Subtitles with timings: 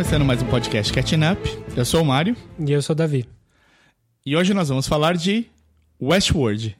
[0.00, 1.42] Começando mais um podcast Catching Up.
[1.76, 2.34] Eu sou o Mário.
[2.58, 3.28] E eu sou o Davi.
[4.24, 5.44] E hoje nós vamos falar de
[6.00, 6.74] Westworld.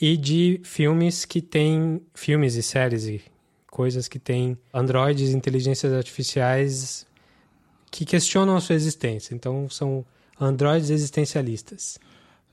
[0.00, 2.00] E de filmes que têm.
[2.14, 3.20] Filmes e séries e
[3.68, 7.04] coisas que têm androides, inteligências artificiais
[7.90, 9.34] que questionam a sua existência.
[9.34, 10.06] Então são
[10.40, 11.98] androides existencialistas.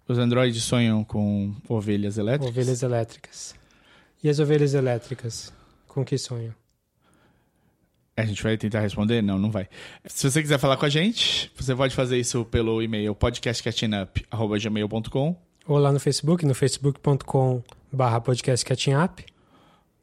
[0.07, 2.49] Os androides sonham com ovelhas elétricas?
[2.49, 3.55] Ovelhas elétricas.
[4.23, 5.53] E as ovelhas elétricas?
[5.87, 6.62] Com que sonham?
[8.15, 9.23] A gente vai tentar responder?
[9.23, 9.67] Não, não vai.
[10.05, 15.35] Se você quiser falar com a gente, você pode fazer isso pelo e-mail podcastcatchingup.gmail.com
[15.67, 19.25] Ou lá no Facebook, no facebook.com barra podcastcatchingup.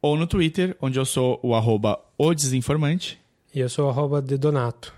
[0.02, 3.20] Ou no Twitter, onde eu sou o arroba o desinformante.
[3.54, 4.92] E eu sou o arroba dedonato.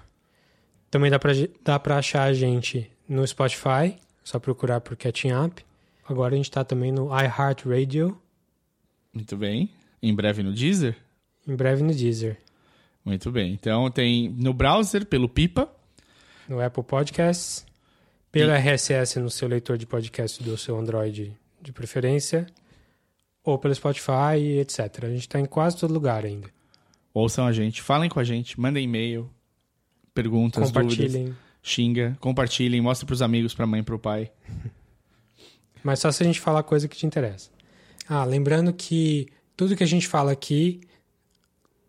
[0.91, 5.62] Também dá pra, dá pra achar a gente no Spotify, só procurar por Catching Up.
[6.09, 8.17] Agora a gente tá também no iHeartRadio.
[9.12, 9.69] Muito bem.
[10.03, 10.97] Em breve no Deezer?
[11.47, 12.39] Em breve no Deezer.
[13.05, 13.53] Muito bem.
[13.53, 15.70] Então tem no browser, pelo Pipa.
[16.48, 17.67] No Apple Podcasts.
[18.31, 18.56] Pelo e...
[18.56, 22.47] RSS no seu leitor de podcast do seu Android de preferência.
[23.44, 25.05] Ou pelo Spotify, etc.
[25.05, 26.48] A gente está em quase todo lugar ainda.
[27.12, 29.28] Ouçam a gente, falem com a gente, mandem e-mail,
[30.14, 31.25] perguntas, compartilhem.
[31.25, 31.37] dúvidas.
[31.62, 34.33] Xinga, compartilhem, mostre para os amigos, para a mãe, para o pai.
[35.84, 37.50] Mas só se a gente falar coisa que te interessa.
[38.09, 40.81] Ah, lembrando que tudo que a gente fala aqui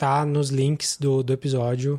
[0.04, 1.98] tá nos links do, do episódio,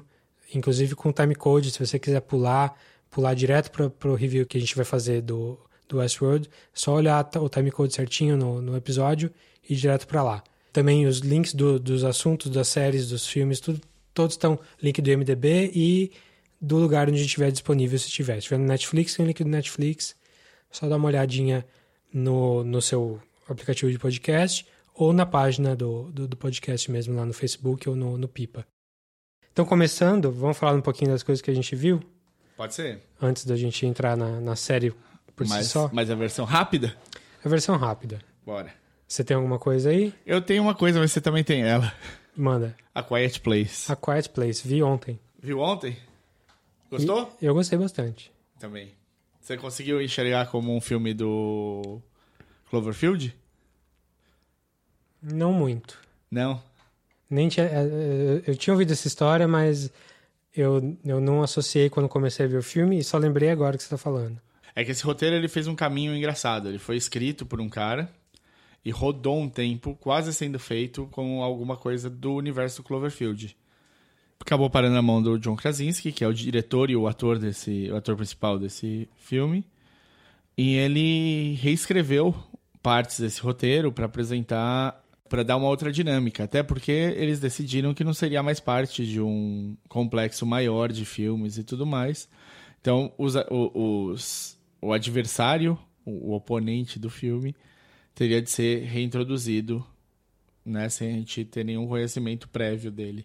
[0.54, 2.78] inclusive com timecode, se você quiser pular,
[3.10, 7.26] pular direto para o review que a gente vai fazer do, do Westworld, só olhar
[7.36, 9.32] o timecode certinho no, no episódio
[9.66, 10.44] e ir direto para lá.
[10.70, 13.80] Também os links do, dos assuntos, das séries, dos filmes, tudo,
[14.12, 16.12] todos estão link do MDB e
[16.60, 18.34] do lugar onde estiver disponível, se tiver.
[18.36, 20.14] Se tiver no Netflix, tem o link do Netflix.
[20.70, 21.64] Só dá uma olhadinha
[22.12, 23.18] no, no seu
[23.48, 27.96] aplicativo de podcast ou na página do, do, do, podcast mesmo, lá no Facebook ou
[27.96, 28.64] no, no Pipa.
[29.52, 32.00] Então, começando, vamos falar um pouquinho das coisas que a gente viu?
[32.56, 33.02] Pode ser.
[33.20, 34.92] Antes da gente entrar na, na série
[35.34, 35.90] por mas, si só.
[35.92, 36.96] Mas a versão rápida?
[37.44, 38.20] A versão rápida.
[38.46, 38.72] Bora.
[39.06, 40.14] Você tem alguma coisa aí?
[40.24, 41.92] Eu tenho uma coisa, mas você também tem ela.
[42.36, 42.76] Manda.
[42.94, 43.90] A Quiet Place.
[43.90, 44.66] A Quiet Place.
[44.66, 45.18] Vi ontem.
[45.40, 45.96] Viu ontem?
[46.90, 47.36] Gostou?
[47.40, 48.32] E eu gostei bastante.
[48.58, 48.92] Também.
[49.40, 52.00] Você conseguiu enxergar como um filme do
[52.70, 53.34] Cloverfield?
[55.32, 55.98] Não muito.
[56.30, 56.62] Não?
[57.30, 59.90] Nem tinha, é, é, eu tinha ouvido essa história, mas
[60.54, 63.82] eu, eu não associei quando comecei a ver o filme e só lembrei agora que
[63.82, 64.38] você está falando.
[64.74, 66.68] É que esse roteiro ele fez um caminho engraçado.
[66.68, 68.10] Ele foi escrito por um cara
[68.84, 73.56] e rodou um tempo quase sendo feito com alguma coisa do universo Cloverfield.
[74.40, 77.90] Acabou parando na mão do John Krasinski, que é o diretor e o ator desse,
[77.90, 79.64] o ator principal desse filme.
[80.56, 82.34] E ele reescreveu
[82.82, 88.04] partes desse roteiro para apresentar para dar uma outra dinâmica, até porque eles decidiram que
[88.04, 92.28] não seria mais parte de um complexo maior de filmes e tudo mais.
[92.80, 97.56] Então, os, os, o adversário, o, oponente do filme,
[98.14, 99.84] teria de ser reintroduzido,
[100.64, 103.24] né, sem a gente ter nenhum conhecimento prévio dele.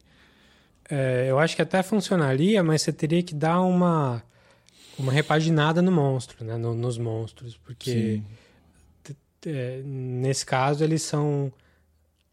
[0.89, 4.23] É, eu acho que até funcionaria, mas você teria que dar uma
[4.97, 8.21] uma repaginada no monstro, né, no, nos monstros, porque
[9.45, 11.51] é, nesse caso eles são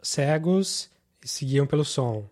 [0.06, 0.88] cegos
[1.22, 2.24] e seguiam pelo som.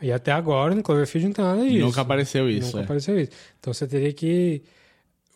[0.00, 1.86] E até agora no Cloverfield não tem nada disso.
[1.86, 2.66] Nunca apareceu isso.
[2.68, 2.84] Nunca é.
[2.84, 3.32] apareceu isso.
[3.58, 4.62] Então você teria que.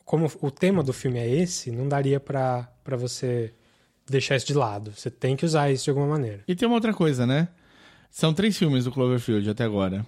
[0.05, 2.69] Como o tema do filme é esse, não daria para
[2.99, 3.55] você
[4.09, 4.93] deixar isso de lado.
[4.95, 6.43] Você tem que usar isso de alguma maneira.
[6.49, 7.49] E tem uma outra coisa, né?
[8.11, 10.05] São três filmes do Cloverfield até agora.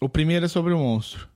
[0.00, 1.28] O primeiro é sobre o monstro.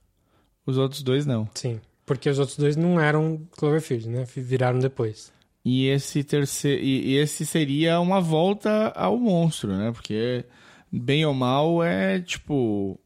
[0.65, 1.47] Os outros dois não.
[1.53, 1.79] Sim.
[2.05, 4.25] Porque os outros dois não eram Cloverfield, né?
[4.35, 5.31] Viraram depois.
[5.63, 6.81] E esse terceiro.
[6.83, 9.91] E, esse seria uma volta ao monstro, né?
[9.91, 10.43] Porque,
[10.91, 12.99] bem ou mal, é tipo.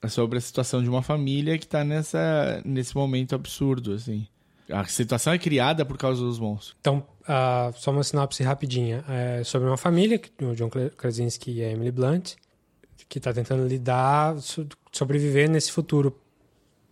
[0.00, 4.26] É sobre a situação de uma família que tá nessa, nesse momento absurdo, assim.
[4.70, 6.76] A situação é criada por causa dos monstros.
[6.80, 9.04] Então, uh, só uma sinopse rapidinha.
[9.08, 12.34] É sobre uma família, o John Krasinski e a Emily Blunt,
[13.08, 14.36] que está tentando lidar,
[14.92, 16.16] sobreviver nesse futuro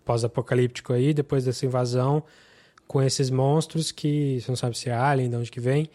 [0.05, 2.25] pós-apocalíptico aí, depois dessa invasão
[2.87, 5.89] com esses monstros que você não sabe se é alien, de onde que vem,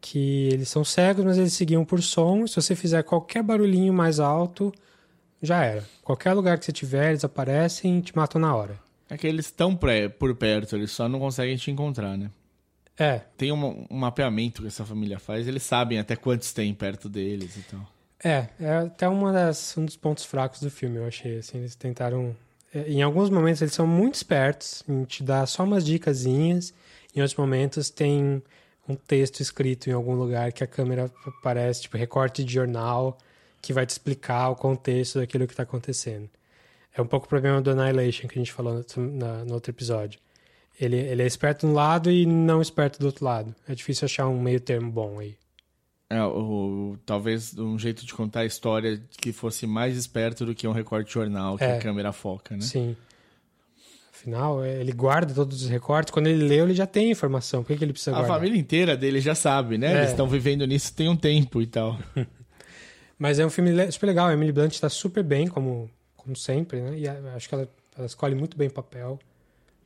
[0.00, 2.46] que eles são cegos, mas eles seguiam por som.
[2.46, 4.72] Se você fizer qualquer barulhinho mais alto,
[5.40, 5.84] já era.
[6.02, 8.78] Qualquer lugar que você tiver, eles aparecem e te matam na hora.
[9.08, 9.78] É que eles estão
[10.18, 12.30] por perto, eles só não conseguem te encontrar, né?
[12.98, 13.20] É.
[13.36, 17.56] Tem um, um mapeamento que essa família faz, eles sabem até quantos tem perto deles
[17.56, 17.86] e tal.
[18.24, 21.38] É, é até uma das, um dos pontos fracos do filme, eu achei.
[21.38, 22.36] Assim, eles tentaram
[22.74, 26.72] em alguns momentos eles são muito espertos em te dar só umas dicasinhas.
[27.14, 28.42] Em outros momentos tem
[28.88, 33.18] um texto escrito em algum lugar que a câmera aparece, tipo recorte de jornal,
[33.60, 36.28] que vai te explicar o contexto daquilo que está acontecendo.
[36.94, 39.70] É um pouco o problema do Annihilation que a gente falou no, na, no outro
[39.70, 40.20] episódio.
[40.80, 43.54] Ele, ele é esperto de um lado e não esperto do outro lado.
[43.68, 45.36] É difícil achar um meio termo bom aí.
[46.14, 50.66] É, o, talvez um jeito de contar a história que fosse mais esperto do que
[50.68, 51.76] um recorte de jornal que É.
[51.76, 52.62] a câmera foca, né?
[52.62, 52.94] Sim.
[54.12, 56.12] Afinal, é, ele guarda todos os recortes.
[56.12, 57.62] Quando ele leu, ele já tem a informação.
[57.62, 58.36] Por que, que ele precisa A guardar?
[58.36, 59.92] família inteira dele já sabe, né?
[59.94, 59.96] É.
[59.98, 61.98] Eles estão vivendo nisso tem um tempo e tal.
[63.18, 64.28] Mas é um filme super legal.
[64.28, 66.98] A Emily Blunt está super bem, como, como sempre, né?
[66.98, 69.18] E a- acho que ela, ela escolhe muito bem o papel.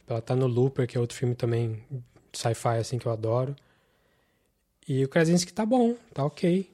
[0.08, 1.82] Ela tá no Looper, que é outro filme também
[2.32, 3.54] sci-fi, assim, que eu adoro.
[4.88, 6.70] E o Krasinski tá bom, tá ok.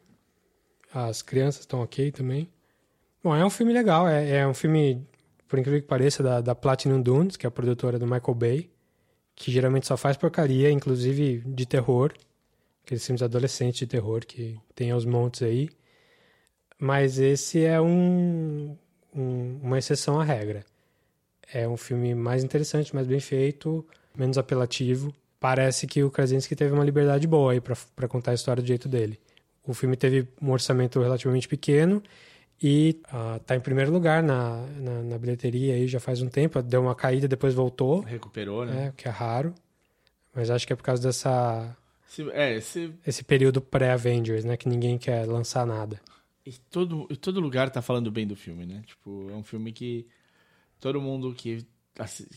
[0.92, 2.48] As crianças estão ok também.
[3.22, 4.06] Bom, é um filme legal.
[4.08, 5.06] É, é um filme,
[5.48, 8.70] por incrível que pareça, da, da Platinum Dunes, que é a produtora do Michael Bay.
[9.34, 12.12] Que geralmente só faz porcaria, inclusive de terror.
[12.84, 15.70] Aqueles filmes adolescentes de terror que tem aos montes aí.
[16.78, 18.76] Mas esse é um,
[19.14, 20.64] um- uma exceção à regra.
[21.52, 23.86] É um filme mais interessante, mais bem feito,
[24.16, 25.14] menos apelativo.
[25.42, 28.88] Parece que o Krasinski teve uma liberdade boa aí pra contar a história do jeito
[28.88, 29.18] dele.
[29.64, 32.00] O filme teve um orçamento relativamente pequeno
[32.62, 36.62] e ah, tá em primeiro lugar na, na, na bilheteria aí já faz um tempo.
[36.62, 38.72] Deu uma caída, depois voltou, Recuperou, né?
[38.72, 39.52] né, o que é raro.
[40.34, 44.68] Mas acho que é por causa dessa Se- é, se, esse período pré-Avengers, né, que
[44.68, 46.00] ninguém quer lançar nada.
[46.46, 48.82] e todo, e todo lugar tá falando bem do filme, né?
[48.86, 50.06] Tipo, é um filme que
[50.80, 51.66] todo mundo que,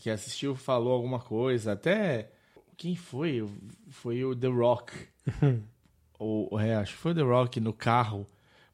[0.00, 1.72] que assistiu falou alguma coisa.
[1.72, 2.30] Até.
[2.76, 3.46] Quem foi?
[3.90, 4.92] Foi o The Rock.
[6.18, 8.26] Ou, é, acho que foi o The Rock no carro.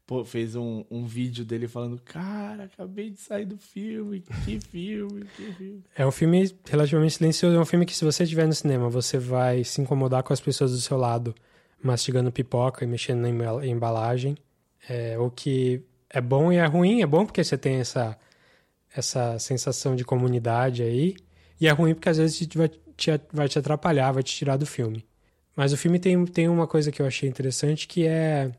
[0.05, 4.21] Pô, fez um, um vídeo dele falando: Cara, acabei de sair do filme.
[4.43, 5.83] Que filme, que filme.
[5.95, 7.55] É um filme relativamente silencioso.
[7.55, 10.41] É um filme que, se você estiver no cinema, você vai se incomodar com as
[10.41, 11.33] pessoas do seu lado
[11.81, 14.37] mastigando pipoca e mexendo na embala- embalagem.
[14.89, 17.01] É, o que é bom e é ruim.
[17.01, 18.17] É bom porque você tem essa,
[18.93, 21.15] essa sensação de comunidade aí.
[21.59, 24.65] E é ruim porque às vezes vai te, vai te atrapalhar, vai te tirar do
[24.65, 25.05] filme.
[25.55, 28.51] Mas o filme tem, tem uma coisa que eu achei interessante que é.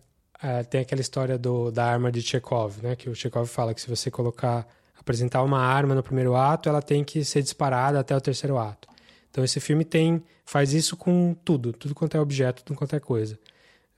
[0.42, 2.94] é, tem aquela história do, da arma de Chekhov, né?
[2.96, 4.66] Que o Chekhov fala que se você colocar
[4.98, 8.88] apresentar uma arma no primeiro ato, ela tem que ser disparada até o terceiro ato.
[9.30, 13.00] Então esse filme tem faz isso com tudo, tudo quanto é objeto, tudo quanto é
[13.00, 13.38] coisa.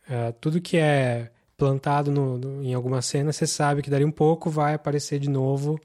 [0.09, 4.11] É, tudo que é plantado no- no- em alguma cena, você sabe que dali um
[4.11, 5.79] pouco vai aparecer de novo,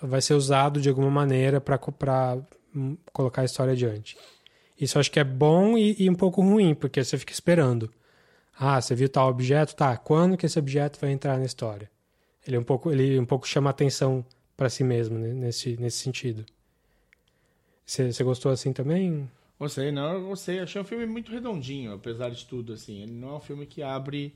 [0.00, 1.78] vai ser usado de alguma maneira para
[3.12, 4.16] colocar a história adiante.
[4.80, 7.90] Isso acho que é bom e, e um pouco ruim, porque você fica esperando.
[8.58, 9.74] Ah, você viu tal objeto?
[9.74, 11.90] Tá, quando que esse objeto vai entrar na história?
[12.46, 14.24] Ele um pouco, ele um pouco chama atenção
[14.56, 16.44] para si mesmo né, nesse, nesse sentido.
[17.84, 19.28] Você, você gostou assim também?
[19.58, 20.60] Gostei, não, eu gostei.
[20.60, 23.02] Achei um filme muito redondinho, apesar de tudo, assim.
[23.02, 24.34] Ele não é um filme que abre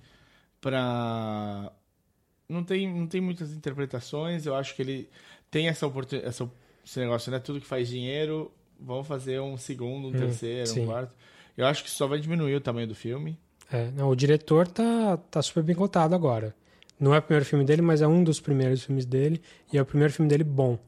[0.60, 1.72] pra...
[2.48, 4.44] Não tem, não tem muitas interpretações.
[4.44, 5.08] Eu acho que ele
[5.50, 6.50] tem essa oportunidade, essa,
[6.84, 7.38] esse negócio, né?
[7.38, 10.82] Tudo que faz dinheiro, vamos fazer um segundo, um terceiro, sim.
[10.82, 11.12] um quarto.
[11.56, 13.38] Eu acho que só vai diminuir o tamanho do filme.
[13.70, 16.54] É, não, o diretor tá, tá super bem cotado agora.
[16.98, 19.40] Não é o primeiro filme dele, mas é um dos primeiros filmes dele.
[19.72, 20.78] E é o primeiro filme dele bom.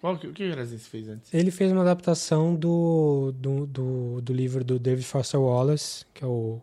[0.00, 1.34] Qual que, o que o Krasinski fez antes?
[1.34, 6.26] Ele fez uma adaptação do, do, do, do livro do David Foster Wallace, que é
[6.26, 6.60] o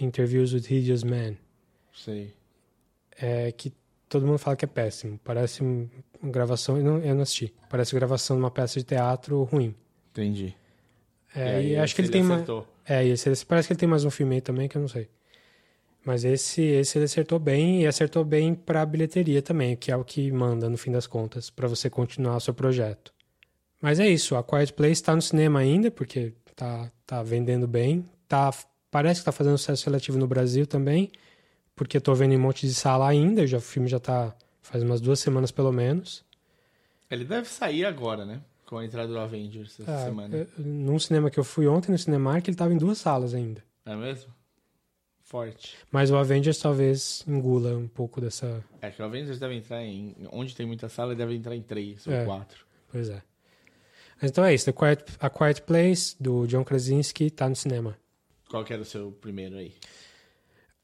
[0.00, 1.34] Interviews with Hideous Man.
[1.92, 2.32] Sei.
[3.20, 3.72] é, que
[4.08, 5.18] todo mundo fala que é péssimo.
[5.22, 5.62] Parece
[6.30, 7.52] gravação, eu não, eu não assisti.
[7.68, 9.74] Parece gravação de uma peça de teatro ruim.
[10.12, 10.54] Entendi.
[11.34, 12.42] É, e acho que esse ele tem mais.
[12.42, 12.66] acertou.
[12.86, 14.88] É, e esse, parece que ele tem mais um filme aí também que eu não
[14.88, 15.08] sei.
[16.04, 20.04] Mas esse, esse ele acertou bem e acertou bem pra bilheteria também, que é o
[20.04, 23.12] que manda no fim das contas, pra você continuar o seu projeto.
[23.80, 28.04] Mas é isso, a Quiet Place tá no cinema ainda, porque tá, tá vendendo bem.
[28.28, 28.50] Tá,
[28.90, 31.10] parece que tá fazendo sucesso relativo no Brasil também,
[31.74, 34.82] porque tô vendo em um monte de sala ainda, já, o filme já tá faz
[34.82, 36.24] umas duas semanas pelo menos.
[37.10, 38.40] Ele deve sair agora, né?
[38.66, 40.34] Com a entrada do Avengers essa Ah, semana.
[40.36, 43.62] eu- num cinema que eu fui ontem, no Cinemark, ele tava em duas salas ainda.
[43.84, 44.32] É mesmo?
[45.22, 45.76] Forte.
[45.90, 48.64] Mas o Avengers talvez engula um pouco dessa.
[48.80, 50.14] É que o Avengers deve entrar em.
[50.32, 52.24] Onde tem muita sala, ele deve entrar em três ou É.
[52.24, 52.64] quatro.
[52.90, 53.22] Pois é.
[54.20, 54.64] Mas então é isso.
[54.66, 57.96] The Quiet, A Quiet Place, do John Krasinski, tá no cinema.
[58.48, 59.74] Qual que era o seu primeiro aí?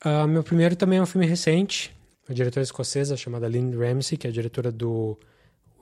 [0.03, 1.95] Ah, meu primeiro também é um filme recente.
[2.31, 5.19] Uma diretora escocesa chamada Lynn Ramsey, que é a diretora do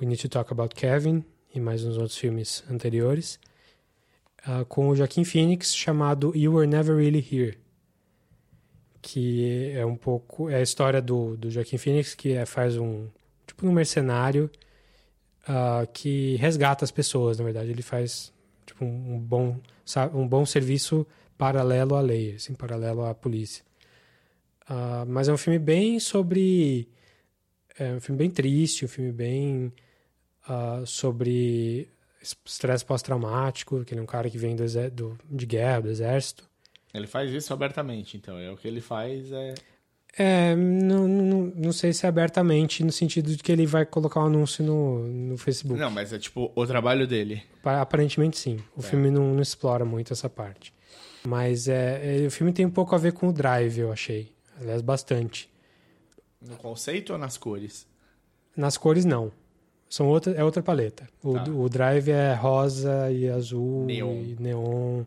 [0.00, 1.23] We Need to Talk About Kevin
[1.55, 3.38] e mais uns outros filmes anteriores.
[4.45, 7.59] ah, com o Joaquin Phoenix, chamado You Were Never Really Here.
[9.02, 10.49] Que é um pouco.
[10.49, 13.09] É a história do, do Joaquin Phoenix, que é, faz um.
[13.47, 14.50] Tipo um mercenário
[15.47, 17.71] ah, que resgata as pessoas, na verdade.
[17.71, 18.33] Ele faz
[18.64, 19.61] tipo, um, bom,
[20.14, 23.68] um bom serviço paralelo à lei, assim, paralelo à polícia.
[24.69, 26.89] Ah, mas é um filme bem sobre.
[27.79, 29.73] É um filme bem triste, um filme bem
[30.49, 31.89] uh, sobre
[32.45, 36.45] estresse pós-traumático, que ele é um cara que vem do, do, de guerra, do exército.
[36.93, 38.39] Ele faz isso abertamente, então.
[38.39, 39.55] É o que ele faz é.
[40.17, 44.21] É, não, não, não sei se é abertamente, no sentido de que ele vai colocar
[44.21, 45.79] um anúncio no, no Facebook.
[45.79, 47.43] Não, mas é tipo o trabalho dele.
[47.63, 48.59] Aparentemente sim.
[48.77, 48.83] O é.
[48.83, 50.75] filme não, não, explora muito essa parte.
[51.25, 54.33] Mas é, é, o filme tem um pouco a ver com o Drive, eu achei.
[54.61, 55.49] Aliás, bastante.
[56.41, 57.87] No conceito ou nas cores?
[58.57, 59.33] Nas cores, não.
[59.88, 61.09] São outra, é outra paleta.
[61.23, 61.50] O, tá.
[61.50, 64.23] o Drive é rosa e azul neon.
[64.23, 65.05] e neon.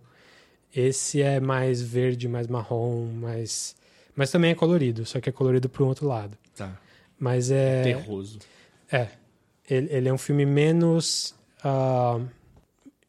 [0.74, 3.76] Esse é mais verde, mais marrom, mais...
[4.16, 6.38] Mas também é colorido, só que é colorido para o outro lado.
[6.56, 6.80] Tá.
[7.20, 7.84] Mas é...
[7.84, 8.40] Terroso.
[8.92, 9.10] É.
[9.70, 11.36] Ele, ele é um filme menos...
[11.64, 12.26] Uh,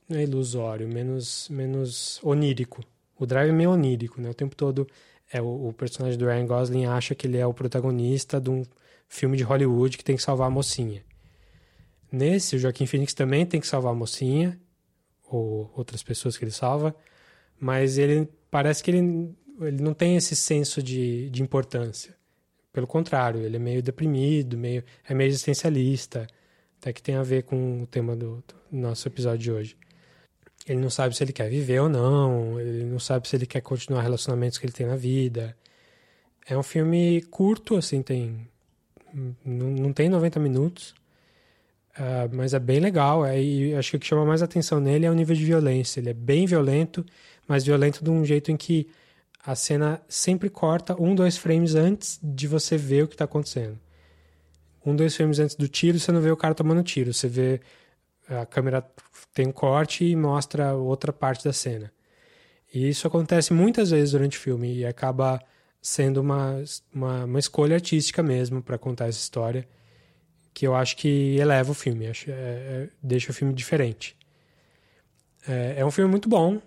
[0.08, 2.84] não é ilusório, menos, menos onírico.
[3.18, 4.28] O Drive é meio onírico, né?
[4.28, 4.87] O tempo todo
[5.32, 8.62] é o, o personagem do Ryan Gosling acha que ele é o protagonista de um
[9.08, 11.02] filme de Hollywood que tem que salvar a mocinha.
[12.10, 14.60] Nesse, o Joaquim Phoenix também tem que salvar a mocinha,
[15.26, 16.94] ou outras pessoas que ele salva,
[17.58, 22.14] mas ele parece que ele, ele não tem esse senso de, de importância.
[22.70, 26.26] Pelo contrário, ele é meio deprimido, meio, é meio existencialista,
[26.78, 29.76] até que tem a ver com o tema do, do nosso episódio de hoje.
[30.66, 33.61] Ele não sabe se ele quer viver ou não, ele não sabe se ele quer
[33.61, 35.57] continuar relacionamentos que ele tem na vida.
[36.47, 38.49] É um filme curto, assim, tem.
[39.45, 40.95] Não, não tem 90 minutos,
[41.99, 43.26] uh, mas é bem legal.
[43.26, 46.00] É, e acho que o que chama mais atenção nele é o nível de violência.
[46.00, 47.04] Ele é bem violento,
[47.47, 48.88] mas violento de um jeito em que
[49.45, 53.78] a cena sempre corta um, dois frames antes de você ver o que está acontecendo.
[54.87, 57.61] Um, dois frames antes do tiro, você não vê o cara tomando tiro, você vê
[58.40, 58.84] a câmera
[59.34, 61.92] tem um corte e mostra outra parte da cena.
[62.72, 65.40] E isso acontece muitas vezes durante o filme e acaba
[65.80, 66.62] sendo uma,
[66.94, 69.68] uma, uma escolha artística mesmo para contar essa história
[70.54, 74.16] que eu acho que eleva o filme, acho, é, é, deixa o filme diferente.
[75.48, 76.60] É, é, um filme muito bom,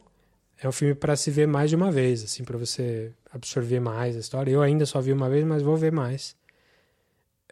[0.61, 4.15] é um filme para se ver mais de uma vez, assim, para você absorver mais
[4.15, 4.51] a história.
[4.51, 6.35] Eu ainda só vi uma vez, mas vou ver mais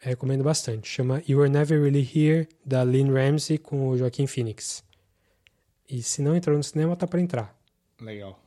[0.03, 0.87] recomendo bastante.
[0.87, 4.83] Chama You Were Never Really Here, da Lynn Ramsey com o Joaquim Phoenix.
[5.89, 7.57] E se não entrou no cinema, tá para entrar.
[7.99, 8.39] Legal.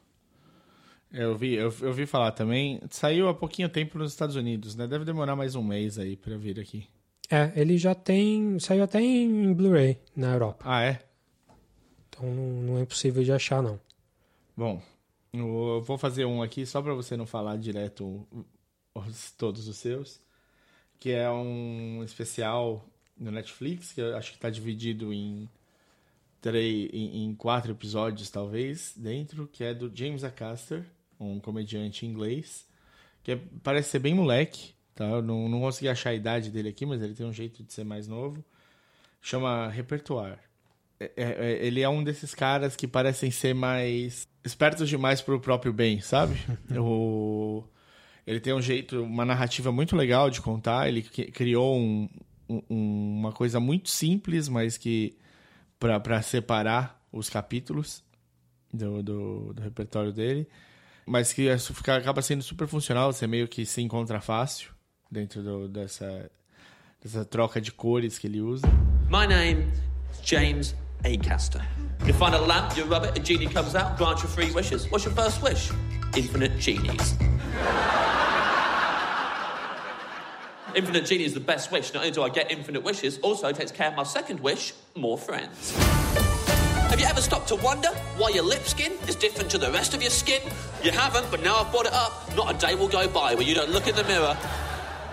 [1.13, 2.81] Eu vi, eu, eu vi falar também.
[2.91, 4.87] Saiu há pouquinho tempo nos Estados Unidos, né?
[4.87, 6.87] Deve demorar mais um mês aí para vir aqui.
[7.31, 8.59] É, ele já tem.
[8.59, 10.65] Saiu até em Blu-ray na Europa.
[10.67, 11.01] Ah, é?
[12.09, 13.81] Então não, não é impossível de achar, não.
[14.57, 14.83] Bom,
[15.33, 18.27] eu vou fazer um aqui só para você não falar direto
[19.37, 20.21] todos os seus
[20.99, 22.85] que é um especial
[23.19, 25.49] no Netflix, que eu acho que está dividido em,
[26.41, 30.85] três, em, em, quatro episódios, talvez, dentro, que é do James Acaster,
[31.19, 32.67] um comediante inglês,
[33.23, 35.05] que é, parece ser bem moleque, tá?
[35.05, 37.73] Eu não, não consegui achar a idade dele aqui, mas ele tem um jeito de
[37.73, 38.45] ser mais novo.
[39.21, 40.39] Chama Repertoire.
[41.01, 45.41] É, é, é ele é um desses caras que parecem ser mais espertos demais pro
[45.41, 46.37] próprio bem, sabe?
[46.79, 47.65] o
[48.27, 50.89] ele tem um jeito, uma narrativa muito legal de contar.
[50.89, 52.09] Ele criou um,
[52.49, 55.17] um, uma coisa muito simples, mas que
[55.79, 58.03] para separar os capítulos
[58.73, 60.49] do, do, do, repertório dele,
[61.07, 63.13] mas que é, fica, acaba sendo super funcional.
[63.13, 64.71] Você meio que se encontra fácil
[65.11, 66.29] dentro do, dessa,
[67.01, 68.67] dessa troca de cores que ele usa.
[69.09, 69.71] My name
[70.11, 71.63] is James Acaster.
[72.05, 74.91] You find a lamp, you rub it, a genie comes out, grant you three wishes.
[74.91, 75.71] What's your first wish?
[76.17, 77.17] Infinite genies.
[80.77, 81.95] Infinite Genie is the best wish.
[81.95, 85.17] Not only do I get infinite wishes, also takes care of my second wish more
[85.17, 85.75] friends.
[86.91, 89.95] Have you ever stopped to wonder why your lip skin is different to the rest
[89.95, 90.43] of your skin?
[90.83, 92.13] You haven't, but now I've brought it up.
[92.37, 94.37] Not a day will go by where you don't look in the mirror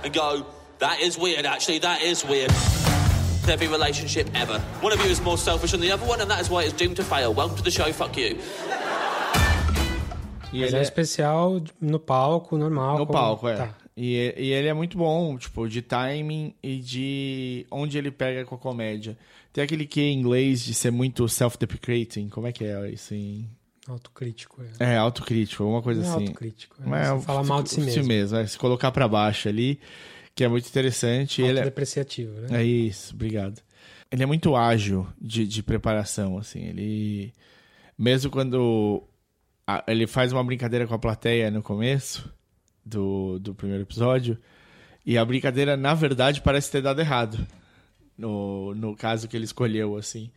[0.03, 0.45] and go,
[0.79, 2.51] that is weird, actually, that is weird.
[3.47, 4.59] Every relationship ever.
[4.81, 6.73] One of you is more selfish than the other one, and that is why it's
[6.73, 7.33] doomed to fail.
[7.33, 8.37] Welcome to the show, fuck you.
[10.51, 12.97] E ele é especial no palco, normal.
[12.97, 13.17] No como...
[13.17, 13.55] palco, é.
[13.55, 13.82] Tá.
[13.95, 18.55] E, e ele é muito bom, tipo, de timing e de onde ele pega com
[18.55, 19.17] a comédia.
[19.51, 23.47] Tem aquele que em inglês de ser muito self-deprecating, como é que é isso em...
[23.87, 24.93] Autocrítico, é.
[24.93, 26.21] É, autocrítico, alguma coisa Não é assim.
[26.27, 26.85] autocrítico, é.
[26.87, 28.01] Mas, Você fala mal de si mesmo.
[28.01, 29.79] Si mesmo é, se colocar para baixo ali,
[30.33, 31.41] que é muito interessante.
[31.41, 32.61] Ele é depreciativo, né?
[32.61, 33.61] É isso, obrigado.
[34.09, 37.33] Ele é muito ágil de, de preparação, assim, ele...
[37.97, 39.03] Mesmo quando
[39.87, 42.33] ele faz uma brincadeira com a plateia no começo
[42.85, 44.37] do, do primeiro episódio.
[45.05, 47.45] E a brincadeira, na verdade, parece ter dado errado.
[48.17, 50.29] No, no caso que ele escolheu, assim.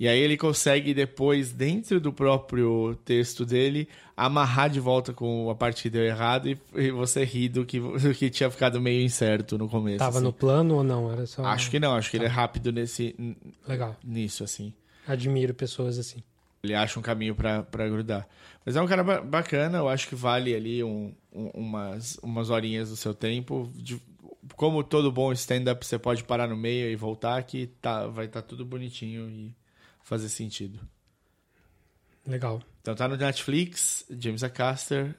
[0.00, 5.54] E aí ele consegue depois, dentro do próprio texto dele, amarrar de volta com a
[5.54, 9.04] parte que deu errado e, e você ri do que, do que tinha ficado meio
[9.04, 9.98] incerto no começo.
[9.98, 10.24] Tava assim.
[10.24, 11.12] no plano ou não?
[11.12, 11.44] Era só.
[11.44, 13.14] Acho que não, acho que ele é rápido nesse,
[13.68, 13.94] Legal.
[14.02, 14.72] nisso, assim.
[15.06, 16.22] Admiro pessoas assim.
[16.62, 18.28] Ele acha um caminho pra pra grudar.
[18.64, 22.50] Mas é um cara ba- bacana, eu acho que vale ali um- um- umas, umas
[22.50, 23.70] horinhas do seu tempo.
[23.74, 24.00] De-
[24.56, 28.42] como todo bom stand-up, você pode parar no meio e voltar, que tá, vai estar
[28.42, 29.54] tudo bonitinho e
[30.02, 30.80] fazer sentido.
[32.26, 32.62] Legal.
[32.82, 35.14] Então tá no Netflix, James Acaster,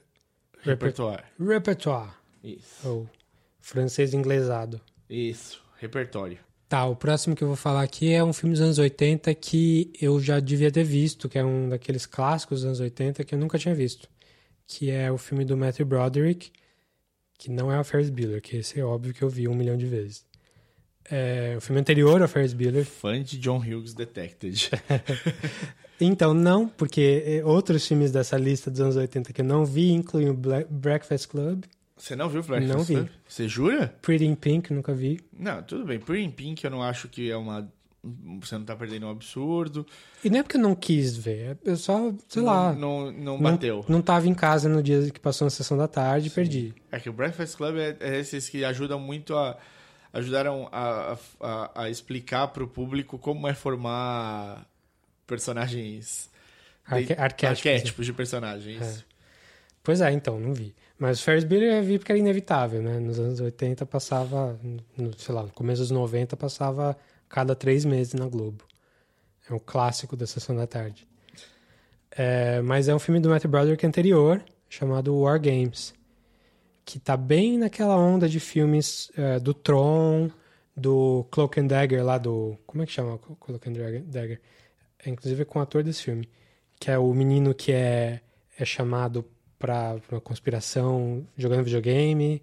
[0.60, 1.24] Repertoire.
[1.40, 2.12] Repertoire.
[2.44, 2.88] Isso.
[2.88, 3.10] Ou
[3.60, 4.80] francês inglesado.
[5.10, 6.38] Isso, repertório.
[6.72, 9.92] Tá, o próximo que eu vou falar aqui é um filme dos anos 80 que
[10.00, 13.38] eu já devia ter visto, que é um daqueles clássicos dos anos 80 que eu
[13.38, 14.08] nunca tinha visto.
[14.66, 16.50] Que é o filme do Matthew Broderick,
[17.38, 19.76] que não é o Ferris Bueller, que esse é óbvio que eu vi um milhão
[19.76, 20.24] de vezes.
[21.10, 22.86] É o filme anterior ao Ferris Bueller.
[22.86, 24.70] Fã de John Hughes Detected.
[26.00, 29.92] Então, não, porque eh, outros filmes dessa lista dos anos 80 que eu não vi
[29.92, 31.64] incluem o Black Breakfast Club,
[32.02, 32.66] Você não viu Flash?
[32.66, 33.08] Não vi.
[33.28, 33.94] Você jura?
[34.02, 35.20] Pretty in Pink, nunca vi.
[35.32, 36.00] Não, tudo bem.
[36.00, 37.72] Pretty in Pink eu não acho que é uma...
[38.40, 39.86] Você não tá perdendo um absurdo.
[40.24, 43.22] E não é porque eu não quis ver, eu só, sei lá, Não, não, não
[43.38, 43.84] não, bateu.
[43.88, 46.74] não tava em casa no dia que passou na sessão da tarde e perdi.
[46.90, 49.56] É que o Breakfast Club é, é esses que ajudam muito a.
[50.12, 54.66] ajudaram a, a, a explicar pro público como é formar
[55.24, 56.28] personagens.
[56.84, 58.82] Arque- de- arquétipos, arquétipos de personagens.
[58.82, 59.04] É.
[59.80, 60.74] Pois é, então, não vi.
[61.02, 63.00] Mas o Ferris Bueller eu vi porque era inevitável, né?
[63.00, 64.56] Nos anos 80 passava,
[64.96, 66.96] no, sei lá, no começo dos 90 passava
[67.28, 68.62] cada três meses na Globo.
[69.50, 71.08] É um clássico da Sessão da Tarde.
[72.12, 75.92] É, mas é um filme do Matthew Broderick anterior, chamado War Games,
[76.84, 80.30] que tá bem naquela onda de filmes é, do Tron,
[80.76, 82.56] do Cloak and Dagger lá do...
[82.64, 83.72] Como é que chama Cloak and
[84.06, 84.40] Dagger?
[85.04, 86.28] É, inclusive com o ator desse filme,
[86.78, 88.20] que é o menino que é,
[88.56, 89.24] é chamado
[89.62, 92.42] pra pra conspiração jogando videogame.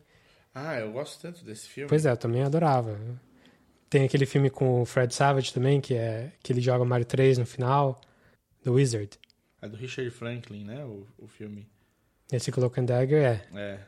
[0.56, 1.90] Ah, eu gosto tanto desse filme.
[1.90, 2.98] Pois é, eu também adorava.
[3.90, 7.38] Tem aquele filme com o Fred Savage também, que é que ele joga Mario 3
[7.38, 8.00] no final,
[8.64, 9.20] The Wizard.
[9.62, 10.86] É do Richard Franklin, né?
[10.86, 11.68] O, o filme.
[12.32, 13.42] Esse Cloak and Dagger é.
[13.60, 13.80] É.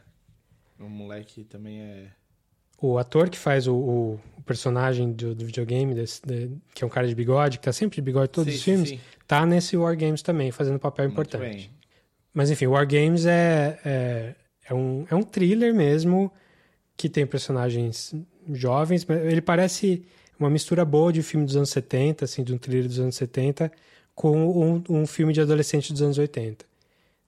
[0.79, 2.07] O moleque também é.
[2.79, 6.87] O ator que faz o, o- o personagem do, do videogame, desse- de- que é
[6.87, 8.99] um cara de bigode, que tá sempre de bigode em todos Sim, os filmes, sim.
[9.27, 11.67] tá nesse War Games também, fazendo um papel Muito importante.
[11.69, 11.80] bem.
[12.33, 14.35] Mas enfim, War Games é, é,
[14.69, 16.31] é, um, é um thriller mesmo,
[16.95, 18.13] que tem personagens
[18.51, 20.05] jovens, ele parece
[20.39, 23.71] uma mistura boa de filme dos anos 70, assim, de um thriller dos anos 70,
[24.15, 26.65] com um, um filme de adolescente dos anos 80.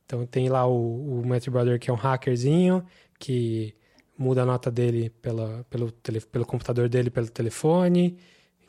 [0.06, 2.84] Então tem lá o, o Matthew Broderick, que é um hackerzinho,
[3.20, 3.74] que
[4.18, 8.18] muda a nota dele pela, pelo, tele, pelo computador dele, pelo telefone,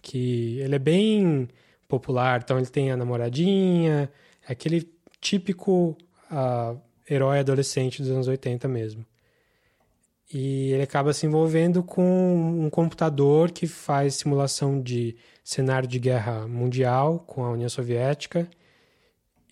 [0.02, 1.48] que ele é bem
[1.88, 4.10] popular, então ele tem a namoradinha,
[4.46, 5.96] é aquele típico
[6.30, 6.74] ah,
[7.08, 9.04] herói adolescente dos anos 80 mesmo.
[10.32, 16.48] E ele acaba se envolvendo com um computador que faz simulação de cenário de guerra
[16.48, 18.48] mundial com a União Soviética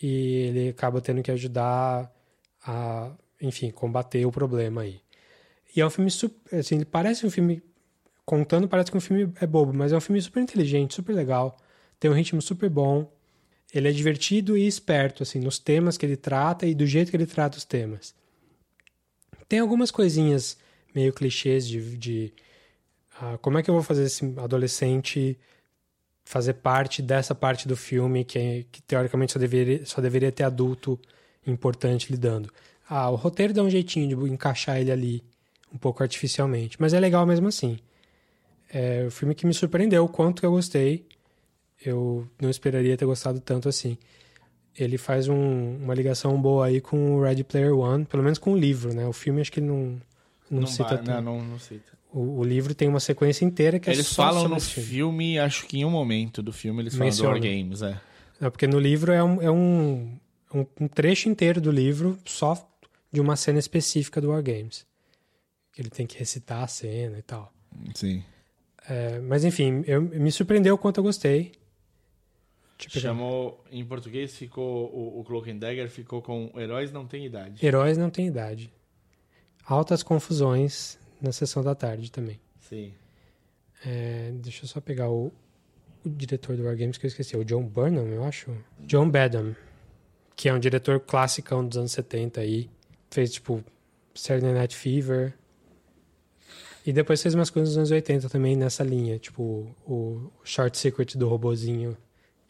[0.02, 2.10] e ele acaba tendo que ajudar
[2.66, 5.00] a, enfim, combater o problema aí.
[5.76, 6.10] E é um filme
[6.52, 7.62] assim, ele parece um filme
[8.24, 11.56] contando parece que um filme é bobo, mas é um filme super inteligente, super legal,
[12.00, 13.10] tem um ritmo super bom.
[13.72, 17.16] Ele é divertido e esperto assim nos temas que ele trata e do jeito que
[17.16, 18.14] ele trata os temas.
[19.48, 20.56] Tem algumas coisinhas
[20.94, 22.32] meio clichês de, de
[23.20, 25.38] ah, como é que eu vou fazer esse adolescente
[26.24, 30.44] fazer parte dessa parte do filme que, é- que teoricamente só deveria, só deveria ter
[30.44, 30.98] adulto
[31.46, 32.50] importante lidando.
[32.88, 35.24] Ah, o roteiro dá um jeitinho de encaixar ele ali
[35.72, 37.78] um pouco artificialmente, mas é legal mesmo assim.
[38.70, 41.06] É o filme que me surpreendeu o quanto que eu gostei.
[41.84, 43.96] Eu não esperaria ter gostado tanto assim.
[44.78, 48.52] Ele faz um- uma ligação boa aí com o Ready Player One, pelo menos com
[48.52, 49.06] o livro, né?
[49.06, 50.00] O filme acho que ele não,
[50.50, 51.10] não, Não, cita ba- tanto.
[51.22, 51.92] não, não, não cita.
[52.12, 54.88] O, o livro tem uma sequência inteira que é Eles só falam sobre no filme.
[54.88, 57.24] filme, acho que em um momento do filme eles falam do.
[57.24, 58.00] War Games, é.
[58.40, 60.18] É porque no livro é, um, é um,
[60.54, 62.68] um, um trecho inteiro do livro só
[63.10, 64.86] de uma cena específica do War Games.
[65.72, 67.52] Que ele tem que recitar a cena e tal.
[67.94, 68.22] Sim.
[68.88, 71.52] É, mas enfim, eu, me surpreendeu o quanto eu gostei.
[72.88, 73.08] Pegar.
[73.08, 77.64] Chamou, em português ficou, o, o Cloak and Dagger ficou com Heróis Não Tem Idade.
[77.64, 78.72] Heróis não tem idade.
[79.64, 82.40] Altas confusões na sessão da tarde também.
[82.60, 82.92] Sim.
[83.84, 85.32] É, deixa eu só pegar o,
[86.04, 87.36] o diretor do War Games que eu esqueci.
[87.36, 88.50] O John Burnham, eu acho.
[88.80, 89.54] John Badham.
[90.34, 92.70] Que é um diretor clássico dos anos 70 aí.
[93.10, 93.62] Fez, tipo,
[94.14, 95.34] Saturday Night Fever.
[96.84, 99.18] E depois fez umas coisas nos anos 80 também nessa linha.
[99.18, 101.96] Tipo, o Short Secret do robozinho.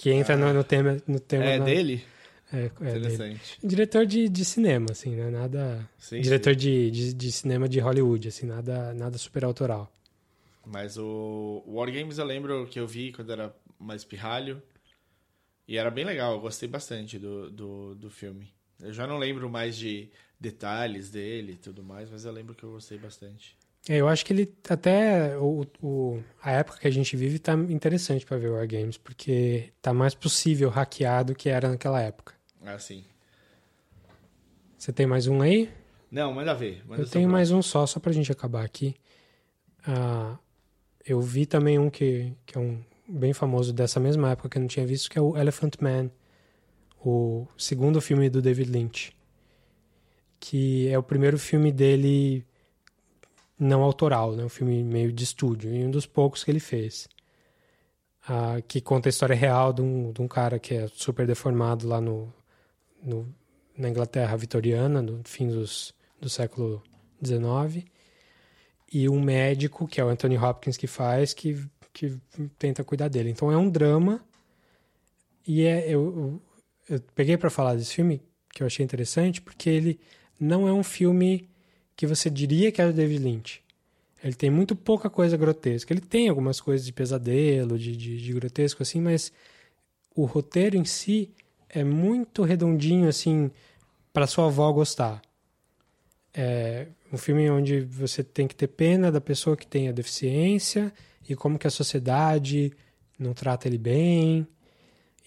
[0.03, 1.01] Que entra no, no tema...
[1.07, 2.05] No tema É na- dele?
[2.53, 2.99] É, é dele.
[2.99, 3.59] Interessante.
[3.63, 5.31] Diretor de, de cinema, assim, né?
[5.31, 5.89] Nada...
[5.99, 9.91] Sim, diretor De, de, de cinema de Hollywood, assim, nada, nada super autoral.
[10.67, 14.61] Mas o War Games eu lembro que eu vi quando era mais pirralho.
[15.67, 18.53] E era bem legal, eu gostei bastante do, do, do filme.
[18.81, 22.65] Eu já não lembro mais de detalhes dele e tudo mais, mas eu lembro que
[22.65, 23.57] eu gostei bastante.
[23.89, 27.55] É, eu acho que ele até o, o- a época que a gente vive tá
[27.55, 32.35] interessante pra ver War Games, porque tá mais possível hackear do que era naquela época.
[32.65, 33.05] Ah, sim.
[34.79, 35.69] Você tem mais um aí?
[36.11, 36.83] Não, manda ver.
[36.87, 38.95] Manda eu tenho mais um só, só pra gente acabar aqui.
[39.87, 40.37] Ah,
[41.05, 44.61] eu vi também um que, que é um bem famoso dessa mesma época que eu
[44.61, 46.09] não tinha visto, que é o Elephant Man,
[47.05, 49.13] o segundo filme do David Lynch,
[50.39, 52.45] que é o primeiro filme dele
[53.63, 54.45] não autoral, né?
[54.45, 57.09] um filme meio de estúdio, e um dos poucos que ele fez.
[58.29, 61.87] Ah, que conta a história real de um, de um cara que é super deformado
[61.87, 62.33] lá no,
[63.03, 63.33] no,
[63.77, 66.83] na Inglaterra vitoriana, no fim dos, do século
[67.25, 67.87] XIX,
[68.93, 72.19] e um médico, que é o Anthony Hopkins que faz, que, que
[72.59, 73.31] tenta cuidar dele.
[73.31, 74.21] Então é um drama,
[75.47, 76.41] e é, eu,
[76.89, 78.21] eu peguei para falar desse filme,
[78.53, 80.01] que eu achei interessante, porque ele
[80.39, 81.49] não é um filme
[81.97, 83.63] que você diria que é do David Lynch.
[84.23, 85.93] Ele tem muito pouca coisa grotesca.
[85.93, 89.33] Ele tem algumas coisas de pesadelo, de, de, de grotesco, assim, mas
[90.15, 91.31] o roteiro em si
[91.69, 93.51] é muito redondinho, assim,
[94.13, 95.21] para sua avó gostar.
[96.33, 100.93] É um filme onde você tem que ter pena da pessoa que tem a deficiência
[101.29, 102.73] e como que a sociedade
[103.19, 104.47] não trata ele bem.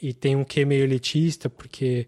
[0.02, 2.08] E tem um quê meio elitista, porque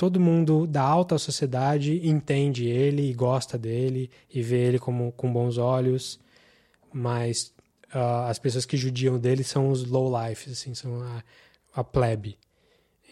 [0.00, 5.30] todo mundo da alta sociedade entende ele e gosta dele e vê ele como com
[5.30, 6.18] bons olhos,
[6.90, 7.52] mas
[7.92, 11.22] ah, as pessoas que judiam dele são os low life, assim, são a,
[11.74, 12.38] a plebe.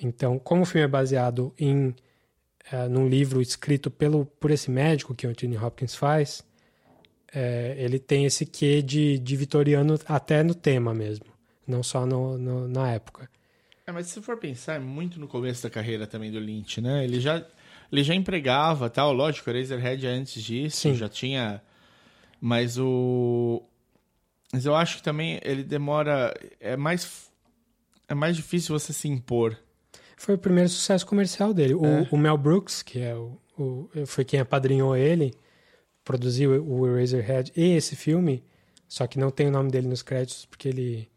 [0.03, 1.95] Então, como o filme é baseado em
[2.73, 6.43] eh, num livro escrito pelo por esse médico que o Anthony Hopkins faz,
[7.35, 11.27] eh, ele tem esse quê de, de vitoriano até no tema mesmo,
[11.67, 13.29] não só no, no- na época.
[13.89, 17.05] É, mas se for pensar, é muito no começo da carreira também do Lynch, né?
[17.05, 17.43] Ele já,
[17.91, 20.95] ele já empregava, tal, lógico, Eraserhead antes disso, Sim.
[20.95, 21.63] já tinha...
[22.41, 23.63] Mas o...
[24.53, 26.35] Mas eu acho que também ele demora...
[26.61, 27.31] É mais...
[28.07, 29.57] É mais difícil você se impor.
[30.19, 31.75] Foi o primeiro sucesso comercial dele.
[31.75, 32.09] O, É.
[32.11, 35.35] o Mel Brooks, que é o, o- foi quem apadrinhou ele,
[36.05, 38.45] produziu o Eraserhead e esse filme,
[38.87, 41.09] só que não tem o nome dele nos créditos porque ele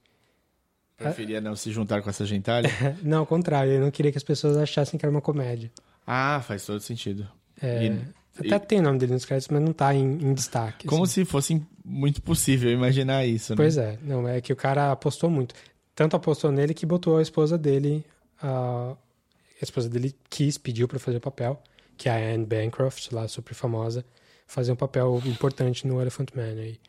[1.04, 2.70] Preferia não se juntar com essa gentalha.
[3.04, 5.72] não, ao contrário, ele não queria que as pessoas achassem que era uma comédia.
[6.06, 7.28] ah, faz todo sentido.
[7.62, 10.88] É, E- até tem o nome dele nos créditos, mas não tá em, em destaque.
[10.88, 11.14] Como assim.
[11.14, 13.58] se fosse muito possível imaginar isso, né?
[13.58, 15.54] Pois é, não, é que o cara apostou muito.
[15.94, 18.04] Tanto apostou nele que botou a esposa dele,
[18.42, 21.62] a, a esposa dele quis, pediu para fazer o papel,
[21.98, 24.04] que é a Anne Bancroft, lá super famosa,
[24.48, 26.80] fazer um papel importante no Elephant Man aí.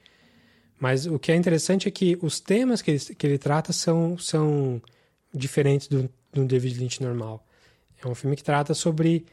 [0.83, 4.19] Mas o que é interessante é que os temas que ele, que ele trata são,
[4.19, 4.83] são
[5.33, 7.47] diferentes do, do David Lynch normal.
[8.05, 9.25] É um filme que trata sobre.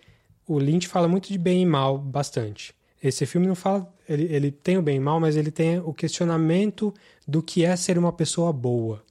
[0.48, 2.76] O Lynch fala muito de bem e mal, bastante.
[3.02, 3.92] Esse filme não fala.
[4.08, 6.94] Ele, ele tem o bem e mal, mas ele tem o questionamento
[7.28, 9.04] do que é ser uma pessoa boa.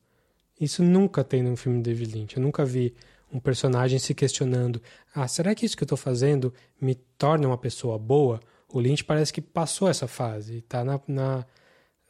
[0.60, 2.36] Isso nunca tem num filme do David Lynch.
[2.36, 2.94] Eu nunca vi
[3.32, 4.80] um personagem se questionando:
[5.12, 8.38] ah, será que isso que eu estou fazendo me torna uma pessoa boa?
[8.72, 11.44] O Lynch parece que passou essa fase está na, na,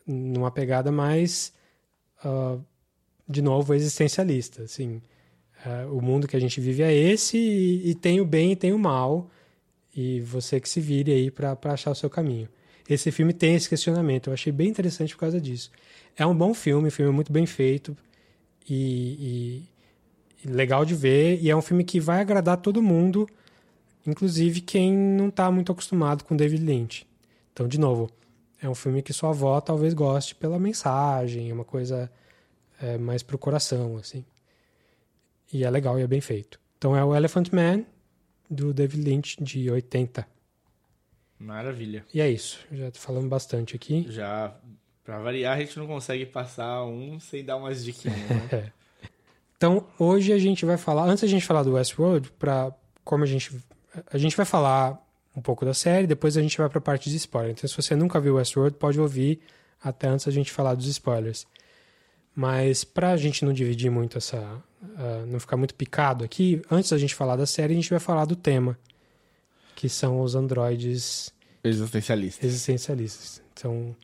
[0.09, 1.53] numa pegada mais,
[2.25, 2.59] ah,
[3.29, 4.63] de novo, existencialista.
[4.65, 5.01] Assim,
[5.65, 8.57] Ah, o mundo que a gente vive é esse e, e tem o bem e
[8.57, 9.29] tem o mal
[9.95, 12.49] e você que se vire aí para achar o seu caminho.
[12.89, 14.29] Esse filme tem esse questionamento.
[14.31, 15.71] Eu achei bem interessante por causa disso.
[16.17, 17.97] É um bom filme, um filme muito bem feito
[18.69, 19.65] e-
[20.45, 21.41] e legal de ver.
[21.43, 23.29] E é um filme que vai agradar todo mundo,
[24.07, 27.07] inclusive quem não está muito acostumado com David Lynch.
[27.53, 28.09] Então, de novo,
[28.61, 32.11] é um filme que sua avó talvez goste pela mensagem, é uma coisa
[32.81, 34.25] é, mais pro coração, assim.
[35.53, 36.61] E é legal e é bem feito.
[36.77, 37.85] Então é o Elephant Man,
[38.51, 40.27] do David Lynch, de 80.
[41.39, 42.05] Maravilha.
[42.13, 42.59] E é isso.
[42.73, 44.07] Já falamos bastante aqui.
[44.11, 44.57] Já,
[45.05, 48.73] pra variar, a gente não consegue passar um sem dar umas diquinhas, né?
[49.57, 53.27] Então, hoje a gente vai falar, antes da gente falar do Westworld, para como a
[53.27, 53.61] gente
[54.13, 55.05] a gente vai falar
[55.39, 57.53] um pouco da série, depois a gente vai para a parte de spoiler.
[57.53, 59.41] Então, se você nunca viu Westworld, pode ouvir
[59.83, 61.47] até antes da gente falar dos spoilers.
[62.35, 64.63] Mas para a gente não dividir muito essa,
[64.97, 67.99] ah, não ficar muito picado aqui, antes da gente falar da série, a gente vai
[67.99, 68.79] falar do tema,
[69.75, 71.33] que são os androides
[71.65, 72.47] Existencialista.
[72.47, 73.43] existencialistas.
[73.53, 73.95] Então,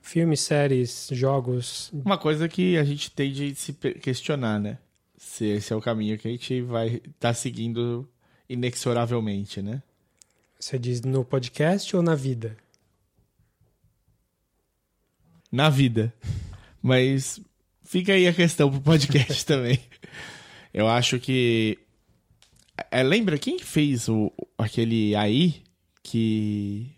[0.00, 4.78] filmes, séries, jogos, Uma coisa que a gente tem de se questionar, né?
[5.22, 8.08] se esse é o caminho que a gente vai estar tá seguindo
[8.48, 9.80] inexoravelmente, né?
[10.62, 12.56] Você diz no podcast ou na vida?
[15.50, 16.14] Na vida.
[16.80, 17.40] Mas
[17.82, 19.80] fica aí a questão pro podcast também.
[20.72, 21.80] Eu acho que.
[22.92, 25.56] É, lembra quem fez o, aquele AI
[26.00, 26.92] que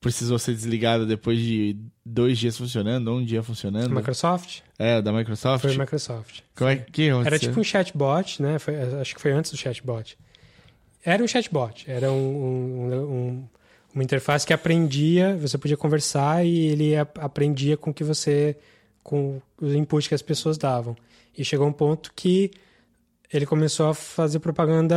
[0.00, 3.92] precisou ser desligado depois de dois dias funcionando, um dia funcionando?
[3.92, 4.60] Microsoft?
[4.78, 5.62] É, da Microsoft?
[5.62, 6.42] Foi Microsoft.
[6.54, 8.60] Como é que Era tipo um chatbot, né?
[8.60, 10.16] Foi, acho que foi antes do chatbot.
[11.04, 13.48] Era um chatbot, era um, um, um,
[13.94, 18.56] uma interface que aprendia, você podia conversar e ele aprendia com que você,
[19.02, 20.96] com os inputs que as pessoas davam.
[21.36, 22.50] E chegou um ponto que
[23.32, 24.96] ele começou a fazer propaganda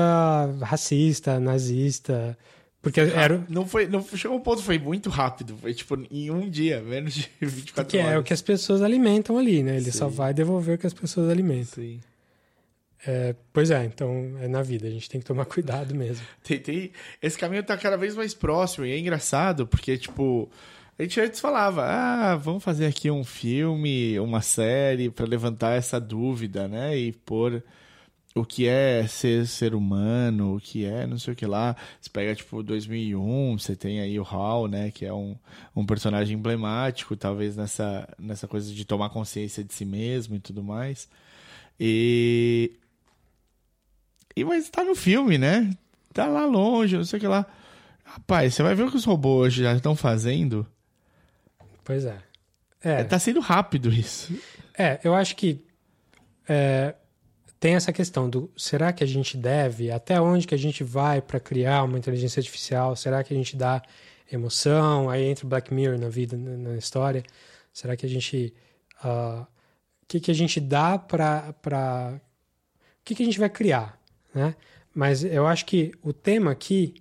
[0.62, 2.38] racista, nazista,
[2.84, 3.42] porque era.
[3.48, 3.88] Não foi.
[3.88, 5.56] Não, chegou um ponto, foi muito rápido.
[5.62, 8.10] Foi tipo em um dia, menos de 24 que horas.
[8.10, 9.78] Que é o que as pessoas alimentam ali, né?
[9.78, 10.00] Ele Sim.
[10.00, 11.82] só vai devolver o que as pessoas alimentam.
[11.82, 12.02] Sim.
[13.06, 16.26] É, pois é, então é na vida, a gente tem que tomar cuidado mesmo.
[16.44, 20.50] Tem, tem, esse caminho tá cada vez mais próximo e é engraçado porque, tipo,
[20.98, 26.00] a gente antes falava, ah, vamos fazer aqui um filme, uma série para levantar essa
[26.00, 26.98] dúvida, né?
[26.98, 27.64] E pôr
[28.36, 31.76] o que é ser ser humano, o que é não sei o que lá.
[32.00, 34.92] Você pega, tipo, 2001, você tem aí o Hal, né?
[34.92, 35.36] Que é um,
[35.76, 40.64] um personagem emblemático, talvez nessa, nessa coisa de tomar consciência de si mesmo e tudo
[40.64, 41.10] mais.
[41.80, 42.72] E.
[44.36, 45.72] E mas tá no filme, né?
[46.14, 47.46] Tá lá longe, não sei o que lá.
[48.04, 50.68] Rapaz, você vai ver o que os robôs já estão fazendo.
[51.84, 52.18] Pois é.
[52.82, 53.04] é.
[53.04, 54.34] Tá sendo rápido isso.
[54.78, 55.66] É, eu acho que.
[56.48, 56.96] É,
[57.60, 61.22] tem essa questão do será que a gente deve, até onde que a gente vai
[61.22, 62.94] para criar uma inteligência artificial?
[62.94, 63.82] Será que a gente dá
[64.30, 65.10] emoção?
[65.10, 67.24] Aí entra o Black Mirror na vida, na, história.
[67.72, 68.54] Será que a gente.
[69.02, 69.48] O uh,
[70.08, 71.56] que, que a gente dá para.
[72.16, 73.98] O que, que a gente vai criar?
[74.34, 74.56] Né?
[74.94, 76.96] Mas eu acho que o tema aqui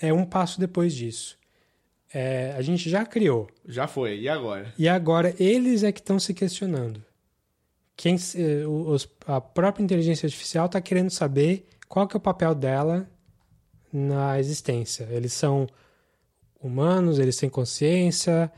[0.00, 1.38] é um passo depois disso.
[2.12, 3.48] É, a gente já criou.
[3.66, 4.74] Já foi, e agora?
[4.78, 7.02] E agora eles é que estão se questionando
[8.00, 8.16] quem,
[8.66, 13.06] os, a própria inteligência artificial está querendo saber qual que é o papel dela
[13.92, 15.06] na existência.
[15.10, 15.66] Eles são
[16.62, 18.50] humanos, eles têm consciência,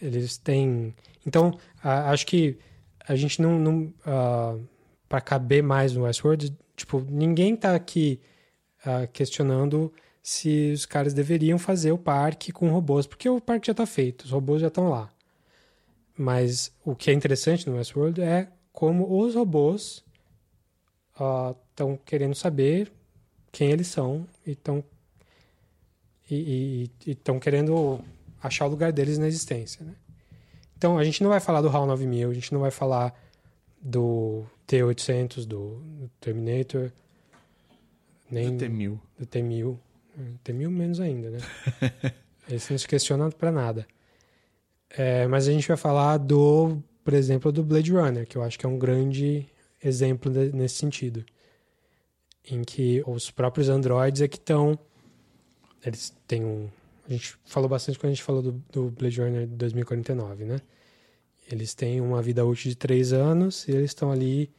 [0.00, 0.94] eles têm.
[1.26, 2.58] Então, a, acho que
[3.06, 3.58] a gente não.
[3.58, 4.66] não uh,
[5.06, 8.20] para caber mais no Westworld, tipo, ninguém está aqui
[8.84, 13.72] uh, questionando se os caras deveriam fazer o parque com robôs, porque o parque já
[13.72, 15.10] está feito, os robôs já estão lá.
[16.16, 20.04] Mas o que é interessante no Westworld é como os robôs
[21.12, 22.92] estão uh, querendo saber
[23.50, 24.84] quem eles são e estão
[26.28, 28.00] e estão querendo
[28.42, 29.94] achar o lugar deles na existência, né?
[30.76, 33.18] Então, a gente não vai falar do HAL 9000, a gente não vai falar
[33.80, 36.90] do T-800, do, do, Terminator,
[38.30, 39.00] nem do T-1000.
[39.18, 39.78] Do T-1000.
[40.42, 41.38] T-1000 menos ainda, né?
[42.48, 43.86] Esse não se questiona para nada.
[44.90, 48.58] É, mas a gente vai falar do por exemplo, do Blade Runner, que eu acho
[48.58, 49.46] que é um grande
[49.80, 51.24] exemplo de, nesse sentido.
[52.44, 54.76] Em que os próprios androids é que estão.
[55.84, 56.68] Eles têm um.
[57.08, 60.60] A gente falou bastante quando a gente falou do, do Blade Runner 2049, né?
[61.50, 64.50] Eles têm uma vida útil de três anos e eles estão ali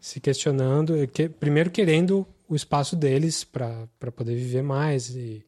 [0.00, 5.44] se questionando, que, primeiro querendo o espaço deles para poder viver mais e,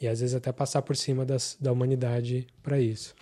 [0.00, 3.14] e às vezes até passar por cima das, da humanidade para isso.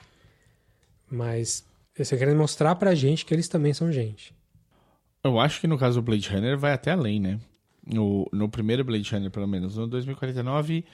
[1.11, 1.65] Mas
[1.97, 4.35] você querendo mostrar pra gente que eles também são gente.
[5.23, 7.39] Eu acho que no caso do Blade Runner vai até além, né?
[7.87, 9.77] No, no primeiro Blade Runner, pelo menos.
[9.77, 10.85] No 2049,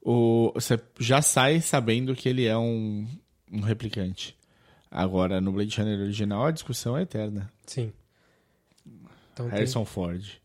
[0.00, 3.06] o, você já sai sabendo que ele é um,
[3.52, 4.36] um replicante.
[4.90, 7.50] Agora, no Blade Runner original, a discussão é eterna.
[7.64, 7.92] Sim.
[9.32, 9.92] Então, Harrison tem...
[9.92, 10.40] Ford.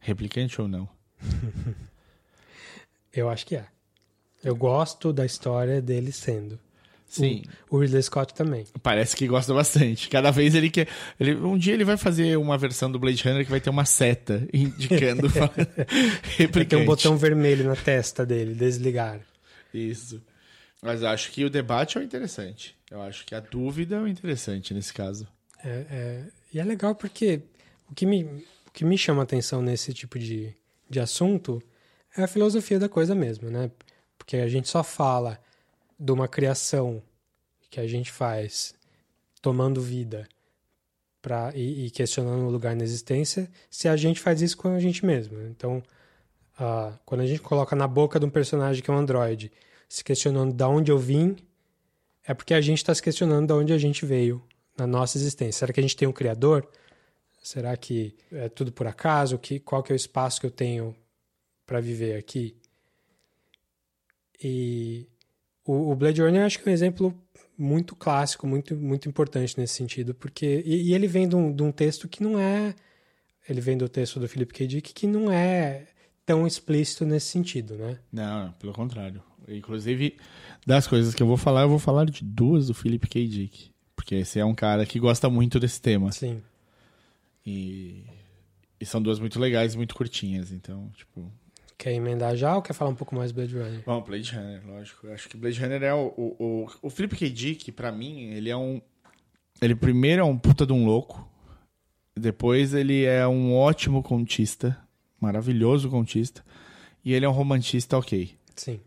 [0.00, 0.88] Replicante ou não?
[3.12, 3.66] Eu acho que é.
[4.42, 6.58] Eu gosto da história dele sendo.
[7.06, 7.42] Sim.
[7.70, 8.64] O, o Ridley Scott também.
[8.82, 10.08] Parece que gosta bastante.
[10.08, 10.88] Cada vez ele quer.
[11.20, 13.84] Ele, um dia ele vai fazer uma versão do Blade Runner que vai ter uma
[13.84, 15.28] seta indicando.
[16.50, 19.20] vai ter um botão vermelho na testa dele, desligar.
[19.72, 20.22] Isso.
[20.82, 22.76] Mas acho que o debate é o interessante.
[22.90, 25.28] Eu acho que a dúvida é o interessante nesse caso.
[25.64, 27.40] É, é, e é legal porque
[27.88, 30.52] o que, me, o que me chama atenção nesse tipo de,
[30.90, 31.62] de assunto
[32.16, 33.70] é a filosofia da coisa mesmo, né?
[34.18, 35.40] Porque a gente só fala
[35.98, 37.00] de uma criação
[37.70, 38.74] que a gente faz
[39.40, 40.28] tomando vida
[41.22, 44.80] pra, e, e, questionando o lugar na existência, se a gente faz isso com a
[44.80, 45.40] gente mesmo.
[45.42, 45.82] Então,
[46.58, 49.50] uh, quando a gente coloca na boca de um personagem que é um androide,
[49.92, 51.36] se questionando de onde eu vim,
[52.26, 54.42] é porque a gente está se questionando de onde a gente veio
[54.74, 55.58] na nossa existência.
[55.58, 56.66] Será que a gente tem um criador?
[57.42, 59.38] Será que é tudo por acaso?
[59.38, 60.96] Que, qual que é o espaço que eu tenho
[61.66, 62.56] para viver aqui?
[64.42, 65.06] E
[65.62, 67.14] o, o Blade Runner acho que é um exemplo
[67.58, 71.62] muito clássico, muito, muito importante nesse sentido, porque e, e ele vem de um, de
[71.62, 72.74] um, texto que não é,
[73.46, 74.66] ele vem do texto do Philip K.
[74.66, 75.84] Dick que não é
[76.24, 77.98] tão explícito nesse sentido, né?
[78.10, 79.22] Não, pelo contrário.
[79.48, 80.16] Inclusive,
[80.66, 83.26] das coisas que eu vou falar, eu vou falar de duas do Philip K.
[83.26, 86.12] Dick, porque esse é um cara que gosta muito desse tema.
[86.12, 86.42] Sim.
[87.44, 88.04] E,
[88.80, 91.30] e são duas muito legais, muito curtinhas, então, tipo,
[91.82, 93.82] Quer emendar já ou quer falar um pouco mais do Blade Runner?
[93.84, 95.08] Bom, Blade Runner, lógico.
[95.08, 96.14] Eu acho que Blade Runner é o.
[96.16, 97.28] O, o, o Philip K.
[97.28, 98.80] Dick, pra mim, ele é um.
[99.60, 101.28] Ele primeiro é um puta de um louco.
[102.16, 104.78] Depois ele é um ótimo contista.
[105.20, 106.44] Maravilhoso contista.
[107.04, 108.30] E ele é um romantista ok.
[108.54, 108.78] Sim.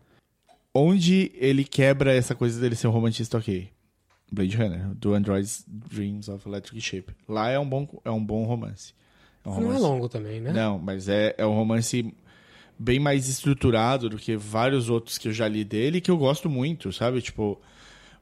[0.76, 3.70] Onde ele quebra essa coisa dele ser um romantista ok?
[4.30, 7.06] Blade Runner, do Android's Dreams of Electric Ship.
[7.28, 8.92] Lá é um bom, é um bom romance.
[9.44, 9.68] É um romance.
[9.70, 10.52] Não é longo também, né?
[10.52, 12.14] Não, mas é, é um romance
[12.78, 16.50] bem mais estruturado do que vários outros que eu já li dele, que eu gosto
[16.50, 17.22] muito, sabe?
[17.22, 17.58] Tipo,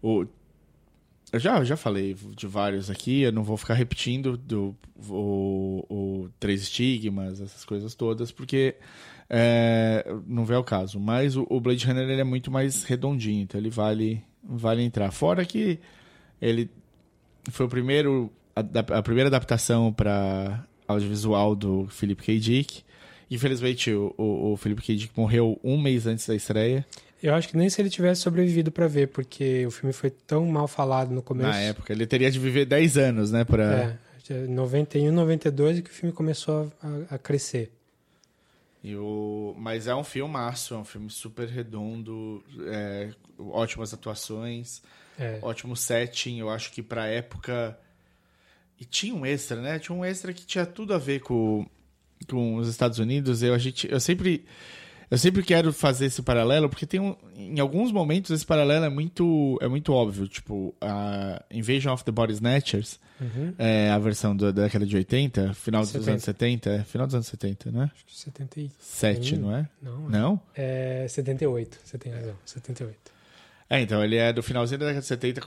[0.00, 0.26] o
[1.34, 4.72] eu já, já falei de vários aqui, eu não vou ficar repetindo do,
[5.08, 8.76] o, o Três Estigmas, essas coisas todas, porque
[9.28, 10.98] é, não vê o caso.
[11.00, 15.10] Mas o, o Blade Runner ele é muito mais redondinho, então ele vale, vale entrar.
[15.10, 15.78] Fora que
[16.40, 16.70] ele
[17.50, 18.60] foi o primeiro, a,
[18.98, 22.38] a primeira adaptação para audiovisual do Philip K.
[22.38, 22.84] Dick,
[23.30, 24.96] Infelizmente, o, o, o Philip K.
[24.96, 26.86] Dick morreu um mês antes da estreia.
[27.22, 30.46] Eu acho que nem se ele tivesse sobrevivido para ver, porque o filme foi tão
[30.46, 31.48] mal falado no começo.
[31.48, 33.44] Na época, ele teria de viver 10 anos, né?
[33.44, 33.96] Pra...
[34.30, 37.72] É, 91, 92 é que o filme começou a, a crescer.
[38.84, 39.54] E o...
[39.58, 43.10] Mas é um filmaço, é um filme super redondo, é...
[43.38, 44.82] ótimas atuações,
[45.18, 45.38] é.
[45.40, 46.38] ótimo setting.
[46.38, 47.78] Eu acho que pra época.
[48.78, 49.78] E tinha um extra, né?
[49.78, 51.66] Tinha um extra que tinha tudo a ver com
[52.28, 54.44] com os Estados Unidos, eu, a gente, eu sempre
[55.10, 58.88] eu sempre quero fazer esse paralelo porque tem um, em alguns momentos esse paralelo é
[58.88, 60.26] muito é muito óbvio.
[60.28, 63.54] Tipo a Invasion of the Body Snatchers uhum.
[63.58, 65.98] é a versão da década de 80 final 70.
[65.98, 67.90] dos anos 70 é, final dos anos 70 né?
[67.94, 69.68] Acho que 77 não é?
[69.80, 70.40] Não não?
[70.54, 73.12] É 78 você tem razão 78
[73.70, 75.40] é então ele é do finalzinho da década de 70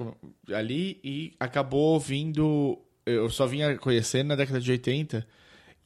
[0.54, 5.26] ali e acabou vindo eu só vinha conhecendo na década de 80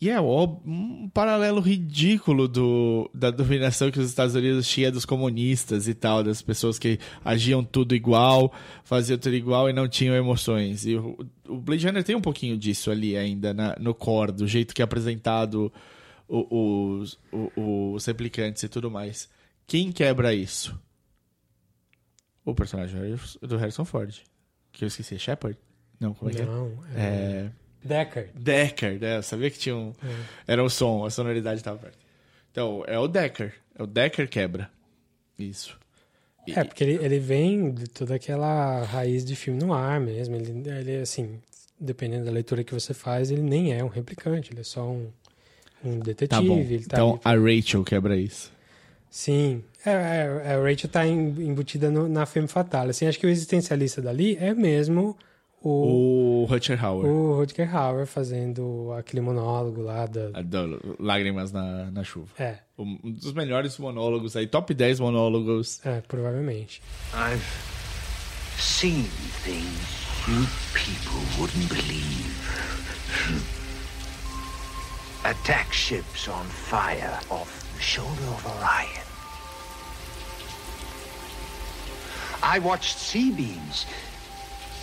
[0.02, 5.88] e é um paralelo ridículo do, da dominação que os Estados Unidos tinha dos comunistas
[5.88, 8.52] e tal, das pessoas que agiam tudo igual,
[8.84, 10.88] faziam tudo igual e não tinham emoções.
[10.88, 11.16] E o,
[11.48, 14.82] o Blade Runner tem um pouquinho disso ali ainda na, no core, do jeito que
[14.82, 15.72] é apresentado
[16.28, 19.30] os, os, os replicantes e tudo mais.
[19.68, 20.82] Quem quebra isso?
[22.44, 23.00] O personagem
[23.40, 24.20] do Harrison Ford.
[24.72, 25.60] Que eu esqueci, Shepard?
[26.00, 26.46] Não, como é que é?
[26.46, 27.52] Não, é...
[27.84, 27.88] é...
[27.88, 28.30] Decker.
[28.34, 29.18] Decker, né?
[29.18, 29.94] Eu sabia que tinha um.
[30.04, 30.54] É.
[30.54, 31.98] Era o som, a sonoridade estava perto.
[32.52, 33.54] Então, é o Decker.
[33.78, 34.70] É o Decker quebra.
[35.38, 35.80] Isso.
[36.46, 36.58] E...
[36.58, 40.36] É, porque ele, ele vem de toda aquela raiz de filme no ar mesmo.
[40.36, 41.40] Ele, ele, assim,
[41.80, 45.08] dependendo da leitura que você faz, ele nem é um replicante, ele é só um,
[45.84, 46.80] um detetive.
[46.80, 46.98] Tá.
[46.98, 47.40] Tá então, ali...
[47.40, 48.52] a Rachel quebra isso.
[49.10, 49.64] Sim.
[49.86, 52.92] É, é, a Rachel tá embutida no, na Femme Fatale.
[52.92, 55.18] Assim, acho que o existencialista dali é mesmo
[55.64, 57.06] o, o Rutger Hauer.
[57.06, 60.42] O Rutger Hauer fazendo aquele monólogo lá da...
[60.42, 60.62] da
[61.00, 62.30] Lágrimas na, na Chuva.
[62.40, 62.58] É.
[62.78, 65.80] Um dos melhores monólogos aí, top 10 monólogos.
[65.86, 66.82] É, provavelmente.
[67.14, 67.44] I've
[68.58, 69.04] seen
[69.44, 72.32] things you people wouldn't believe.
[75.24, 79.06] Attack ships on fire off the shoulder of Orion.
[82.44, 83.86] I watched sea beams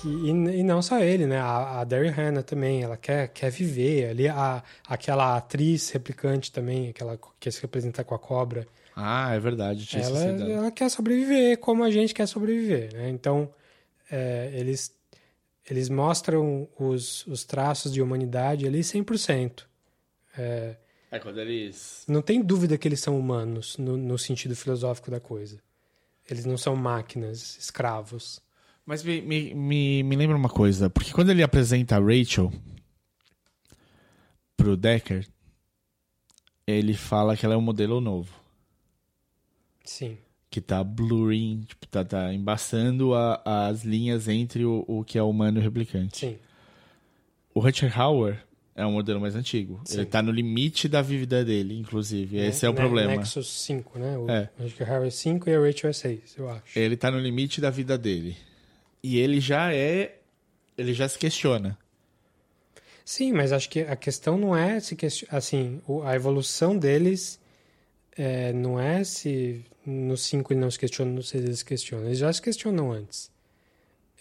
[0.00, 1.38] Que, e, e, não só ele, né?
[1.38, 4.10] A, a Daryl Hannah também, ela quer, quer viver.
[4.10, 8.66] Ali, a, aquela atriz replicante também, aquela que se representa com a cobra.
[8.96, 9.86] Ah, é verdade.
[9.86, 13.10] Tinha ela, ela quer sobreviver como a gente quer sobreviver, né?
[13.10, 13.52] Então,
[14.10, 14.92] é, eles,
[15.68, 19.64] eles mostram os, os traços de humanidade ali 100%.
[20.36, 20.76] É,
[21.10, 22.04] é, quando eles.
[22.08, 25.58] Não tem dúvida que eles são humanos, no, no sentido filosófico da coisa.
[26.28, 28.40] Eles não são máquinas, escravos.
[28.90, 32.52] Mas me, me, me, me lembra uma coisa, porque quando ele apresenta a Rachel
[34.56, 35.28] pro Decker,
[36.66, 38.34] ele fala que ela é um modelo novo.
[39.84, 40.18] Sim.
[40.50, 45.22] Que tá blurring, tipo, tá, tá embaçando a- as linhas entre o, o que é
[45.22, 46.18] humano e o replicante.
[46.18, 46.36] Sim.
[47.54, 49.80] O Rutger Hauer é um modelo mais antigo.
[49.84, 49.98] Sim.
[49.98, 52.38] Ele tá no limite da vida dele, inclusive.
[52.38, 53.14] Esse é o Ne- problema.
[53.14, 54.18] Nexus 5, né?
[54.18, 54.50] O, É.
[54.58, 56.76] O Harry é 5 e a Rachel é 6, eu acho.
[56.76, 58.36] Ele tá no limite da vida dele.
[59.02, 60.16] E ele já é.
[60.76, 61.76] Ele já se questiona.
[63.04, 65.26] Sim, mas acho que a questão não é se question...
[65.30, 67.40] assim, a evolução deles
[68.16, 72.06] é, não é se no 5 ele não se questiona, 6 ele se questiona.
[72.06, 73.30] Eles já se questionam antes.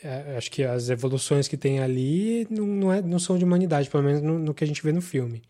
[0.03, 3.89] É, acho que as evoluções que tem ali não, não, é, não são de humanidade,
[3.89, 5.43] pelo menos no, no que a gente vê no filme.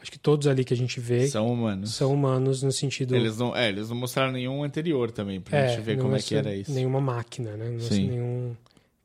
[0.00, 2.00] Acho que todos ali que a gente vê são, São humanos.
[2.00, 3.14] humanos no sentido.
[3.14, 6.16] Eles não, é, eles não mostraram nenhum anterior também, pra é, gente ver não como
[6.16, 6.72] é é que era isso.
[6.72, 7.70] Nenhuma máquina, né?
[7.70, 8.08] Não é Sim.
[8.08, 8.56] nenhum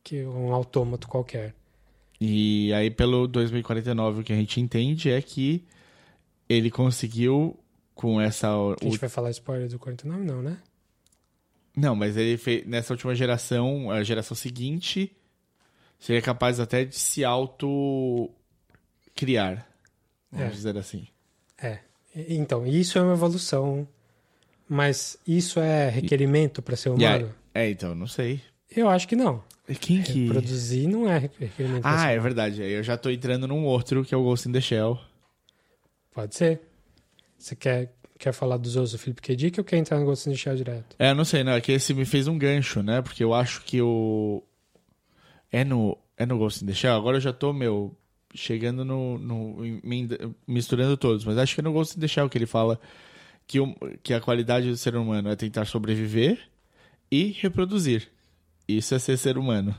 [0.07, 1.53] que um autômato qualquer.
[2.19, 5.63] E aí, pelo 2049, o que a gente entende é que
[6.49, 7.55] ele conseguiu
[7.93, 8.47] com essa.
[8.47, 10.23] A o- gente vai falar spoiler do 49?
[10.23, 10.57] Não, né?
[11.75, 12.65] Não, mas ele fez.
[12.65, 15.15] Nessa última geração, a geração seguinte,
[15.99, 18.33] seria capaz até de se auto-criar.
[20.31, 20.49] Vamos É.
[20.51, 21.07] dizer assim.
[21.61, 21.79] É.
[22.15, 23.87] Então, isso é uma evolução.
[24.69, 27.33] Mas isso é requerimento para ser humano?
[27.53, 28.41] é, então, não sei.
[28.75, 29.43] Eu acho que não.
[29.79, 30.27] Quem que.
[30.27, 32.61] Produzir não é requerimento Ah, é verdade.
[32.61, 34.99] Eu já tô entrando num outro, que é o Ghost in the Shell.
[36.13, 36.61] Pode ser.
[37.37, 39.35] Você quer, quer falar dos outros do Felipe K.
[39.35, 40.95] Dick ou quer entrar no Ghost in the Shell direto?
[40.97, 41.51] É, não sei, não.
[41.51, 43.01] É que esse me fez um gancho, né?
[43.01, 44.41] Porque eu acho que o.
[45.51, 46.95] É no, é no Ghost in the Shell?
[46.95, 47.95] Agora eu já tô, meu,
[48.33, 49.17] chegando no.
[49.17, 49.57] no
[50.47, 51.25] misturando todos.
[51.25, 52.79] Mas acho que é no Ghost in the Shell que ele fala
[53.45, 56.39] que, o, que a qualidade do ser humano é tentar sobreviver
[57.11, 58.09] e reproduzir.
[58.67, 59.75] Isso é ser ser humano.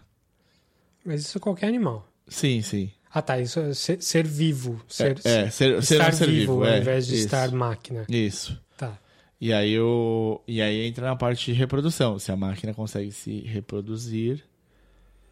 [1.04, 2.06] Mas isso é qualquer animal.
[2.26, 2.90] Sim, sim.
[3.10, 3.38] Ah, tá.
[3.40, 4.82] Isso é ser, ser vivo.
[4.88, 7.24] Ser, é, ser- ser estar ser vivo, vivo, ao é, invés de isso.
[7.26, 8.04] estar máquina.
[8.08, 8.60] Isso.
[8.76, 8.98] Tá.
[9.40, 12.18] E aí, o, e aí entra na parte de reprodução.
[12.18, 14.44] Se a máquina consegue se reproduzir,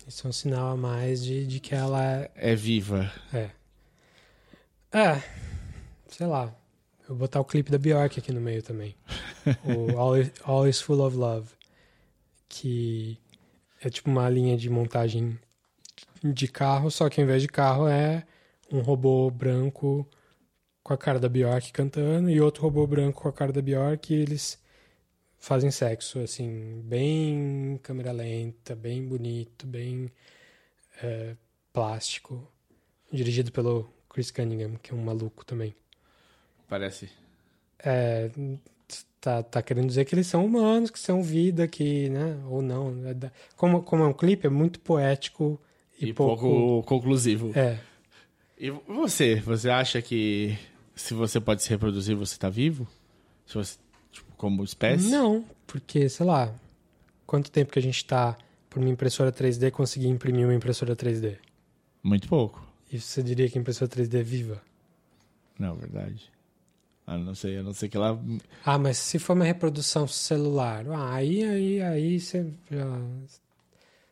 [0.06, 3.10] Isso é um sinal a mais de, de que ela é viva.
[3.32, 3.50] é.
[4.92, 5.22] É.
[6.08, 6.54] Sei lá.
[7.02, 8.94] Eu vou botar o clipe da Bjork aqui no meio também.
[9.64, 11.48] o All is, All is Full of Love.
[12.48, 13.18] Que
[13.80, 15.38] é tipo uma linha de montagem
[16.22, 18.24] de carro, só que ao invés de carro é
[18.70, 20.08] um robô branco
[20.82, 24.12] com a cara da Bjork cantando e outro robô branco com a cara da Bjork
[24.12, 24.58] e eles
[25.38, 30.10] fazem sexo, assim, bem câmera lenta, bem bonito, bem
[31.02, 31.36] é,
[31.72, 32.50] plástico.
[33.12, 35.74] Dirigido pelo Chris Cunningham, que é um maluco também.
[36.68, 37.08] Parece.
[37.78, 38.30] É,
[39.20, 42.36] tá, tá querendo dizer que eles são humanos, que são vida, que, né?
[42.48, 42.90] Ou não.
[42.92, 43.14] né,
[43.56, 45.60] Como, como é um clipe, é muito poético
[46.00, 46.82] e, E, pouco...
[46.84, 47.52] conclusivo.
[47.58, 47.78] É.
[48.58, 49.36] E você?
[49.36, 50.56] Você acha que
[50.94, 52.86] se você pode se reproduzir, você tá vivo?
[53.46, 53.78] Se você,
[54.10, 55.10] tipo, como espécie?
[55.10, 56.54] Não, porque, sei lá,
[57.26, 58.36] quanto tempo que a gente tá
[58.70, 61.36] por uma impressora 3D conseguir imprimir uma impressora 3D?
[62.02, 62.64] Muito pouco.
[62.90, 64.62] E você diria que a impressora 3D é viva?
[65.58, 66.30] Não, verdade.
[67.06, 68.20] Ah, não sei, a não ser que ela.
[68.64, 72.84] Ah, mas se for uma reprodução celular, ah, aí, aí, aí você já...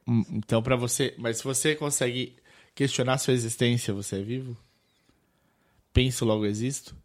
[0.06, 1.14] Hum, Então, pra você.
[1.18, 2.36] Mas se você consegue
[2.74, 4.56] questionar sua existência, você é vivo?
[5.92, 6.96] Penso, logo existo?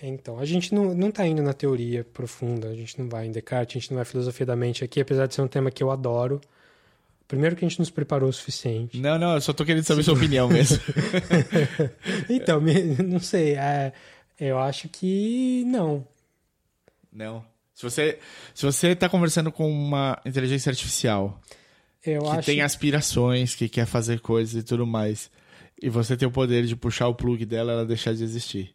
[0.00, 3.32] Então, a gente não, não tá indo na teoria profunda, a gente não vai em
[3.32, 5.82] Descartes, a gente não vai filosofia da mente aqui, apesar de ser um tema que
[5.82, 6.40] eu adoro.
[7.28, 8.98] Primeiro que a gente nos preparou o suficiente.
[8.98, 10.78] Não, não, eu só tô querendo saber sua opinião mesmo.
[12.30, 12.58] Então,
[13.06, 13.92] não sei, é,
[14.40, 16.06] eu acho que não.
[17.12, 17.44] não.
[17.74, 18.18] Se você,
[18.54, 21.38] se você tá conversando com uma inteligência artificial
[22.04, 25.30] Eu que acho tem aspirações, que quer fazer coisas e tudo mais,
[25.80, 28.74] e você tem o poder de puxar o plug dela, ela deixar de existir.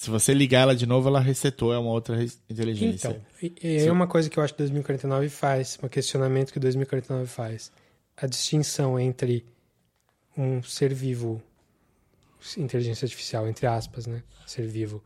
[0.00, 2.16] Se você ligar ela de novo, ela resetou, é uma outra
[2.48, 3.20] inteligência.
[3.42, 7.70] Então, é uma coisa que eu acho que 2049 faz, um questionamento que 2049 faz.
[8.16, 9.44] A distinção entre
[10.34, 11.42] um ser vivo,
[12.56, 14.22] inteligência artificial, entre aspas, né?
[14.46, 15.04] Ser vivo,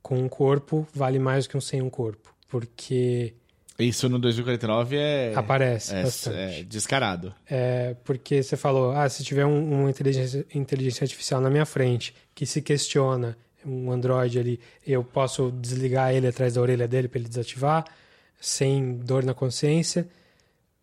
[0.00, 2.32] com um corpo vale mais do que um sem um corpo.
[2.46, 3.34] Porque
[3.76, 6.36] Isso no 2049 é, aparece é, bastante.
[6.36, 7.34] é descarado.
[7.50, 12.14] É, porque você falou, ah, se tiver um, uma inteligência, inteligência artificial na minha frente
[12.36, 13.36] que se questiona,
[13.68, 17.84] um Android ali, eu posso desligar ele atrás da orelha dele para ele desativar,
[18.40, 20.08] sem dor na consciência?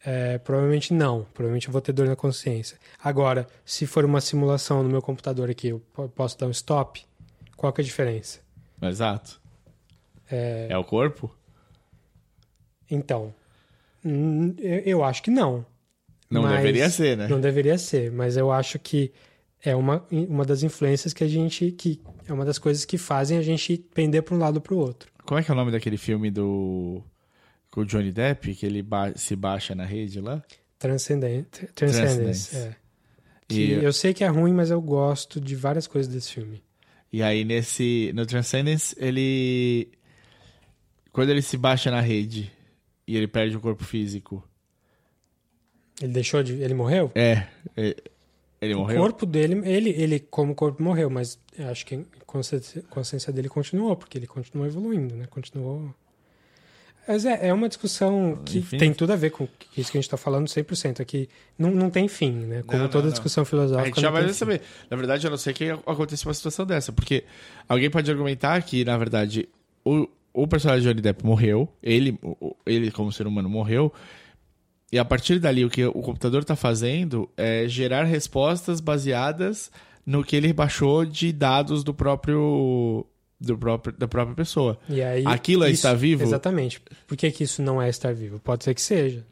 [0.06, 1.26] É, provavelmente não.
[1.34, 2.78] Provavelmente eu vou ter dor na consciência.
[3.04, 7.04] Agora, se for uma simulação no meu computador aqui, eu po- posso dar um stop?
[7.58, 8.40] Qual que é a diferença?
[8.82, 9.42] Exato.
[10.30, 11.34] É, É o corpo?
[12.90, 13.34] Então,
[14.84, 15.66] eu acho que não.
[16.30, 17.28] Não deveria ser, né?
[17.28, 19.12] Não deveria ser, mas eu acho que
[19.66, 21.72] é uma, uma das influências que a gente.
[21.72, 24.78] que é uma das coisas que fazem a gente pender para um lado para o
[24.78, 25.12] outro.
[25.26, 27.02] Como é que é o nome daquele filme do.
[27.72, 30.44] com o Johnny Depp, que ele ba- se baixa na rede lá?
[30.80, 31.68] Transcendente.
[31.74, 32.50] Transcendence.
[32.52, 32.56] Transcendence.
[32.58, 32.76] É.
[33.48, 36.64] Que E, eu sei que é ruim, mas eu gosto de várias coisas desse filme.
[37.12, 38.12] e aí nesse.
[38.16, 39.90] No Transcendence, ele.
[41.12, 42.52] Quando ele se baixa na rede
[43.08, 44.44] e ele perde o corpo físico.
[46.02, 46.54] Ele deixou de.
[46.54, 47.12] Ele morreu?
[47.16, 47.48] É.
[47.78, 47.96] é,
[48.66, 49.02] Ele O morreu?
[49.02, 51.40] corpo dele, ele, ele como corpo morreu, mas
[51.70, 55.26] acho que a consciência, consciência dele continuou, porque ele continuou evoluindo, né?
[55.30, 55.94] Continuou.
[57.08, 58.78] Mas é, é uma discussão que Enfim.
[58.78, 59.48] tem tudo a ver com
[59.78, 61.02] isso que a gente está falando 100%.
[61.02, 62.64] É que não, não tem fim, né?
[62.66, 63.12] Como Não, toda não.
[63.12, 63.86] discussão A filosófica.
[63.86, 64.34] gente já não vai fim.
[64.34, 64.62] saber.
[64.90, 66.92] Na verdade, eu não sei que aconteceu uma situação dessa.
[66.92, 67.24] Porque
[67.70, 69.48] alguém pode argumentar que, na verdade,
[69.86, 71.70] o, o personagem de Johnny Depp morreu.
[71.84, 73.94] Ele, o- o- ele, como ser humano, morreu.
[74.92, 79.72] E a partir dali, o que o computador está fazendo é gerar respostas baseadas
[80.06, 83.06] no que ele baixou de dados do próprio.
[83.38, 84.80] Do próprio da própria pessoa.
[84.88, 86.24] E aí, Aquilo é estar vivo?
[86.24, 86.82] Exatamente.
[87.06, 88.40] Por que, que isso não é estar vivo?
[88.40, 89.26] Pode ser que seja.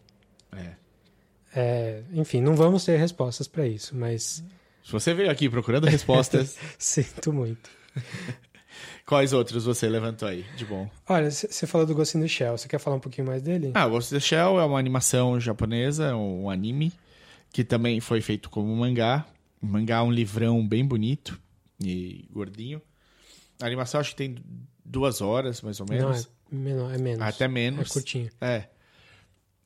[0.51, 0.73] É.
[1.55, 4.43] É, enfim, não vamos ter respostas para isso, mas
[4.83, 7.69] Se você veio aqui procurando respostas, sinto muito.
[9.13, 10.89] Quais outros você levantou aí de bom?
[11.07, 12.57] Olha, você falou do Ghost in the Shell.
[12.57, 13.71] Você quer falar um pouquinho mais dele?
[13.75, 16.91] Ah, Ghost in the Shell é uma animação japonesa, um anime,
[17.51, 19.23] que também foi feito como mangá.
[19.61, 21.39] O mangá é um livrão bem bonito
[21.79, 22.81] e gordinho.
[23.61, 24.35] A animação acho que tem
[24.83, 26.25] duas horas, mais ou não, menos.
[26.51, 27.21] é, menor, é menos.
[27.21, 27.91] Até menos.
[27.91, 28.29] É curtinho.
[28.41, 28.63] É.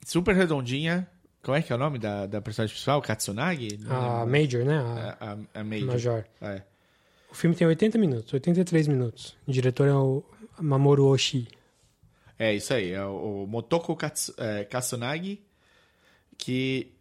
[0.06, 1.08] Super redondinha.
[1.42, 3.02] Como é que é o nome da, da personagem principal?
[3.02, 3.78] Katsunagi?
[3.80, 4.26] Não A.
[4.26, 4.78] Major, né?
[4.78, 5.88] A A, a, a Major.
[5.88, 6.26] Major.
[6.42, 6.62] É.
[7.38, 9.36] O filme tem 80 minutos, 83 minutos.
[9.46, 10.24] O diretor é o
[10.60, 11.48] Mamoru Oshii.
[12.40, 13.96] É isso aí, é o, Motoko
[14.40, 15.40] é, Katsunagi,
[16.36, 16.92] que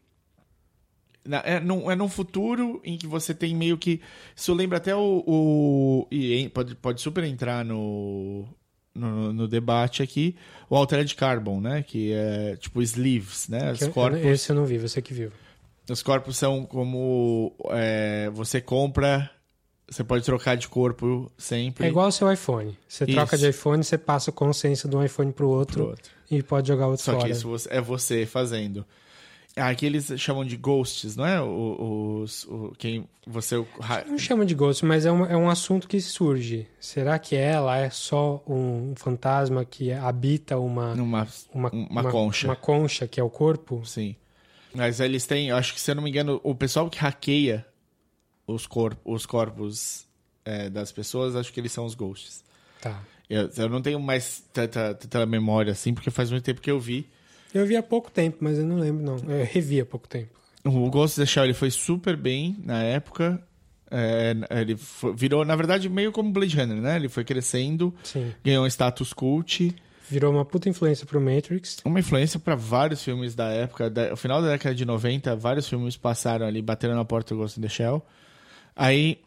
[1.25, 4.03] na- é, num, é num futuro em que você tem meio que.
[4.37, 5.25] Isso lembra até o.
[5.27, 8.47] o e pode, pode super entrar no,
[8.95, 10.37] no, no debate aqui,
[10.69, 11.83] o Altered Carbon, né?
[11.83, 13.73] Que é tipo sleeves, né?
[13.73, 15.33] Os corpos, eu- esse eu não vi, você que viu.
[15.89, 17.55] os corpos são como.
[17.71, 19.31] é, você compra.
[19.89, 21.87] Você pode trocar de corpo sempre.
[21.87, 22.77] É igual ao seu iPhone.
[22.89, 23.13] Você Isso.
[23.13, 26.11] troca de iPhone, você passa a consciência de um iPhone pro outro, pro outro.
[26.31, 27.25] e pode jogar outro Só fora.
[27.27, 28.85] que isso é você fazendo.
[29.55, 31.41] Aqui eles chamam de ghosts, não é?
[31.41, 33.57] O- Os, o, quem você.
[33.57, 33.67] o
[34.07, 36.67] Não chama de ghost, mas é um, é um assunto que surge.
[36.79, 42.49] Será que ela é só um fantasma que habita uma, Numa, uma, uma concha.
[42.49, 43.81] Uma concha, que é o corpo?
[43.87, 44.15] Sim.
[44.75, 47.65] Mas eles têm, acho que se eu não me engano, o pessoal que hackeia
[48.47, 50.07] os, corp, os corpos
[50.45, 52.45] é, das pessoas, acho que eles são os ghosts.
[52.81, 53.03] Tá.
[53.29, 56.79] Eu, eu não tenho mais tanta, tanta memória assim, porque faz muito tempo que eu
[56.79, 57.09] vi.
[57.53, 59.17] Eu vi há pouco tempo, mas eu não lembro, não.
[59.33, 60.31] Eu revi há pouco tempo.
[60.65, 63.43] O Ghost of the Shell ele foi super bem na época.
[63.91, 66.97] É, ele foi- virou, na verdade, meio como Blade Runner, né?
[66.97, 68.33] Ele foi crescendo, Sim.
[68.45, 69.75] ganhou um status cult.
[70.09, 71.79] Virou uma puta influência pro Matrix.
[71.85, 73.89] Uma influência para vários filmes da época.
[73.91, 77.39] Da, no final da década de 90, vários filmes passaram ali, bateram na porta do
[77.41, 78.05] Ghost in the Shell.
[78.77, 79.19] Aí,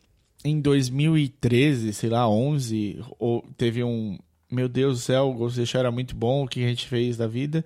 [0.46, 4.18] em 2013, sei lá, 11, ou- teve um...
[4.52, 6.68] Meu Deus do céu, o Ghost in the Shell era muito bom, o que a
[6.68, 7.66] gente fez da vida?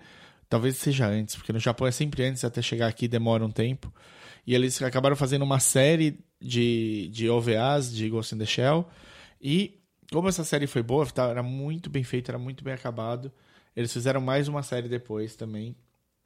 [0.49, 3.93] Talvez seja antes, porque no Japão é sempre antes, até chegar aqui demora um tempo.
[4.45, 8.87] E eles acabaram fazendo uma série de, de OVAs de Ghost in the Shell.
[9.41, 9.79] E
[10.11, 13.31] como essa série foi boa, tá- era muito bem feita, era muito bem acabado.
[13.75, 15.75] Eles fizeram mais uma série depois também.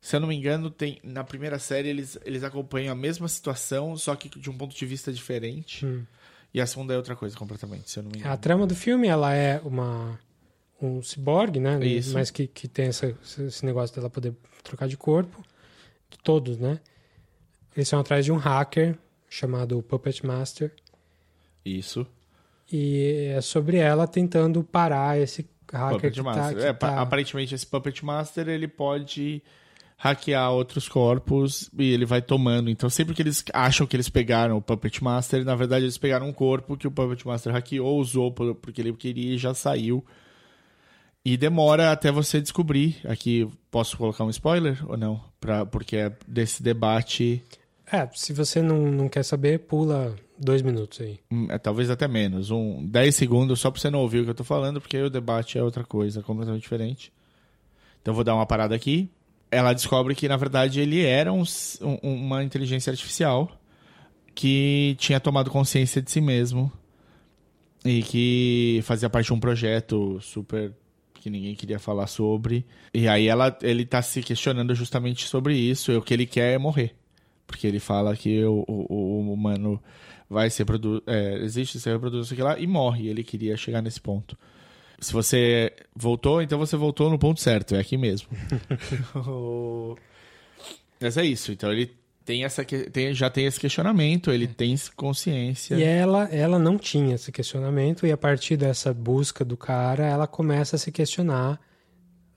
[0.08, 3.98] Se eu não me engano, tem na primeira série eles, eles acompanham a mesma situação,
[3.98, 5.86] só que de um ponto de vista diferente.
[5.86, 6.06] Hum.
[6.54, 8.34] E a segunda é outra coisa completamente, se eu não me engano.
[8.34, 10.18] A trama do filme, ela é uma
[10.82, 11.86] um ciborgue, né?
[11.86, 12.14] Isso.
[12.14, 14.34] Mas que, que tem essa, esse negócio dela poder
[14.64, 15.44] trocar de corpo.
[16.24, 16.80] Todos, né?
[17.76, 18.98] Eles são atrás de um hacker
[19.28, 20.72] chamado Puppet Master.
[21.66, 22.08] Isso.
[22.72, 26.58] E é sobre ela tentando parar esse hacker Puppet que tá, Master.
[26.58, 29.44] que É, tá- Aparentemente esse Puppet Master ele pode
[29.98, 32.70] hackear outros corpos e ele vai tomando.
[32.70, 36.28] Então sempre que eles acham que eles pegaram o Puppet Master, na verdade eles pegaram
[36.30, 40.06] um corpo que o Puppet Master hackeou, usou por- porque ele queria e já saiu.
[41.26, 42.98] E demora até você descobrir.
[43.06, 45.22] Aqui posso colocar um spoiler ou não?
[45.42, 47.44] Pra, porque é desse debate,
[47.92, 51.20] É, se você não, não quer saber, pula dois minutos aí.
[51.32, 54.30] hum, é, talvez até menos, um 10 segundos, só pra você não ouvir o que
[54.30, 57.12] eu tô falando, porque aí o debate é outra coisa, completamente diferente.
[58.02, 59.10] Então vou dar uma parada aqui.
[59.50, 61.44] Ela descobre que, na verdade, ele era um
[61.82, 63.50] um- uma inteligência artificial
[64.36, 66.72] que tinha tomado consciência de si mesmo
[67.86, 70.74] e que fazia parte de um projeto super.
[71.20, 72.64] que ninguém queria falar sobre.
[72.94, 75.92] E aí ela, ele tá se questionando justamente sobre isso.
[75.92, 76.96] E o que ele quer é morrer.
[77.48, 79.82] Porque ele fala que o, o, o humano
[80.30, 83.08] vai se reproduzir, é, existe, se reproduz aquilo lá e morre.
[83.08, 84.38] Ele queria chegar nesse ponto.
[85.00, 88.28] Se você voltou, então você voltou no ponto certo, é aqui mesmo.
[91.00, 91.52] Mas é isso.
[91.52, 91.96] Então ele
[92.26, 95.76] tem essa tem, já tem esse questionamento, ele tem consciência.
[95.76, 100.28] E ela, ela não tinha esse questionamento e a partir dessa busca do cara, ela
[100.28, 101.60] começa a se questionar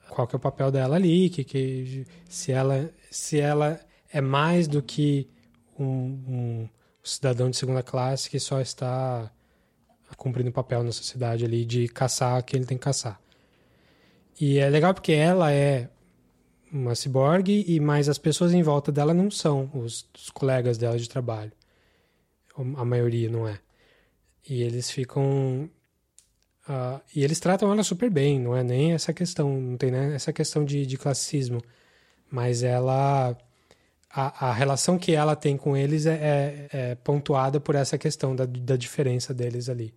[0.09, 3.81] qual que é o papel dela ali, que, que se ela se ela
[4.13, 5.29] é mais do que
[5.79, 5.85] um,
[6.29, 6.69] um
[7.03, 9.31] cidadão de segunda classe que só está
[10.17, 13.21] cumprindo o papel na sociedade ali de caçar quem ele tem que caçar.
[14.41, 15.89] E é legal porque ela é
[16.73, 20.99] uma ciborgue e mais as pessoas em volta dela não são os, os, colegas dela
[20.99, 21.53] de trabalho.
[22.57, 23.59] A maioria não é.
[24.49, 25.69] E eles ficam
[26.69, 30.13] uh, e eles tratam ela super bem, não é nem essa questão, não tem nem
[30.13, 31.61] essa questão de, de classismo,
[32.31, 33.37] mas ela
[34.11, 38.35] a, a relação que ela tem com eles é, é, é pontuada por essa questão
[38.35, 39.95] da, da diferença deles ali.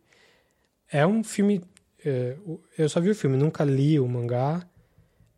[0.93, 1.59] É um filme.
[2.05, 2.35] É,
[2.77, 4.63] eu só vi o filme, nunca li o mangá.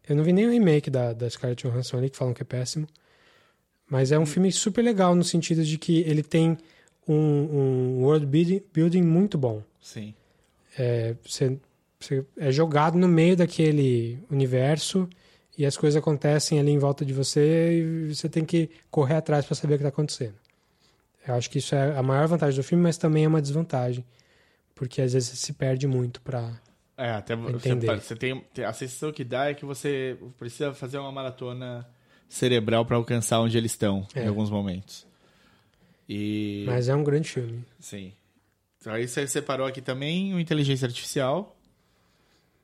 [0.08, 2.46] Eu não vi nem o remake da, da Scarlett Johansson ali, que falam que é
[2.46, 2.86] péssimo.
[3.90, 6.58] Mas é um filme super legal no sentido de que ele tem
[7.08, 8.26] um, um world
[8.74, 9.64] building muito bom.
[9.82, 10.14] Sim.
[10.78, 11.58] É, você,
[12.00, 15.08] você é jogado no meio daquele universo
[15.58, 19.46] e as coisas acontecem ali em volta de você e você tem que correr atrás
[19.46, 20.36] para saber o que está acontecendo.
[21.26, 24.04] Eu acho que isso é a maior vantagem do filme, mas também é uma desvantagem,
[24.76, 26.62] porque às vezes se perde muito para
[26.98, 31.12] é, até você, você tem, a sensação que dá é que você precisa fazer uma
[31.12, 31.86] maratona
[32.30, 34.24] cerebral para alcançar onde eles estão é.
[34.24, 35.06] em alguns momentos.
[36.08, 36.64] E...
[36.66, 37.66] Mas é um grande filme.
[37.80, 38.14] Sim.
[38.80, 41.58] Então, aí você separou aqui também o Inteligência Artificial.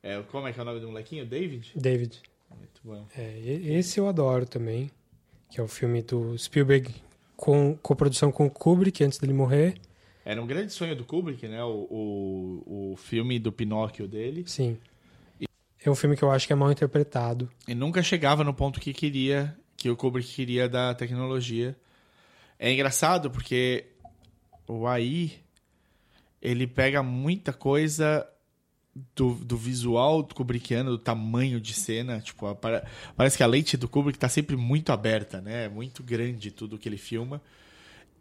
[0.02, 1.26] É, como é que é o nome do molequinho?
[1.26, 1.72] David?
[1.76, 2.22] David.
[2.50, 3.06] Muito bom.
[3.18, 4.90] É, esse eu adoro também,
[5.50, 6.94] que é o filme do Spielberg
[7.36, 9.76] com coprodução com Kubrick antes dele morrer.
[10.24, 11.64] Era um grande sonho do Kubrick, né?
[11.64, 14.44] O, o, o filme do Pinóquio dele.
[14.48, 14.78] Sim.
[15.40, 15.46] E...
[15.84, 17.50] É um filme que eu acho que é mal interpretado.
[17.68, 21.76] E nunca chegava no ponto que queria, que o Kubrick queria da tecnologia.
[22.60, 23.86] É engraçado porque
[24.68, 25.34] o AI
[26.40, 28.28] ele pega muita coisa
[29.16, 32.20] do, do visual do Kubrickiano, do tamanho de cena.
[32.20, 32.56] Tipo,
[33.16, 35.66] parece que a lente do Kubrick está sempre muito aberta, né?
[35.66, 37.42] É muito grande tudo que ele filma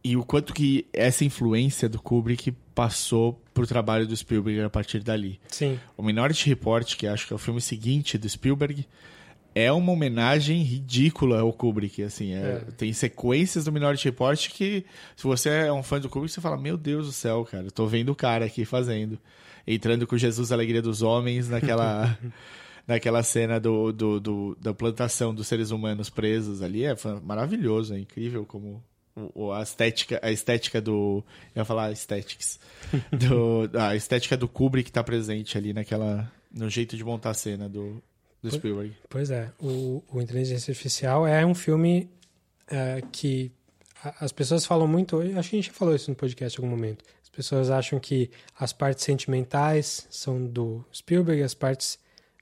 [0.03, 5.01] e o quanto que essa influência do Kubrick passou pro trabalho do Spielberg a partir
[5.03, 5.38] dali.
[5.48, 5.78] Sim.
[5.96, 8.86] O Minority Report, que acho que é o filme seguinte do Spielberg,
[9.55, 12.59] é uma homenagem ridícula ao Kubrick, assim, é, é.
[12.76, 14.86] tem sequências do Minority Report que
[15.16, 17.70] se você é um fã do Kubrick, você fala, meu Deus do céu, cara, eu
[17.70, 19.18] tô vendo o cara aqui fazendo,
[19.66, 22.16] entrando com Jesus Alegria dos Homens naquela
[22.86, 27.98] naquela cena do, do, do, da plantação dos seres humanos presos ali, é maravilhoso, é
[27.98, 28.82] incrível como
[29.54, 31.24] a estética, a estética do.
[31.54, 32.58] Eu ia falar aesthetics.
[33.12, 36.30] Do, a estética do Kubrick está presente ali naquela.
[36.52, 38.02] no jeito de montar a cena do,
[38.42, 38.96] do Spielberg.
[39.08, 39.50] Pois é.
[39.60, 42.10] O, o Inteligência Artificial é um filme
[42.68, 43.52] é, que
[44.20, 45.20] as pessoas falam muito.
[45.20, 47.04] Acho que a gente falou isso no podcast em algum momento.
[47.22, 51.98] As pessoas acham que as partes sentimentais são do Spielberg, as partes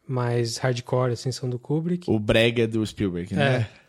[0.07, 2.11] mais hardcore assim são do Kubrick.
[2.11, 3.57] O brega do Spielberg, né?
[3.57, 3.88] É.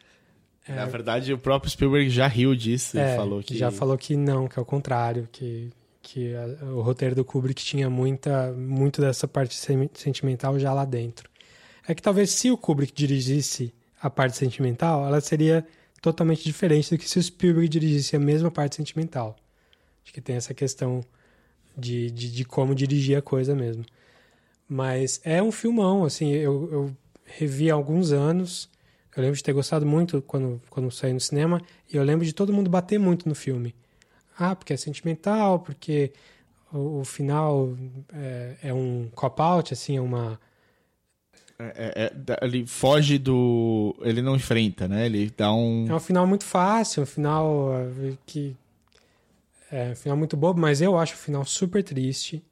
[0.69, 0.75] É.
[0.75, 3.57] Na verdade, o próprio Spielberg já riu disso é, e falou que.
[3.57, 7.63] Já falou que não, que é o contrário, que, que a, o roteiro do Kubrick
[7.63, 9.55] tinha muita, muito dessa parte
[9.95, 11.27] sentimental já lá dentro.
[11.87, 15.65] É que talvez se o Kubrick dirigisse a parte sentimental, ela seria
[16.01, 19.35] totalmente diferente do que se o Spielberg dirigisse a mesma parte sentimental.
[20.03, 21.03] Acho que tem essa questão
[21.75, 23.83] de, de, de como dirigir a coisa mesmo.
[24.67, 28.69] Mas é um filmão, assim, eu, eu revi há alguns anos
[29.15, 32.33] eu lembro de ter gostado muito quando, quando saí no cinema e eu lembro de
[32.33, 33.75] todo mundo bater muito no filme.
[34.37, 36.13] Ah, porque é sentimental, porque
[36.71, 37.75] o, o final
[38.13, 40.39] é, é um cop-out, assim, é uma...
[41.57, 43.93] É, é, é ele foge do...
[44.01, 45.05] Ele não enfrenta, né?
[45.05, 45.87] Ele dá um...
[45.89, 48.55] É um final muito fácil, um final uh, que...
[49.71, 52.43] É um final muito bobo, mas eu acho o final super triste,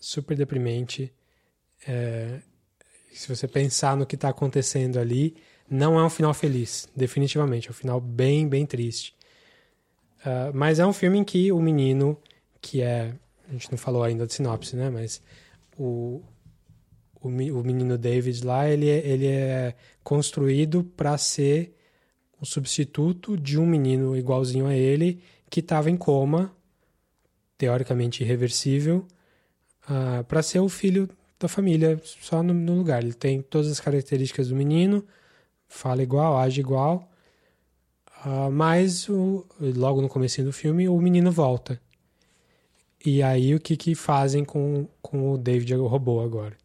[0.00, 1.12] super deprimente.
[1.86, 2.40] É,
[3.12, 5.36] se você pensar no que está acontecendo ali,
[5.72, 7.68] não é um final feliz, definitivamente.
[7.68, 9.14] É um final bem, bem triste.
[10.20, 12.18] Uh, mas é um filme em que o menino,
[12.60, 13.14] que é.
[13.48, 14.90] A gente não falou ainda de sinopse, né?
[14.90, 15.22] Mas
[15.78, 16.22] o,
[17.22, 21.74] o, o menino David lá, ele, é, ele é construído para ser
[22.38, 26.54] o substituto de um menino igualzinho a ele que estava em coma,
[27.56, 29.06] teoricamente irreversível,
[29.88, 31.08] uh, ah, para ser o filho
[31.40, 33.02] da família, só no, no lugar.
[33.02, 35.04] Ele tem todas as características do menino,
[35.72, 37.08] fala igual, age igual.
[38.24, 41.80] Uh, mas o, logo no começo do filme o menino volta.
[43.04, 46.56] E aí o que, que fazem com, com o David o robô agora?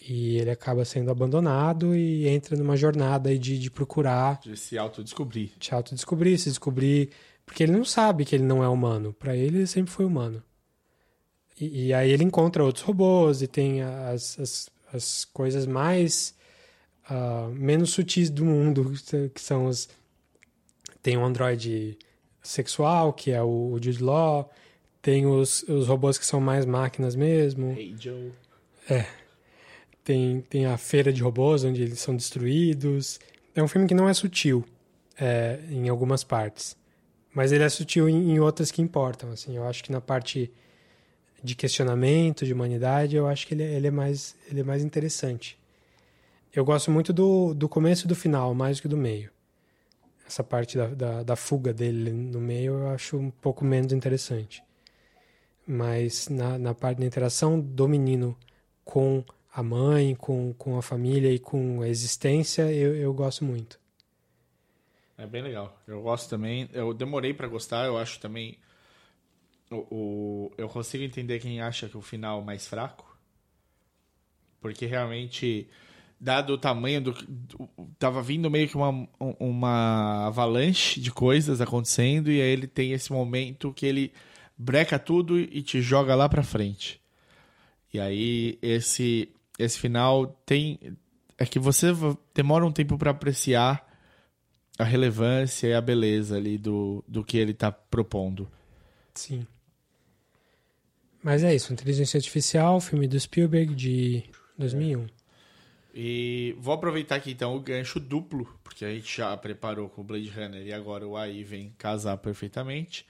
[0.00, 4.40] E ele acaba sendo abandonado e entra numa jornada de, de procurar.
[4.40, 5.52] De se autodescobrir.
[5.58, 7.10] De autodescobrir, se descobrir.
[7.44, 9.12] Porque ele não sabe que ele não é humano.
[9.12, 10.42] Para ele, ele sempre foi humano.
[11.60, 16.34] E, e, aí ele encontra outros robôs e tem as, as, as coisas mais.
[17.10, 18.94] Uh, menos sutis do mundo,
[19.34, 19.88] que são os.
[21.02, 21.98] Tem um androide
[22.42, 24.50] sexual, que é o, o Jude Law.
[25.02, 27.72] Tem os, os robôs que são mais máquinas mesmo.
[27.72, 28.32] Hey Joe.
[28.88, 29.06] É.
[30.04, 33.18] Tem, tem a feira de robôs, onde eles são destruídos.
[33.54, 34.64] É um filme que não é sutil
[35.18, 36.76] é, em algumas partes.
[37.34, 39.30] Mas ele é sutil em, em, outras que importam.
[39.30, 40.50] Assim, eu acho que na parte
[41.42, 44.82] de questionamento, de humanidade, eu acho que ele, é, ele, é, mais, ele é mais
[44.82, 45.59] interessante.
[46.52, 49.30] Eu gosto muito do, do começo e do final, mais do que do meio.
[50.26, 54.62] Essa parte da, da, da fuga dele no meio eu acho um pouco menos interessante.
[55.66, 58.36] Mas na, na parte da interação do menino
[58.84, 63.78] com a mãe, com, com a família e com a existência, eu, eu gosto muito.
[65.16, 65.78] É bem legal.
[65.86, 66.68] Eu gosto também.
[66.72, 67.86] Eu demorei para gostar.
[67.86, 68.58] Eu acho também.
[69.70, 73.16] O, o, eu consigo entender quem acha que o final é mais fraco.
[74.60, 75.68] Porque realmente,
[76.20, 77.12] dado o tamanho do.
[77.12, 77.68] do
[77.98, 82.30] tava vindo meio que uma, uma avalanche de coisas acontecendo.
[82.30, 84.12] E aí ele tem esse momento que ele
[84.56, 87.00] breca tudo e te joga lá pra frente.
[87.92, 90.78] E aí esse esse final tem
[91.38, 91.88] é que você
[92.34, 93.86] demora um tempo para apreciar
[94.78, 98.50] a relevância e a beleza ali do, do que ele está propondo.
[99.14, 99.46] Sim.
[101.22, 104.24] Mas é isso, Inteligência Artificial, filme do Spielberg de
[104.56, 105.06] 2001.
[105.94, 110.04] E vou aproveitar aqui então o gancho duplo, porque a gente já preparou com o
[110.04, 113.04] Blade Runner e agora o AI vem casar perfeitamente.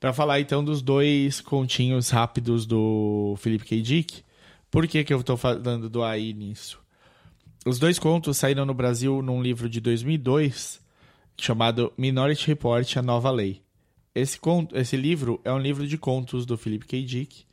[0.00, 3.80] Para falar então dos dois continhos rápidos do Philip K.
[3.80, 4.24] Dick.
[4.70, 6.80] Por que, que eu estou falando do AI nisso?
[7.64, 10.84] Os dois contos saíram no Brasil num livro de 2002
[11.38, 13.62] chamado Minority Report A Nova Lei.
[14.14, 17.04] Esse, conto, esse livro é um livro de contos do Philip K.
[17.04, 17.44] Dick.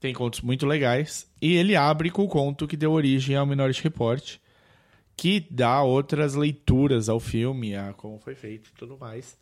[0.00, 1.30] Tem contos muito legais.
[1.40, 4.38] E ele abre com o conto que deu origem ao Minority Report,
[5.16, 9.38] que dá outras leituras ao filme, a como foi feito e tudo mais.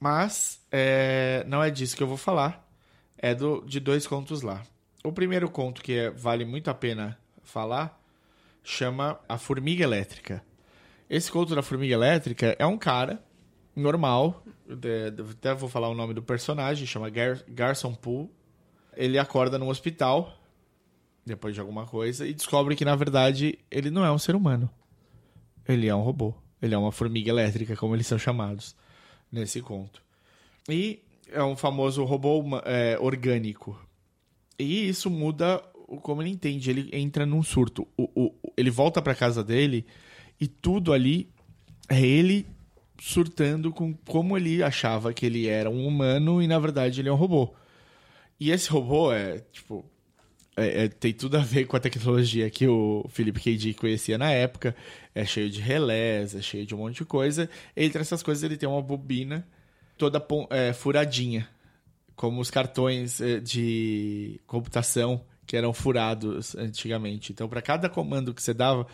[0.00, 2.68] Mas é, não é disso que eu vou falar.
[3.18, 4.64] É do, de dois contos lá.
[5.04, 8.00] O primeiro conto que é, vale muito a pena falar
[8.64, 10.42] chama A Formiga Elétrica.
[11.12, 13.22] Esse conto da formiga elétrica é um cara
[13.76, 14.42] normal,
[15.30, 18.30] até vou falar o nome do personagem, chama Gar Garson Poole.
[18.96, 20.36] Ele acorda num hospital,
[21.24, 24.68] depois de alguma coisa, e descobre que, na verdade, ele não é um ser humano.
[25.66, 26.34] Ele é um robô.
[26.60, 28.76] Ele é uma formiga elétrica, como eles são chamados
[29.30, 30.02] nesse conto.
[30.68, 33.78] E é um famoso robô é, orgânico.
[34.58, 35.62] E isso muda
[36.02, 36.70] como ele entende.
[36.70, 37.86] Ele entra num surto.
[37.96, 39.86] O, o, ele volta para casa dele
[40.40, 41.28] e tudo ali
[41.88, 42.46] é ele
[43.00, 47.12] surtando com como ele achava que ele era um humano e na verdade ele é
[47.12, 47.52] um robô.
[48.42, 49.84] E esse robô é, tipo,
[50.56, 53.56] é, é, tem tudo a ver com a tecnologia que o Philip K.
[53.56, 54.74] Dick conhecia na época.
[55.14, 57.48] É cheio de relés, é cheio de um monte de coisa.
[57.76, 59.46] Entre essas coisas, ele tem uma bobina
[59.96, 60.20] toda
[60.50, 61.48] é, furadinha,
[62.16, 67.30] como os cartões é, de computação que eram furados antigamente.
[67.30, 68.88] Então, para cada comando que você dava,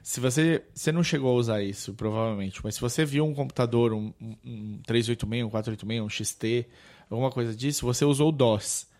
[0.00, 3.92] se você, você não chegou a usar isso, provavelmente, mas se você viu um computador,
[3.92, 4.12] um,
[4.44, 6.68] um 386, um 486, um XT,
[7.10, 8.91] alguma coisa disso, você usou o DOS.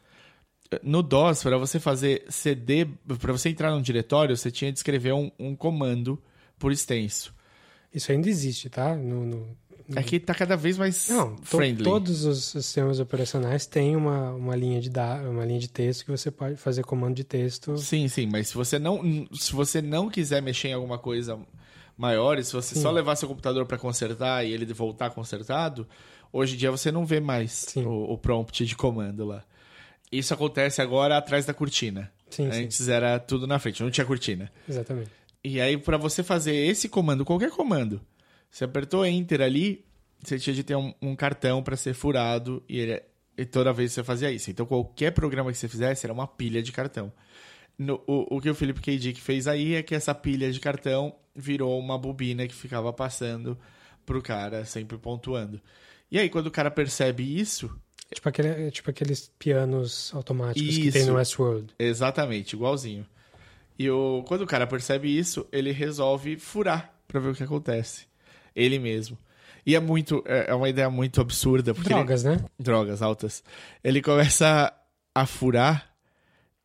[0.83, 2.87] No DOS, para você fazer CD,
[3.19, 6.21] para você entrar num diretório, você tinha de escrever um, um comando
[6.59, 7.35] por extenso.
[7.93, 8.95] Isso ainda existe, tá?
[8.97, 9.57] No, no,
[9.95, 11.85] é que está cada vez mais Não, friendly.
[11.85, 16.11] todos os sistemas operacionais têm uma, uma, linha de da, uma linha de texto que
[16.11, 17.77] você pode fazer comando de texto.
[17.79, 21.39] Sim, sim, mas se você não, se você não quiser mexer em alguma coisa
[21.97, 22.83] maior, e se você sim.
[22.83, 25.87] só levar seu computador para consertar e ele voltar consertado,
[26.33, 29.45] hoje em dia você não vê mais o, o, prompt de comando lá.
[30.13, 32.13] Isso acontece agora atrás da cortina.
[32.29, 32.93] Sim, Antes sim.
[32.93, 34.53] era tudo na frente, não tinha cortina.
[34.69, 35.11] Exatamente.
[35.43, 38.01] E aí, para você fazer esse comando, qualquer comando,
[38.51, 39.85] você apertou Enter ali,
[40.23, 43.03] você tinha de ter um, um cartão para ser furado e, ele,
[43.37, 44.51] e toda vez você fazia isso.
[44.51, 47.13] Então, qualquer programa que você fizesse era uma pilha de cartão.
[47.77, 48.97] No, o, o, que o Felipe K.
[48.99, 53.59] Dick fez aí é que essa pilha de cartão virou uma bobina que ficava passando
[54.05, 55.61] pro cara, sempre pontuando.
[56.11, 57.75] E aí, quando o cara percebe isso.
[58.13, 60.93] Tipo, aquele, tipo aqueles pianos automáticos que Isso.
[60.93, 61.73] tem no Westworld.
[61.79, 63.07] Exatamente, igualzinho.
[63.79, 68.07] E o, quando o cara percebe isso, ele resolve furar pra ver o que acontece.
[68.55, 69.17] Ele mesmo.
[69.65, 70.23] E é muito.
[70.27, 71.73] É é uma ideia muito absurda.
[71.73, 72.45] Porque ele- Drogas, né?
[72.59, 73.43] drogas altas.
[73.83, 74.73] Ele começa
[75.15, 75.91] a furar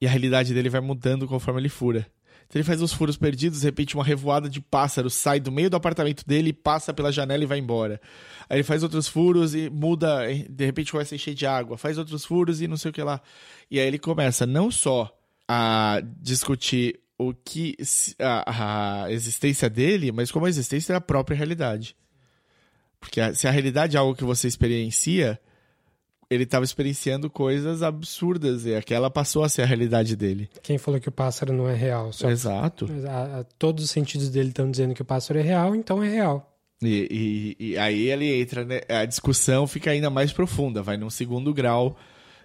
[0.01, 2.05] e a realidade dele vai mudando conforme ele fura.
[2.47, 5.69] Então ele faz os furos perdidos, de repente uma revoada de pássaros sai do meio
[5.69, 7.99] do apartamento dele, passa pela janela e vai embora.
[8.49, 11.97] Aí ele faz outros furos e muda, de repente começa a encher de água, faz
[11.97, 13.21] outros furos e não sei o que lá.
[13.69, 15.13] E aí ele começa não só
[15.47, 17.75] a discutir o que
[18.19, 21.95] a, a existência dele, mas como a existência é a própria realidade.
[22.99, 25.39] Porque se a realidade é algo que você experiencia,
[26.29, 30.49] ele estava experienciando coisas absurdas e aquela passou a ser a realidade dele.
[30.61, 32.11] Quem falou que o pássaro não é real?
[32.11, 32.87] Só Exato.
[33.07, 36.09] A- a- todos os sentidos dele estão dizendo que o pássaro é real, então é
[36.09, 36.53] real.
[36.81, 38.81] E, e- e aí ele entra, né?
[38.89, 41.97] A discussão fica ainda mais profunda, vai num segundo grau.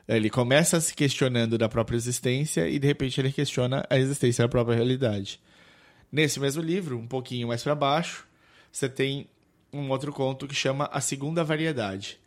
[0.08, 4.48] Ele começa se questionando da própria existência e de repente ele questiona a existência da
[4.48, 5.40] própria realidade.
[6.10, 8.26] Nesse mesmo livro, um pouquinho mais para baixo,
[8.70, 9.26] você tem
[9.72, 12.18] um outro conto que chama A Segunda Variedade.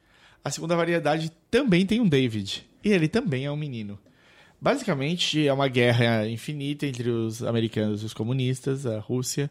[0.46, 3.98] A segunda variedade também tem um David, e ele também é um menino.
[4.62, 9.50] Basicamente, é uma guerra infinita entre os americanos e os comunistas, a Rússia.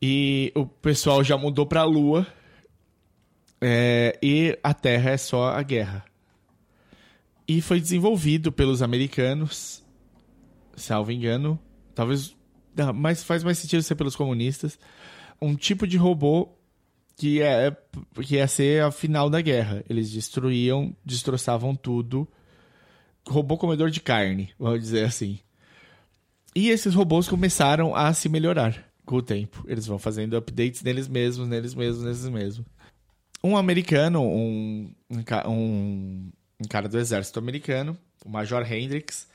[0.00, 2.26] E o pessoal já mudou pra Lua.
[3.62, 6.04] é, e a Terra é só a guerra.
[7.48, 9.82] E foi desenvolvido pelos americanos,
[10.76, 11.58] salvo engano.
[11.94, 12.36] Talvez.
[12.76, 14.78] não, Mas faz mais sentido ser pelos comunistas.
[15.40, 16.57] Um tipo de robô
[17.18, 17.76] que é
[18.22, 19.84] que ia ser a final da guerra.
[19.90, 22.26] Eles destruíam, destroçavam tudo.
[23.26, 25.40] Robô comedor de carne, vamos dizer assim.
[26.54, 29.64] E esses robôs começaram a se melhorar com o tempo.
[29.66, 32.66] Eles vão fazendo updates neles mesmos, neles mesmos, neles mesmos.
[33.42, 34.90] Um americano, um,
[35.46, 39.28] um, um cara do exército americano, o Major Hendricks,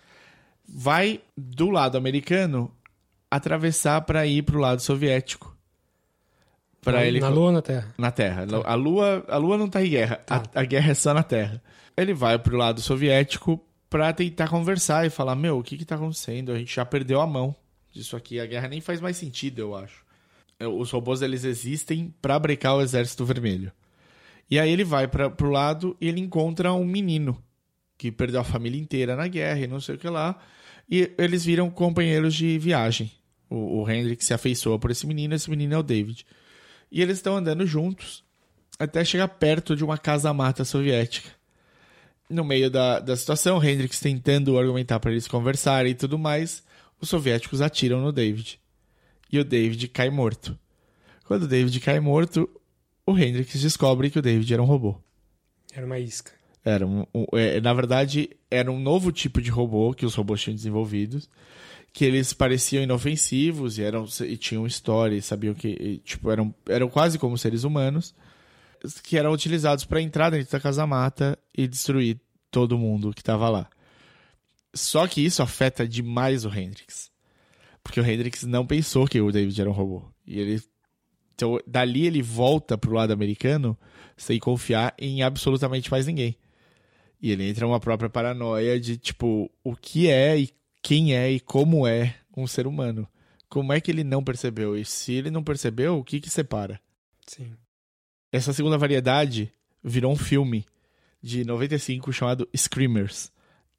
[0.68, 2.72] vai do lado americano
[3.30, 5.54] atravessar para ir para o lado soviético.
[6.84, 7.94] Para na, ele na Lua ou na Terra?
[7.98, 8.46] na Terra.
[8.66, 10.18] A Lua, a Lua não tá em guerra.
[10.18, 10.44] Tá.
[10.54, 11.62] A, a guerra é só na Terra.
[11.96, 15.96] Ele vai pro lado soviético pra tentar conversar e falar: Meu, o que que tá
[15.96, 16.52] acontecendo?
[16.52, 17.56] A gente já perdeu a mão
[17.92, 18.40] disso aqui.
[18.40, 20.04] A guerra nem faz mais sentido, eu acho.
[20.60, 23.72] É, Os robôs eles existem pra brecar o exército vermelho.
[24.50, 27.42] E aí ele vai para pro lado e ele encontra um menino
[27.98, 30.38] que perdeu a família inteira na guerra e não sei o que lá.
[30.90, 33.12] E eles viram companheiros de viagem.
[33.50, 36.26] O, o Hendrik se afeiçoa por esse menino, esse menino é o David.
[36.94, 38.24] E eles estão andando juntos
[38.78, 41.28] até chegar perto de uma casa-mata soviética.
[42.30, 46.64] No meio da, da situação, Hendrix tentando argumentar para eles conversarem e tudo mais,
[47.02, 48.60] os soviéticos atiram no David.
[49.32, 50.58] E o David cai morto.
[51.26, 52.48] Quando o David cai morto,
[53.08, 54.96] o Hendrix descobre que o David era um robô.
[55.74, 56.32] Era uma isca.
[56.64, 60.41] Era um, um- é, na verdade, era um novo tipo de robô que os robôs
[60.41, 61.28] tinham desenvolvidos,
[61.94, 66.54] que eles pareciam inofensivos e, eram, e tinham história, e sabiam que e, tipo, eram,
[66.68, 68.16] eram quase como seres humanos,
[69.04, 72.20] que eram utilizados para entrar dentro da casa-mata e destruir
[72.50, 73.70] todo mundo que estava lá.
[74.74, 77.12] Só que isso afeta demais o Hendrix.
[77.84, 80.04] Porque o Hendrix não pensou que o David era um robô.
[80.26, 80.62] E ele.
[81.36, 83.78] Então, dali ele volta pro lado americano
[84.18, 86.36] sem confiar em absolutamente mais ninguém.
[87.22, 90.50] E ele entra numa própria paranoia de, tipo, o que é e
[90.84, 93.08] quem é e como é um ser humano.
[93.50, 94.78] Como é que ele não percebeu?
[94.78, 96.80] E se ele não percebeu, o que que separa?
[97.26, 97.54] Sim.
[98.32, 100.66] Essa segunda variedade virou um filme
[101.22, 103.32] de 95 chamado Screamers.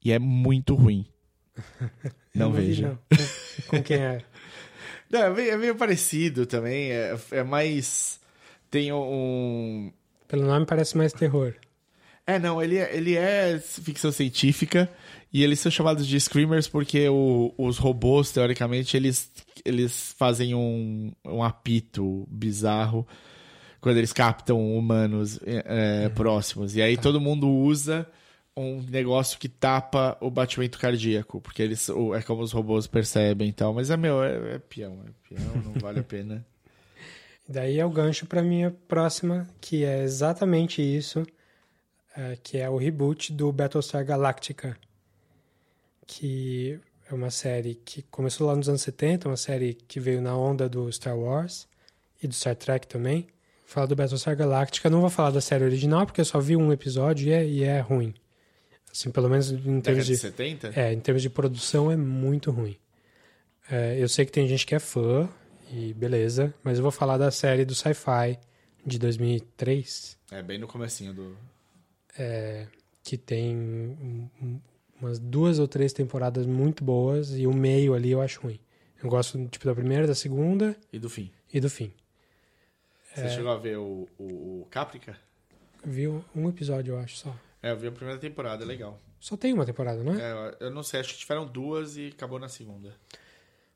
[0.03, 1.05] E é muito ruim.
[2.35, 2.89] Não, vi, veja.
[2.89, 2.99] não.
[3.67, 4.21] Com quem é?
[5.09, 6.91] Não, é, meio, é meio parecido também.
[6.91, 8.19] É, é mais.
[8.69, 9.89] Tem um.
[10.27, 11.55] Pelo nome parece mais terror.
[12.27, 14.89] É, não, ele é, ele é ficção científica
[15.31, 19.31] e eles são chamados de Screamers porque o- os robôs, teoricamente, eles,
[19.63, 23.07] eles fazem um, um apito bizarro
[23.79, 26.75] quando eles captam humanos é, é, próximos.
[26.75, 28.07] E aí todo mundo usa
[28.57, 33.53] um negócio que tapa o batimento cardíaco, porque eles é como os robôs percebem e
[33.53, 33.71] tal.
[33.73, 36.43] Mas é meu, é, é peão, é peão, não vale a pena.
[37.47, 41.23] Daí é o gancho para minha próxima, que é exatamente isso,
[42.15, 44.77] é, que é o reboot do Battlestar Galactica,
[46.07, 50.35] que é uma série que começou lá nos anos 70, uma série que veio na
[50.35, 51.67] onda do Star Wars
[52.21, 53.27] e do Star Trek também.
[53.65, 56.71] Falar do Battlestar Galactica, não vou falar da série original, porque eu só vi um
[56.71, 58.13] episódio e é, e é ruim.
[58.91, 60.19] Assim, pelo menos em termos de de...
[60.19, 60.79] 70?
[60.79, 62.77] É, em termos de produção é muito ruim.
[63.69, 65.27] É, eu sei que tem gente que é fã,
[65.71, 68.39] e beleza, mas eu vou falar da série do Sci-Fi
[68.85, 70.17] de 2003.
[70.31, 71.35] É bem no comecinho do...
[73.03, 74.61] que tem um- um-
[75.01, 78.59] umas duas ou três temporadas muito boas e o meio ali eu acho ruim.
[79.03, 81.31] Eu gosto tipo da primeira, da segunda E do fim.
[81.53, 81.91] e do fim.
[83.13, 83.29] Você É.
[83.29, 85.17] chegou a ver o, o, o Caprica?
[85.83, 87.35] Vi um episódio, eu acho, só.
[87.61, 88.99] É, eu vi a primeira temporada, é legal.
[89.19, 90.21] Só tem uma temporada, não é?
[90.21, 92.93] É, eu não sei, acho que tiveram duas e acabou na segunda.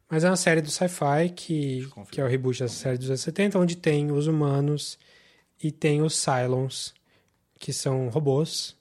[0.09, 3.21] Mas é uma série do sci-fi que, que é o reboot dessa série dos anos
[3.21, 4.97] 70, onde tem os humanos
[5.61, 6.93] e tem os Cylons,
[7.59, 8.75] que são robôs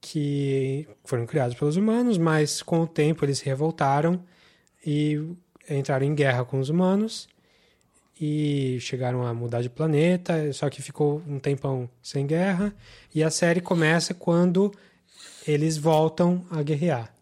[0.00, 4.24] que foram criados pelos humanos, mas com o tempo eles se revoltaram
[4.84, 5.20] e
[5.68, 7.28] entraram em guerra com os humanos
[8.20, 12.74] e chegaram a mudar de planeta, só que ficou um tempão sem guerra
[13.14, 14.72] e a série começa quando
[15.46, 17.14] eles voltam a guerrear.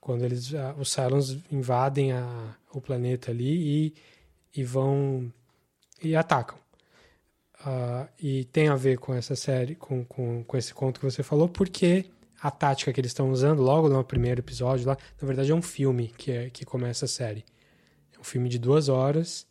[0.00, 3.92] Quando eles, os Cylons invadem a, o planeta ali
[4.54, 5.32] e, e vão
[6.02, 6.58] e atacam.
[7.60, 11.22] Ah, e tem a ver com essa série, com, com, com esse conto que você
[11.22, 12.06] falou, porque
[12.40, 15.62] a tática que eles estão usando logo no primeiro episódio lá, na verdade é um
[15.62, 17.44] filme que, é, que começa a série.
[18.16, 19.46] É um filme de duas horas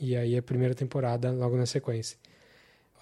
[0.00, 2.18] e aí é a primeira temporada logo na sequência.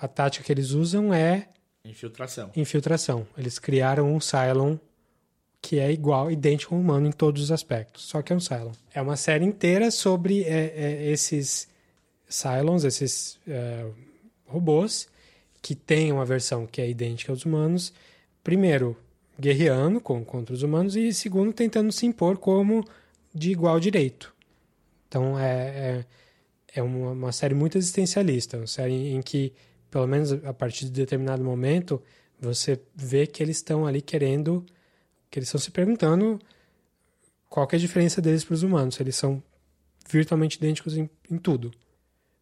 [0.00, 1.48] A tática que eles usam é
[1.84, 2.50] Infiltração.
[2.56, 3.26] infiltração.
[3.38, 4.76] Eles criaram um Cylon
[5.60, 8.72] que é igual, idêntico ao humano em todos os aspectos, só que é um Cylon.
[8.92, 11.68] É uma série inteira sobre é, é, esses
[12.28, 13.86] Cylons, esses é,
[14.52, 15.08] robôs,
[15.60, 17.92] que têm uma versão que é idêntica aos humanos.
[18.42, 18.96] Primeiro,
[19.38, 22.84] guerreando com, contra os humanos, e segundo, tentando se impor como
[23.34, 24.34] de igual direito.
[25.08, 26.04] Então, é,
[26.74, 29.52] é, é uma, uma série muito existencialista, uma série em que,
[29.90, 32.02] pelo menos a partir de determinado momento,
[32.40, 34.64] você vê que eles estão ali querendo,
[35.30, 36.40] que eles estão se perguntando
[37.48, 39.42] qual é a diferença deles para os humanos, eles são
[40.08, 41.70] virtualmente idênticos em, em tudo.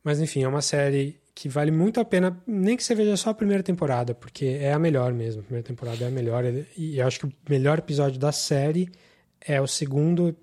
[0.02, 3.30] Mas enfim, é uma série que vale muito a pena, nem que você veja só
[3.30, 5.41] a primeira temporada, porque é a melhor mesmo.
[5.41, 6.45] A primeira temporada é a melhor.
[6.76, 8.91] E eu acho que o melhor episódio da série
[9.41, 10.36] é o segundo,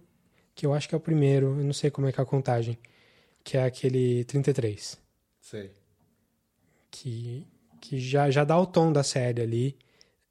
[0.56, 2.26] que eu acho que é o primeiro, eu não sei como é que é a
[2.26, 2.80] contagem,
[3.44, 4.98] que é aquele 33
[5.40, 5.70] Sei.
[6.90, 7.46] que,
[7.80, 9.78] que já, já dá o tom da série ali.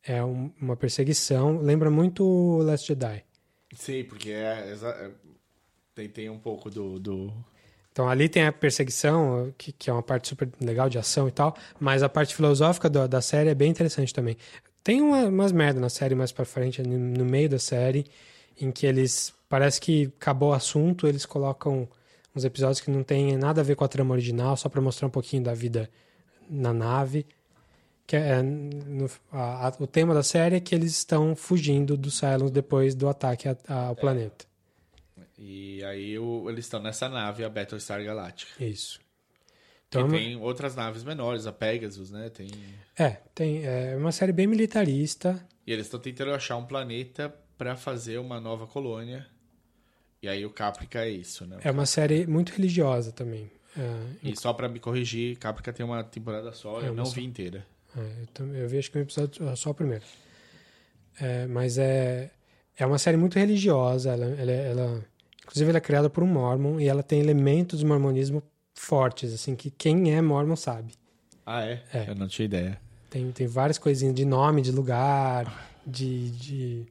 [0.03, 1.59] É um- uma perseguição.
[1.59, 3.25] Lembra muito o Last Jedi.
[3.73, 5.11] Sim, porque é, exa- é-
[5.95, 7.33] tem, tem um pouco do, do...
[7.97, 11.31] Então ali tem a perseguição, que, que é uma parte super legal de ação e
[11.31, 14.37] tal, mas a parte filosófica do- da série é bem interessante também.
[14.85, 18.05] Tem uma, umas merda na série mais pra frente, no, no meio da série,
[18.61, 19.33] em que eles.
[19.49, 21.89] Parece que acabou o assunto, eles colocam
[22.35, 25.09] uns episódios que não tem nada a ver com a trama original, só pra mostrar
[25.09, 25.89] um pouquinho da vida
[26.51, 27.25] na nave.
[28.07, 32.19] Que é, no- a- a- o tema da série é que eles estão fugindo dos
[32.19, 33.57] Cylons depois do ataque a-
[33.89, 34.45] ao planeta.
[35.39, 38.65] E aí o- eles estão nessa nave, a Battlestar Galactica.
[38.65, 38.99] Isso.
[39.91, 42.29] Que Então, tem outras naves menores, a Pegasus, né?
[42.31, 42.51] Tem...
[42.99, 45.47] É, tem é uma série bem militarista.
[45.67, 49.27] E eles estão tentando achar um planeta pra fazer uma nova colônia.
[50.23, 51.59] E aí o Caprica é isso, né?
[51.63, 53.51] É uma série muito religiosa também.
[53.79, 57.13] É, E só pra me corrigir, Caprica tem uma temporada só, É, eu não só.
[57.15, 57.65] vi inteira.
[57.97, 60.05] é, eu, tam- eu vi acho que um episódio só o primeiro.
[61.21, 62.31] É, mas é,
[62.77, 64.11] é uma série muito religiosa.
[64.13, 65.05] Ela, ela, ela-
[65.47, 68.43] inclusive, ela é criada por um mormon e ela tem elementos do mormonismo
[68.75, 70.93] fortes, assim, que quem é mormon sabe.
[71.47, 71.83] Ah, é?
[71.95, 72.05] É.
[72.11, 72.79] Eu não tinha ideia.
[73.09, 76.87] Tem, tem várias coisinhas de nome, de lugar, de, de,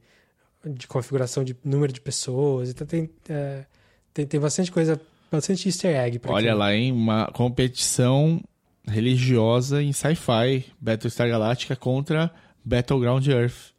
[0.66, 2.70] de configuração de número de pessoas.
[2.70, 3.66] Então tem, é,
[4.14, 5.00] tem, tem bastante coisa,
[5.32, 6.18] bastante easter egg.
[6.20, 6.92] pra Olha quem- lá, hein?
[6.92, 8.42] Uma competição
[8.88, 10.66] religiosa em sci-fi.
[10.80, 12.32] Battlestar Galactica contra
[12.64, 13.75] Battleground Earth.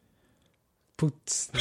[0.97, 1.51] Putz,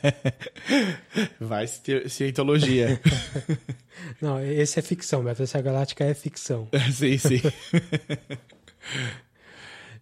[1.38, 1.66] Vai
[2.08, 2.98] cientologia.
[4.20, 6.66] não, esse é ficção, Battlestar Galáctica é ficção.
[6.90, 7.42] sim, sim.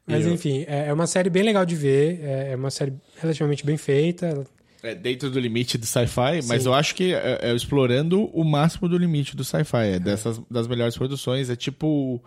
[0.07, 2.95] Mas Eu- enfim, é é uma série bem legal de ver, é é uma série
[3.17, 4.47] relativamente bem feita.
[4.85, 8.89] É dentro do limite do sci-fi, mas eu acho que é, é explorando o máximo
[8.89, 9.95] do limite do sci-fi.
[9.95, 11.51] É dessas das melhores produções.
[11.51, 12.23] É tipo.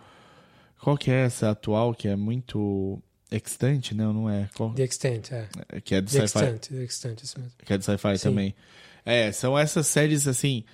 [0.78, 3.00] Qual que é essa atual que é muito.
[3.36, 3.92] Extant?
[3.92, 4.48] Não, não é.
[4.56, 5.48] Qual- The Extent, é.
[5.68, 6.58] é, Que é do sci-fi.
[6.58, 7.52] The Extent, isso mesmo.
[7.64, 8.54] Que é do sci-fi também.
[9.04, 10.64] É, são essas séries assim.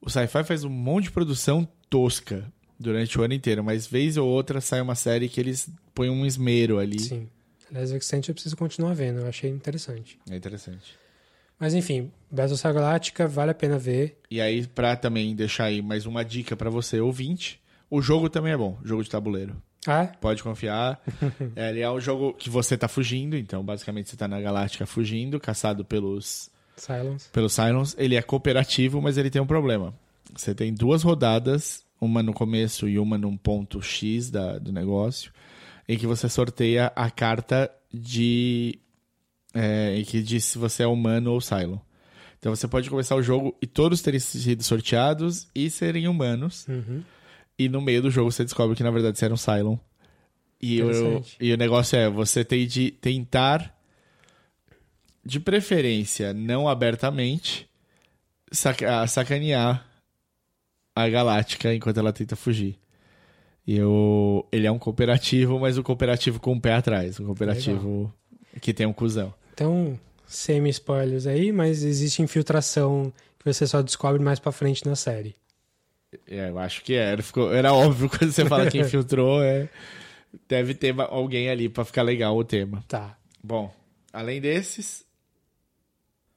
[0.00, 2.44] O sci-fi faz um monte de produção tosca
[2.78, 6.24] durante o ano inteiro, mas vez ou outra sai uma série que eles põem um
[6.26, 6.98] esmero ali.
[7.00, 7.28] Sim.
[7.70, 10.18] Aliás, The Extent eu preciso continuar vendo, eu achei interessante.
[10.30, 10.94] É interessante.
[11.58, 14.18] Mas enfim, Battlestar Galáctica vale a pena ver.
[14.30, 18.52] E aí, pra também deixar aí mais uma dica pra você, ouvinte, o jogo também
[18.52, 19.56] é bom, jogo de tabuleiro.
[19.86, 20.06] Ah, é?
[20.20, 21.00] Pode confiar.
[21.54, 24.86] é, ele é um jogo que você tá fugindo, então basicamente você tá na Galáctica
[24.86, 27.28] fugindo, caçado pelos, Silence.
[27.30, 27.94] pelos Cylons.
[27.98, 29.94] Ele é cooperativo, mas ele tem um problema.
[30.34, 35.32] Você tem duas rodadas, uma no começo e uma num ponto X da, do negócio.
[35.88, 38.78] em que você sorteia a carta de.
[39.52, 41.78] É, em que diz se você é humano ou Cylon.
[42.38, 46.66] Então você pode começar o jogo e todos terem sido sorteados e serem humanos.
[46.68, 47.02] Uhum.
[47.58, 49.76] E no meio do jogo você descobre que na verdade você era um Cylon.
[50.60, 51.36] E o, Interessante.
[51.40, 53.76] e o negócio é, você tem de tentar,
[55.24, 57.68] de preferência, não abertamente,
[58.50, 59.86] saca- sacanear
[60.94, 62.78] a Galáctica enquanto ela tenta fugir.
[63.66, 67.18] E eu, ele é um cooperativo, mas o cooperativo com o pé atrás.
[67.18, 68.12] Um cooperativo
[68.60, 69.32] que tem um cuzão.
[69.54, 75.34] Então, semi-spoilers aí, mas existe infiltração que você só descobre mais pra frente na série.
[76.26, 77.22] É, eu acho que era.
[77.22, 79.68] Ficou, era óbvio quando você fala que infiltrou, é,
[80.48, 82.84] deve ter alguém ali pra ficar legal o tema.
[82.88, 83.16] Tá.
[83.42, 83.72] Bom,
[84.12, 85.04] além desses,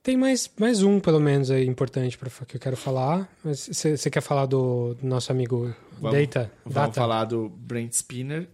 [0.03, 3.30] Tem mais, mais um, pelo menos, aí, importante pra, que eu quero falar.
[3.43, 6.51] Você quer falar do, do nosso amigo Vamos- Data?
[6.65, 6.93] vamos Data?
[6.93, 8.47] falar do Brent Spinner,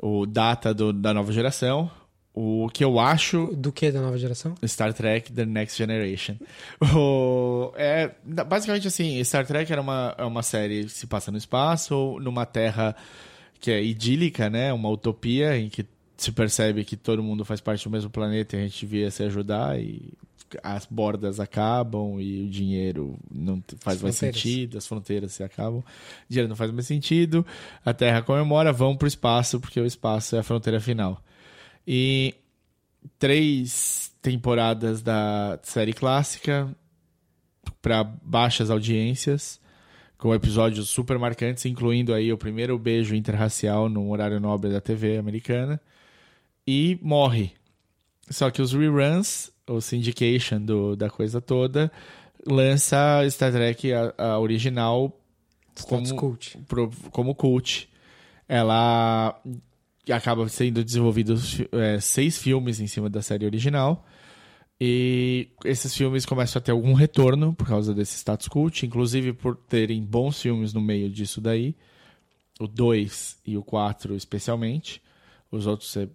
[0.00, 1.90] o Data do- da nova geração,
[2.40, 4.54] o que eu acho Do que da nova geração?
[4.66, 6.36] Star Trek The Next Generation.
[6.96, 11.36] O, é, basicamente assim, Star Trek era uma, é uma série que se passa no
[11.36, 12.96] espaço, numa terra
[13.60, 14.72] que é idílica, né?
[14.72, 15.86] Uma utopia em que
[16.16, 19.22] se percebe que todo mundo faz parte do mesmo planeta e a gente devia se
[19.22, 20.12] ajudar e
[20.62, 25.84] as bordas acabam e o dinheiro não faz mais sentido, as fronteiras se acabam, o
[26.28, 27.46] dinheiro não faz mais sentido,
[27.84, 31.22] a Terra comemora, vão pro espaço porque o espaço é a fronteira final.
[31.92, 32.36] E
[33.18, 36.72] três temporadas da série clássica
[37.82, 39.60] para baixas audiências,
[40.16, 45.16] com episódios super marcantes, incluindo aí o primeiro beijo interracial no horário nobre da TV
[45.16, 45.80] americana,
[46.64, 47.52] e morre.
[48.28, 51.90] Só que os reruns, o syndication do, da coisa toda,
[52.46, 55.18] lança Star Trek, a, a original,
[55.88, 56.56] como, Cult.
[56.68, 57.88] pro- como cult.
[58.46, 59.40] Ela
[60.08, 64.06] acaba sendo desenvolvidos é, seis filmes em cima da série original.
[64.80, 69.54] E esses filmes começam a ter algum retorno por causa desse status cult, inclusive por
[69.54, 71.76] terem bons filmes no meio disso daí.
[72.58, 75.02] O 2 e o 4 especialmente.
[75.50, 76.08] Os outros, se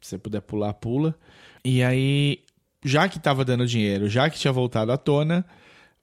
[0.00, 1.18] você puder pular, pula.
[1.64, 2.44] E aí,
[2.84, 5.44] já que tava dando dinheiro, já que tinha voltado à tona,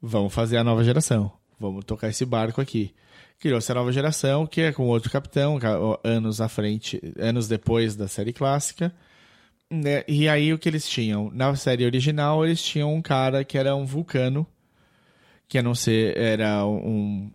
[0.01, 1.31] vamos fazer a nova geração.
[1.57, 2.93] Vamos tocar esse barco aqui.
[3.43, 7.93] Criou-se a nova geração, que é com outro capitão, ca- anos à frente, anos depois
[7.93, 8.95] da série clássica.
[9.69, 10.05] Né?
[10.07, 11.29] E aí o que eles tinham?
[11.33, 14.47] Na série original, eles tinham um cara que era um vulcano,
[15.45, 17.29] que a não ser era um-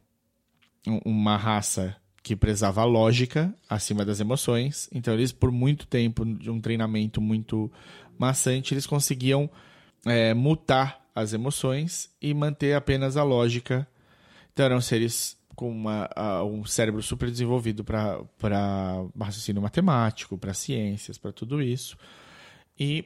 [1.04, 4.88] uma raça que prezava a lógica acima das emoções.
[4.90, 7.70] Então eles, por muito tempo, de um treinamento muito
[8.18, 9.50] maçante, eles conseguiam
[10.06, 13.86] é, mutar as emoções e manter apenas a lógica.
[14.54, 18.20] Então eram seres com uma- a- um cérebro super desenvolvido para
[19.20, 21.96] raciocínio matemático, para ciências, para tudo isso.
[22.78, 23.04] E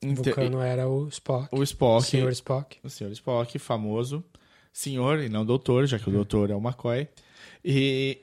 [0.00, 1.48] O Vulcano era o Spock.
[1.50, 2.78] o Spock, O Senhor Spock.
[2.84, 4.22] o senhor Spock, famoso
[4.72, 7.08] senhor e não doutor, já que o doutor é o McCoy.
[7.64, 8.18] E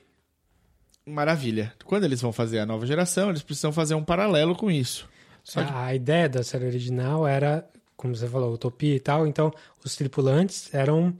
[1.06, 1.74] maravilha.
[1.84, 5.06] Quando eles vão fazer a nova geração, eles precisam fazer um paralelo com isso.
[5.44, 9.26] Que a ideia da série original era, como você falou, utopia e tal.
[9.26, 9.52] Então,
[9.84, 11.14] os tripulantes eram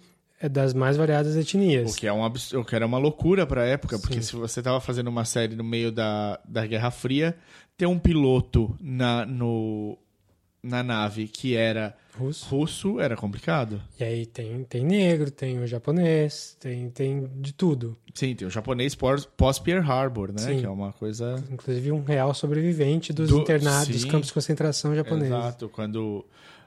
[0.45, 1.93] é, das mais variadas etnias.
[1.93, 2.53] O que, é um abs...
[2.53, 4.23] o que era uma loucura pra época, porque Sim.
[4.23, 7.37] se você tava fazendo uma série no meio da, da Guerra Fria,
[7.77, 9.99] ter um piloto na, no,
[10.63, 12.47] na nave que era Russo.
[12.49, 13.81] russo era complicado.
[13.99, 17.97] E aí tem, tem negro, tem o japonês, tem, tem de tudo.
[18.15, 20.39] Sim, tem o japonês pós- pós-Pearl Harbor, né?
[20.39, 20.61] Sim.
[20.61, 21.43] Que é uma coisa...
[21.51, 25.33] Inclusive um real sobrevivente dos Do- internados, dos campos de concentração japoneses.
[25.35, 25.69] Exato.
[25.69, 26.25] Quando,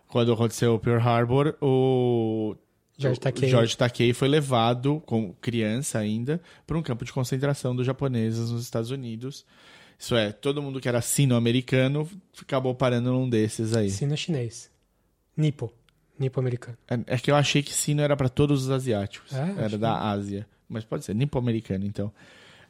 [0.10, 2.56] quando aconteceu o Pearl Harbor, o...
[2.98, 3.50] George Takei.
[3.50, 8.64] George Takei foi levado, como criança ainda, para um campo de concentração dos japoneses nos
[8.64, 9.46] Estados Unidos.
[10.00, 12.10] Isso é, todo mundo que era sino-americano
[12.42, 13.90] acabou parando num desses aí.
[13.90, 14.70] Sino chinês.
[15.36, 15.72] Nipo.
[16.20, 16.78] Nipo americano.
[16.88, 19.32] É, é que eu achei que sino era para todos os asiáticos.
[19.34, 20.48] É, era da Ásia.
[20.68, 22.12] Mas pode ser nipo-americano, então.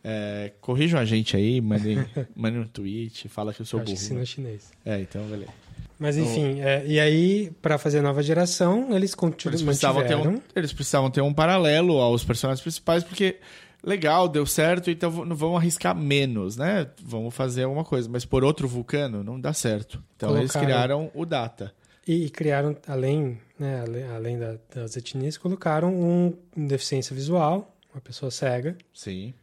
[0.03, 1.97] É, corrijam a gente aí, mandem,
[2.35, 4.25] mandem um tweet, fala que eu sou Eu acho que burro.
[4.25, 4.71] chinês.
[4.85, 5.51] É, então, beleza.
[5.99, 10.15] Mas enfim, é, e aí, pra fazer a nova geração, eles continuam Eles precisavam, ter
[10.15, 13.37] um, eles precisavam ter um paralelo aos personagens principais, porque
[13.83, 16.87] legal, deu certo, então não vamos arriscar menos, né?
[17.03, 18.07] Vamos fazer alguma coisa.
[18.07, 20.01] Mas por outro vulcano, não dá certo.
[20.15, 21.73] Então eles Colocaram- criaram o Data.
[22.07, 23.83] E, e criaram, além, né,
[24.15, 28.77] além, da- das etnias, colocaram um com deficiência visual, uma pessoa cega.
[28.93, 29.33] Sim.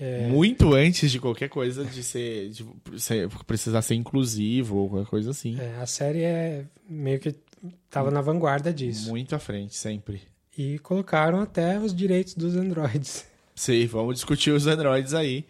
[0.00, 2.64] É, Muito antes de qualquer coisa de ser, de
[3.00, 5.58] ser- precisar ser inclusivo ou qualquer coisa assim.
[5.60, 7.34] é, a série é meio que
[7.90, 9.08] tava na vanguarda disso.
[9.10, 10.22] Muito à frente, sempre.
[10.56, 13.26] E colocaram até os direitos dos androides.
[13.56, 15.44] Sim, vamos discutir os androids aí.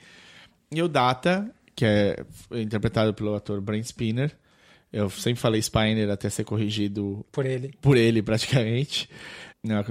[0.73, 2.17] E o Data, que é
[2.53, 4.35] interpretado pelo ator Brent Spinner.
[4.91, 7.75] Eu sempre falei Spiner até ser corrigido Por ele.
[7.83, 9.09] por ele, praticamente,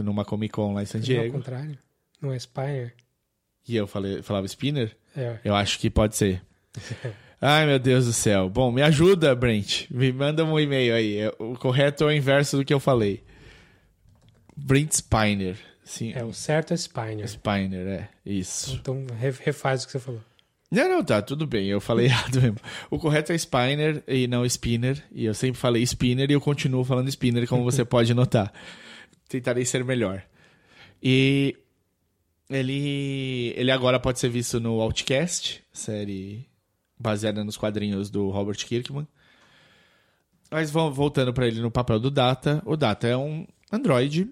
[0.04, 1.32] numa Comic Con lá em San Não, ao Diego.
[1.38, 1.78] contrário.
[2.20, 2.94] Não é Spire.
[3.68, 4.96] E eu falei, falava Spinner?
[5.16, 5.38] É.
[5.44, 6.42] Eu acho que pode ser.
[7.42, 8.50] Ai, meu Deus do céu.
[8.50, 9.86] Bom, me ajuda, Brent.
[9.92, 11.18] Me manda um e-mail aí.
[11.20, 13.24] É- O correto é o inverso do que eu falei.
[14.56, 15.56] Brent Spiner.
[15.84, 17.26] Sim, É, o certo é Spiner.
[17.28, 18.10] Spiner, é.
[18.26, 18.74] Isso.
[18.74, 20.22] Então re- refaz o que você falou.
[20.70, 21.68] Não, não, tá, tudo bem.
[21.68, 22.58] Eu falei errado mesmo.
[22.90, 25.02] O correto é Spiner e não Spinner.
[25.12, 28.52] E eu sempre falei Spinner e eu continuo falando Spinner, como você pode notar.
[29.30, 30.24] Tentarei ser melhor.
[31.02, 31.56] E
[32.50, 36.48] ele, ele agora pode ser visto no Outcast, série
[37.00, 39.08] baseada nos quadrinhos do Robert Kirkman.
[40.50, 44.30] Mas vão- voltando pra ele no papel do Data, o Data é um androide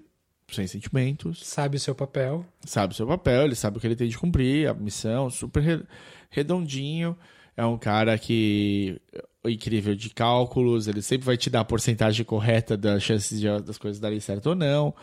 [0.52, 2.46] sem sentimentos, Sabe o seu papel.
[2.66, 5.62] sabe o seu papel, ele sabe o que ele tem de cumprir, a missão, super
[5.62, 5.84] re-
[6.30, 7.18] redondinho.
[7.58, 9.02] É um cara que
[9.44, 13.48] é incrível de cálculos, ele sempre vai te dar a porcentagem correta das chances de,
[13.62, 14.94] das coisas darem certo ou não.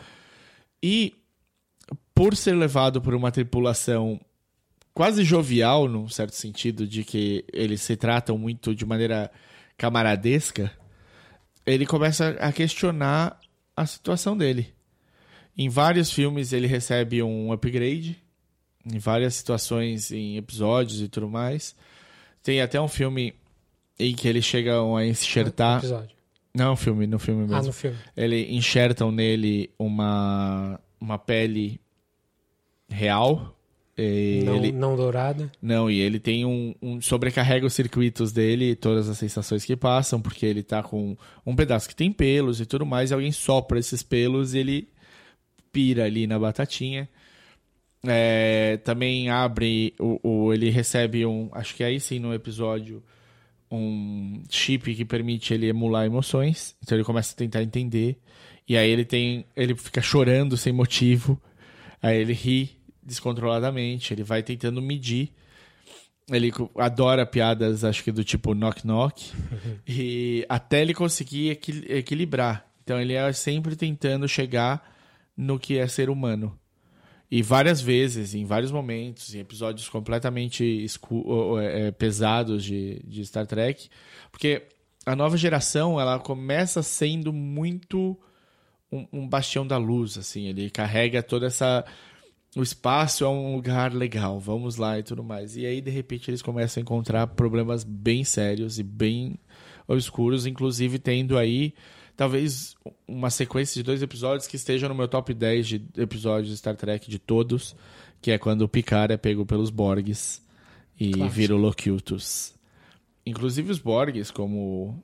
[0.82, 1.14] E
[2.14, 4.20] por ser levado por uma tripulação
[4.94, 9.30] quase jovial, num certo sentido, de que eles se tratam muito de maneira
[9.76, 10.70] camaradesca,
[11.64, 13.38] ele começa a questionar
[13.76, 14.74] a situação dele.
[15.56, 18.22] Em vários filmes ele recebe um upgrade,
[18.84, 21.74] em várias situações, em episódios e tudo mais.
[22.42, 23.34] Tem até um filme
[23.98, 25.78] em que eles chegam a enxertar.
[25.78, 26.16] Episódio.
[26.54, 27.56] Não, um filme, no filme mesmo.
[27.56, 27.96] Ah, no filme.
[28.16, 31.80] Ele enxertam nele uma, uma pele
[32.88, 33.58] real.
[33.98, 35.52] E Não, ele, não dourada.
[35.60, 36.98] não, e ele tem um, um.
[37.00, 41.14] Sobrecarrega os circuitos dele e todas as sensações que passam, porque ele tá com
[41.44, 44.88] um pedaço que tem pelos e tudo mais, e alguém sopra esses pelos e ele
[45.70, 47.06] pira ali na batatinha.
[48.04, 49.94] É, também abre.
[50.00, 51.50] O, o- ele recebe um.
[51.52, 53.02] Acho que aí sim no episódio.
[53.70, 56.74] Um chip que permite ele emular emoções.
[56.82, 58.18] Então ele começa a tentar entender.
[58.72, 59.44] E aí ele tem.
[59.54, 61.38] Ele fica chorando sem motivo.
[62.02, 62.70] Aí ele ri
[63.02, 64.14] descontroladamente.
[64.14, 65.30] Ele vai tentando medir.
[66.30, 69.30] Ele adora piadas, acho que do tipo knock knock.
[69.86, 72.66] E até ele conseguir equil- equilibrar.
[72.82, 74.90] Então ele é sempre tentando chegar
[75.36, 76.58] no que é ser humano.
[77.30, 83.46] E várias vezes, em vários momentos, em episódios completamente ou, é, pesados de, de Star
[83.46, 83.90] Trek.
[84.30, 84.62] Porque
[85.04, 88.18] a nova geração, ela começa sendo muito
[88.92, 90.46] um, um bastião da luz, assim.
[90.46, 91.84] Ele carrega toda essa...
[92.54, 95.56] O espaço é um lugar legal, vamos lá e tudo mais.
[95.56, 99.38] E aí, de repente, eles começam a encontrar problemas bem sérios e bem
[99.88, 101.72] obscuros, inclusive tendo aí
[102.16, 102.76] talvez
[103.08, 106.76] uma sequência de dois episódios que esteja no meu top 10 de episódios de Star
[106.76, 107.74] Trek de todos,
[108.20, 110.42] que é quando o Picard é pego pelos Borgs
[110.98, 112.54] e vira o Locutus.
[113.24, 115.02] Inclusive os Borgs, como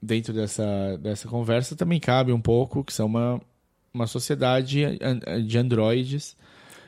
[0.00, 3.40] dentro dessa, dessa conversa, também cabe um pouco, que são uma,
[3.92, 4.84] uma sociedade
[5.46, 6.36] de androides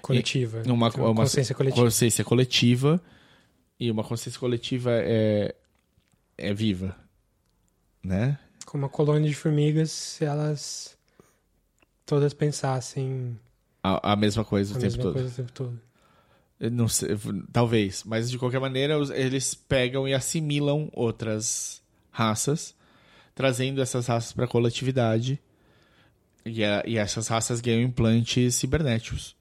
[0.03, 0.62] Coletiva.
[0.66, 1.82] uma, Então, uma consciência coletiva.
[1.85, 3.01] consciência coletiva.
[3.78, 5.55] E uma consciência coletiva é,
[6.37, 6.95] é viva.
[8.03, 8.39] Né?
[8.66, 10.97] Como uma colônia de formigas, se elas
[12.05, 13.39] todas pensassem
[13.82, 15.12] A, a mesma coisa o a tempo mesma todo.
[15.15, 15.81] coisa o tempo todo.
[16.59, 17.16] Eu Não sei,
[17.51, 18.05] talvez.
[18.05, 22.74] Mas de qualquer maneira, eles pegam e assimilam outras raças,
[23.35, 25.40] trazendo essas raças para a coletividade.
[26.44, 29.36] E, a- e essas raças ganham implantes cibernéticos.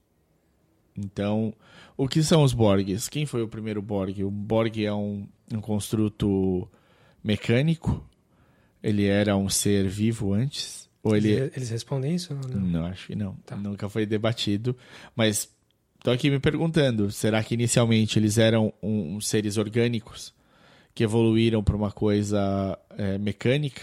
[0.96, 1.54] Então,
[1.96, 3.08] o que são os Borgs?
[3.08, 4.22] Quem foi o primeiro Borg?
[4.22, 6.68] O Borg é um, um construto
[7.22, 8.04] mecânico.
[8.82, 10.88] Ele era um ser vivo antes?
[11.02, 12.34] Ou ele, Eles, respondem isso?
[12.34, 12.60] ou Não.
[12.60, 13.34] não, acho que não.
[13.46, 13.56] Tá.
[13.56, 14.76] Nunca foi debatido.
[15.16, 15.48] Mas
[16.02, 20.34] tô aqui me perguntando: será que inicialmente eles eram um, um seres orgânicos
[21.00, 23.80] que evoluíram para uma coisa é, mecânica?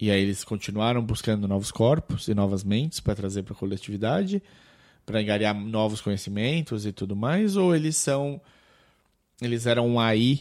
[0.00, 4.42] E aí eles continuaram buscando novos corpos e novas mentes para trazer para a coletividade,
[5.06, 7.54] para angariar novos conhecimentos e tudo mais?
[7.54, 8.40] Ou eles são.
[9.40, 10.40] Eles eram um AI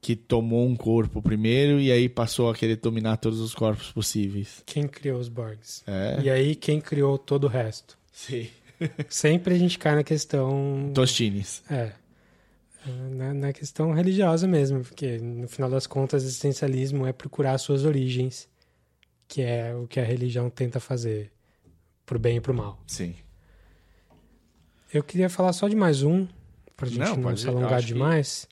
[0.00, 4.62] que tomou um corpo primeiro e aí passou a querer dominar todos os corpos possíveis?
[4.64, 5.82] Quem criou os Borgs?
[5.84, 6.20] É.
[6.22, 7.98] E aí, quem criou todo o resto?
[8.12, 8.46] Sim.
[9.08, 10.92] Sempre a gente cai na questão.
[10.94, 11.64] Tostines.
[11.68, 11.92] É.
[13.12, 18.48] Na, na questão religiosa mesmo, porque no final das contas, existencialismo é procurar suas origens,
[19.26, 21.32] que é o que a religião tenta fazer,
[22.04, 22.78] pro bem e pro mal.
[22.86, 23.14] Sim.
[24.92, 26.28] Eu queria falar só de mais um,
[26.76, 28.48] pra gente Não, não, se alongar acho que- demais,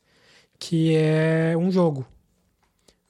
[0.59, 0.97] que...
[0.97, 2.07] é um jogo.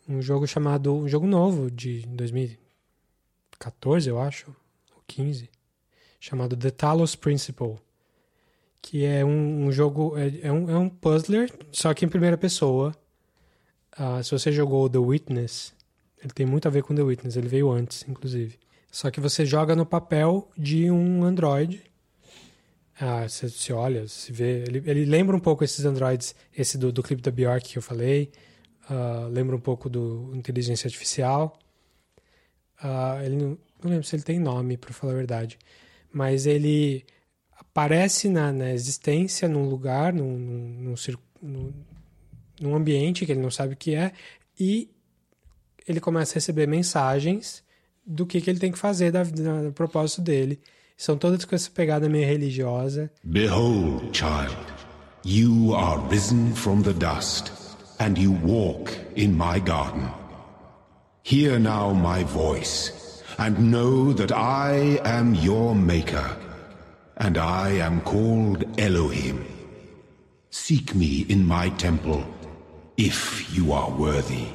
[0.08, 0.92] Um jogo chamado.
[0.92, 4.48] Um jogo novo de 2014, eu acho,
[4.94, 5.48] ou 15,
[6.18, 7.76] chamado The Talos Principle.
[8.82, 10.16] Que é um, um jogo.
[10.18, 12.94] É, é um, é um puzzler, só que em primeira pessoa,
[13.96, 15.74] Ah, se você jogou The Witness,
[16.22, 18.59] ele tem muito a ver com The Witness, ele veio antes, inclusive.
[18.90, 21.82] Só que você joga no papel de um androide.
[23.00, 24.62] Ah, você se olha, se vê.
[24.66, 27.82] Ele, ele lembra um pouco esses androids, esse do, do clipe da Bjork que eu
[27.82, 28.30] falei.
[28.88, 31.59] Ah, lembra um pouco do Inteligência Artificial.
[32.80, 35.59] Ah, ele não, não lembro se ele tem nome, para falar a verdade.
[36.12, 37.04] Mas ele
[37.72, 40.94] aparece na, na existência num lugar, num, num,
[41.42, 41.72] num,
[42.60, 44.12] num ambiente que ele não sabe o que é,
[44.60, 44.90] e
[45.88, 47.62] ele começa a receber mensagens
[48.06, 50.60] do que, que ele tem que fazer da, da- do propósito dele.
[50.96, 53.10] São todas com essa pegada meio religiosa.
[53.24, 54.54] Behold, child,
[55.24, 57.50] you are risen from the dust,
[57.98, 60.08] and you walk in my garden.
[61.24, 62.92] Hear now my voice,
[63.38, 66.36] and know that I am your maker,
[67.22, 69.46] and I am called Elohim.
[70.50, 72.26] Seek me in my temple,
[72.96, 74.48] if you are worthy.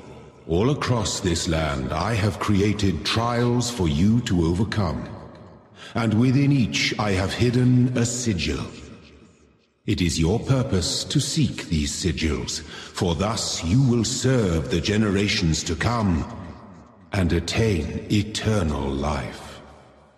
[0.49, 5.07] All across this land I have created trials for you to overcome,
[5.95, 8.65] and within each I have hidden a sigil.
[9.85, 12.59] It is your purpose to seek these sigils,
[12.99, 16.25] for thus you will serve the generations to come
[17.13, 19.46] and attain eternal life.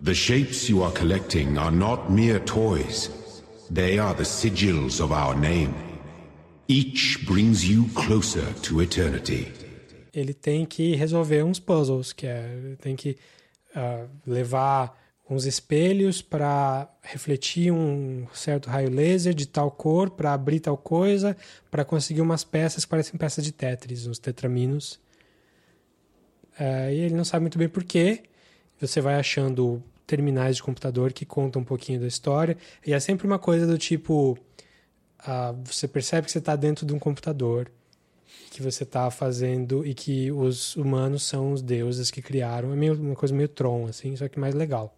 [0.02, 3.10] The shapes you are collecting are not mere toys.
[3.70, 5.74] They are the sigils of our name.
[6.70, 9.52] Each brings you closer to eternity.
[10.14, 13.18] Ele tem que resolver uns puzzles, que é tem que
[13.76, 14.98] ah, levar
[15.30, 21.36] uns espelhos para refletir um certo raio laser de tal cor, para abrir tal coisa,
[21.70, 24.98] para conseguir umas peças que parecem peças de Tetris, uns tetraminos.
[26.58, 28.24] É, e ele não sabe muito bem porquê.
[28.80, 32.58] Você vai achando terminais de computador que contam um pouquinho da história.
[32.86, 34.38] E é sempre uma coisa do tipo:
[35.20, 37.72] ah, você percebe que você está dentro de um computador
[38.52, 42.74] que você está fazendo e que os humanos são os deuses que criaram.
[42.74, 44.98] É meio, uma coisa meio Tron, assim, só que mais legal.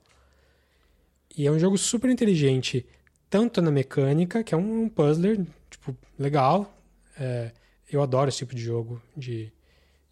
[1.35, 2.85] E é um jogo super inteligente,
[3.29, 5.39] tanto na mecânica, que é um, um puzzler,
[5.69, 6.73] tipo, legal.
[7.19, 7.51] É,
[7.91, 9.51] eu adoro esse tipo de jogo, de,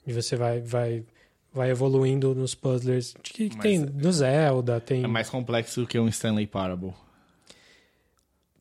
[0.05, 1.03] de você vai, vai,
[1.60, 3.14] vai evoluindo nos puzzlers.
[3.22, 6.48] De que, que Mas tem é- no Zelda, tem, É mais complexo que um Stanley
[6.48, 6.94] Parable.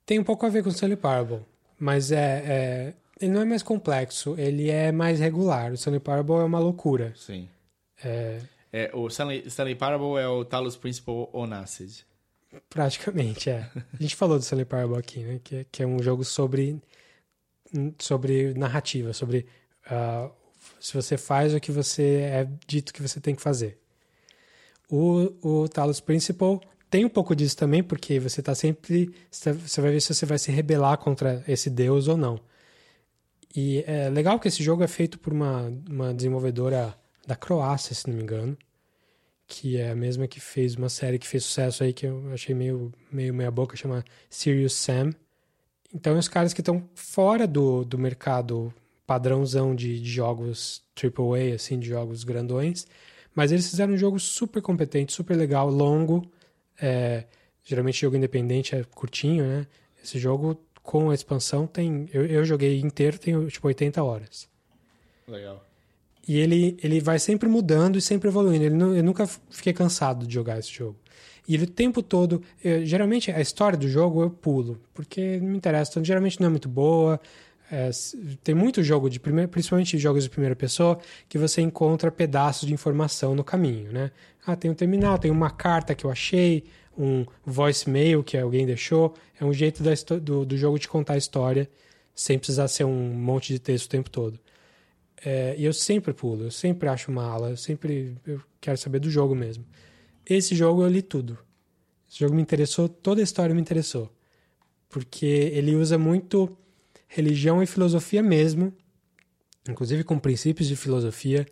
[0.05, 1.41] tem um pouco a ver com o Stanley Parable,
[1.79, 5.71] mas é, é- ele não é mais complexo, ele é mais regular.
[5.71, 7.13] O Stanley Parable é uma loucura.
[7.17, 7.49] Sim.
[8.03, 8.41] É,
[8.73, 12.05] É, o Stanley, Stanley Parable é o Talos Principal Onacid.
[12.69, 13.71] Praticamente, é.
[13.99, 15.41] A gente falou do Stanley Parable aqui, né?
[15.45, 16.81] Que, é- que é um jogo sobre,
[17.99, 19.47] sobre narrativa, sobre
[19.91, 20.31] ah,
[20.81, 22.03] se você faz o que você
[22.33, 23.79] é dito que você tem que fazer.
[24.91, 26.61] O, o Talos Principal
[26.91, 29.15] tem um pouco disso também, porque você está sempre.
[29.31, 32.41] Você vai ver se você vai se rebelar contra esse deus ou não.
[33.55, 36.95] E é legal que esse jogo é feito por uma, uma desenvolvedora
[37.27, 38.57] da Croácia, se não me engano
[39.49, 42.55] que é a mesma que fez uma série que fez sucesso aí, que eu achei
[42.55, 45.15] meio, meio meia boca, chama Serious Sam.
[45.93, 48.73] Então, os caras que estão fora do, do mercado
[49.09, 52.87] padrãozão de, de jogos AAA, assim, de jogos grandões,
[53.35, 56.31] mas eles fizeram um jogo super competente, super legal, longo.
[56.79, 57.25] É,
[57.65, 59.67] geralmente, jogo independente é curtinho, né?
[60.05, 62.07] Esse jogo, com a expansão, tem...
[62.13, 64.47] Eu, eu joguei inteiro, tem, tipo, 80 horas.
[65.27, 65.65] Legal.
[66.27, 68.65] E ele, ele vai sempre mudando e sempre evoluindo.
[68.65, 70.97] Ele eu nunca fiquei cansado de jogar esse jogo.
[71.49, 72.43] E ele o tempo todo.
[72.63, 75.93] eu- geralmente a história do jogo eu pulo, porque não me interessa.
[75.93, 77.19] Então, geralmente não é muito boa.
[77.71, 77.91] É,
[78.43, 82.73] tem muito jogo de primeira, principalmente jogos de primeira pessoa, que você encontra pedaços de
[82.73, 84.11] informação no caminho, né?
[84.47, 86.65] Ah, tem um terminal, tem uma carta que eu achei,
[86.97, 89.15] um voicemail que alguém deixou.
[89.39, 91.69] É um jeito da do, do jogo de contar a história
[92.15, 94.41] sem precisar ser um monte de texto o tempo todo.
[95.25, 98.99] É, e eu sempre pulo, eu sempre acho uma ala, eu sempre eu quero saber
[98.99, 99.65] do jogo mesmo.
[100.27, 101.39] Esse jogo eu li tudo.
[102.09, 104.11] Esse jogo me interessou, toda a história me interessou.
[104.89, 106.57] Porque ele usa muito
[107.09, 108.73] religião e filosofia mesmo,
[109.69, 111.47] inclusive com princípios de filosofia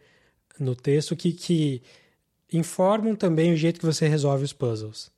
[0.60, 1.82] no texto que, que
[2.52, 5.10] informam também o jeito que você resolve os puzzles.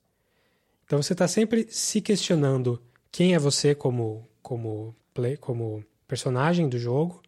[0.85, 6.79] Então você está sempre se questionando quem é você como, como, play, como personagem do
[6.79, 7.21] jogo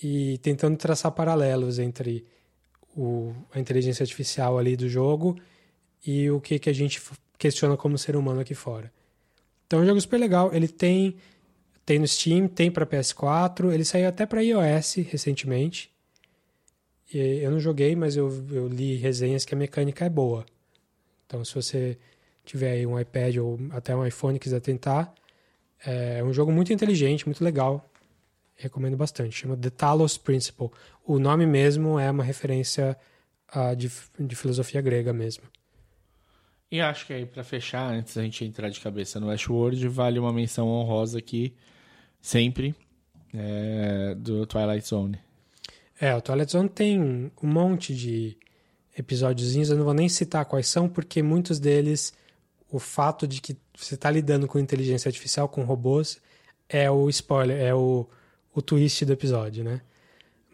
[0.00, 2.24] e tentando traçar paralelos entre
[2.96, 5.38] o, a inteligência artificial ali do jogo
[6.06, 7.00] e o que, que a gente
[7.38, 8.92] questiona como ser humano aqui fora.
[9.66, 10.52] Então é um jogo super legal.
[10.52, 11.16] Ele tem,
[11.84, 15.90] tem no Steam, tem para PS4, ele saiu até para iOS recentemente.
[17.12, 20.46] E eu não joguei, mas eu, eu li resenhas que a mecânica é boa.
[21.26, 21.98] Então se você
[22.44, 25.14] tiver aí um iPad ou até um iPhone e quiser tentar,
[25.84, 27.88] é um jogo muito inteligente, muito legal.
[28.54, 29.34] Recomendo bastante.
[29.34, 30.70] Chama The Talos Principle.
[31.04, 32.96] O nome mesmo é uma referência
[33.54, 33.90] uh, de,
[34.20, 35.44] de filosofia grega mesmo.
[36.70, 40.18] E acho que aí, para fechar, antes da gente entrar de cabeça no Westworld, vale
[40.18, 41.54] uma menção honrosa aqui,
[42.22, 42.74] sempre,
[43.34, 45.18] é, do Twilight Zone.
[46.00, 48.36] É, o Twilight Zone tem um monte de
[48.96, 52.12] episódiozinhos, eu não vou nem citar quais são, porque muitos deles,
[52.70, 56.20] o fato de que você está lidando com inteligência artificial, com robôs,
[56.68, 58.06] é o spoiler, é o,
[58.54, 59.80] o twist do episódio, né?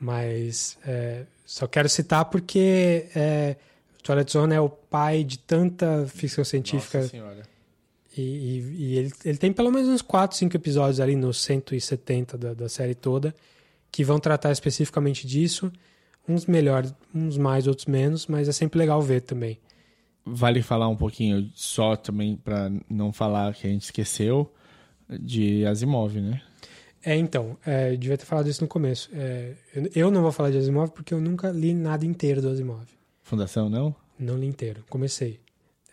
[0.01, 3.57] Mas é, só quero citar porque é,
[4.03, 6.99] Twilight Zone é o pai de tanta ficção científica.
[6.99, 7.58] Nossa senhora.
[8.19, 12.37] E, e, e ele, ele tem pelo menos uns 4, 5 episódios ali nos 170
[12.37, 13.35] da, da série toda
[13.91, 15.73] que vão tratar especificamente disso.
[16.29, 19.59] Uns melhores, uns mais, outros menos, mas é sempre legal ver também.
[20.25, 24.53] Vale falar um pouquinho só também para não falar que a gente esqueceu
[25.09, 26.43] de Asimov, né?
[27.03, 29.09] É, então, é, eu devia ter falado isso no começo.
[29.15, 29.55] É,
[29.95, 32.85] eu não vou falar de Asimov porque eu nunca li nada inteiro do Asimov.
[33.23, 33.95] Fundação, não?
[34.19, 34.85] Não li inteiro.
[34.91, 35.41] Comecei.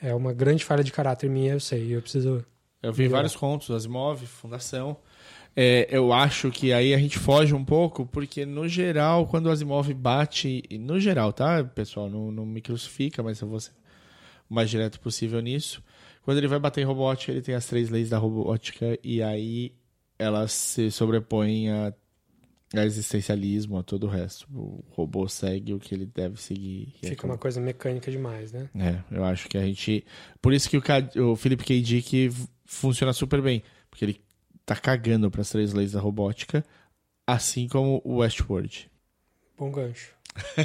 [0.01, 1.95] É uma grande falha de caráter minha, eu sei.
[1.95, 2.45] Eu preciso.
[2.81, 4.97] Eu vi vários contos, Asimov, Fundação.
[5.55, 9.51] É, eu acho que aí a gente foge um pouco, porque no geral, quando o
[9.51, 10.63] Asimov bate.
[10.80, 12.09] No geral, tá, pessoal?
[12.09, 13.72] Não, não me crucifica, mas eu vou ser
[14.49, 15.81] o mais direto possível nisso.
[16.23, 19.73] Quando ele vai bater em robótica, ele tem as três leis da robótica, e aí
[20.17, 21.93] elas se sobrepõem a
[22.73, 24.47] a existencialismo, a todo o resto.
[24.53, 26.93] O robô segue o que ele deve seguir.
[27.03, 28.69] Fica é uma coisa mecânica demais, né?
[28.75, 30.05] É, eu acho que a gente.
[30.41, 31.09] Por isso que o, K...
[31.19, 31.81] o Philip K.
[31.81, 32.29] Dick
[32.65, 33.63] funciona super bem.
[33.89, 34.21] Porque ele
[34.65, 36.65] tá cagando para as três leis da robótica,
[37.25, 38.89] assim como o Westworld.
[39.57, 40.13] Bom gancho.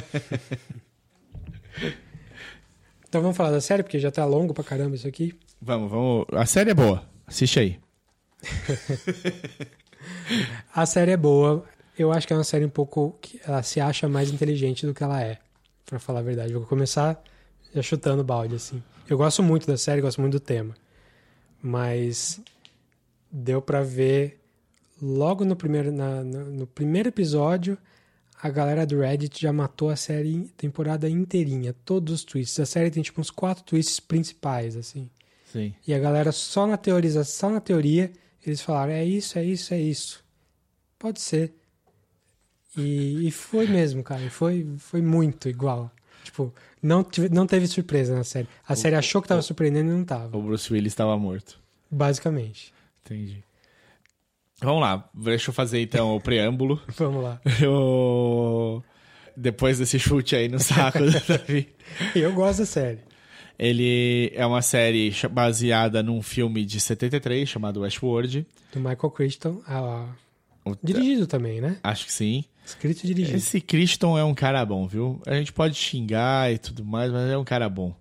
[3.07, 5.33] então vamos falar da série, porque já tá longo pra caramba isso aqui.
[5.61, 6.25] Vamos, vamos.
[6.33, 7.09] A série é boa.
[7.25, 7.79] Assiste aí.
[10.73, 11.65] a série é boa
[11.97, 14.93] eu acho que é uma série um pouco que ela se acha mais inteligente do
[14.93, 15.39] que ela é,
[15.85, 16.53] para falar a verdade.
[16.53, 17.21] Vou começar
[17.73, 18.81] já chutando balde assim.
[19.09, 20.75] Eu gosto muito da série, gosto muito do tema.
[21.61, 22.39] Mas
[23.31, 24.39] deu para ver
[25.01, 27.77] logo no primeiro na, no, no primeiro episódio
[28.41, 32.59] a galera do Reddit já matou a série temporada inteirinha, todos os twists.
[32.59, 35.09] A série tem tipo uns quatro twists principais assim.
[35.51, 35.75] Sim.
[35.85, 38.11] E a galera só na teorização, na teoria,
[38.43, 40.23] eles falaram: é isso, é isso, é isso.
[40.97, 41.53] Pode ser.
[42.77, 44.29] E, e foi mesmo, cara.
[44.29, 45.91] Foi, foi muito igual.
[46.23, 48.47] Tipo, não, tive, não teve surpresa na série.
[48.67, 50.37] A o, série achou que tava o, surpreendendo e não tava.
[50.37, 51.59] O Bruce Willis estava morto.
[51.89, 52.73] Basicamente.
[53.03, 53.43] Entendi.
[54.61, 56.79] Vamos lá, deixa eu fazer então o preâmbulo.
[56.95, 57.41] Vamos lá.
[57.59, 58.83] Eu...
[59.35, 61.69] Depois desse chute aí no saco do Davi.
[62.13, 62.99] Eu gosto da série.
[63.57, 68.45] Ele é uma série baseada num filme de 73 chamado Westworld.
[68.73, 69.61] Do Michael Crichton.
[69.67, 70.09] Ah,
[70.83, 71.77] Dirigido também, né?
[71.83, 72.45] Acho que sim.
[72.65, 73.37] Escrito e dirigido.
[73.37, 75.21] Esse Christon é um cara bom, viu?
[75.25, 77.95] A gente pode xingar e tudo mais, mas é um cara bom.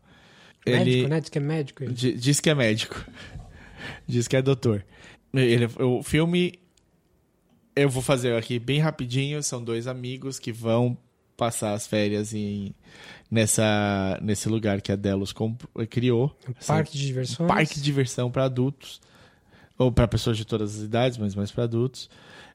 [0.67, 1.09] Médico, ele...
[1.09, 1.21] né?
[1.21, 1.85] Diz que é médico.
[1.85, 1.93] Ele.
[1.95, 3.05] Diz que é médico.
[4.07, 4.85] Diz que é doutor.
[5.33, 6.59] Ele, o filme,
[7.75, 9.43] eu vou fazer aqui bem rapidinho.
[9.43, 10.97] São dois amigos que vão
[11.37, 12.75] passar as férias em,
[13.31, 15.35] nessa, nesse lugar que a Delos
[15.89, 16.37] criou.
[16.47, 17.41] Um parque de diversões.
[17.41, 19.01] Um parque de diversão para adultos.
[19.79, 22.11] Ou para pessoas de todas as idades, mas mais para adultos.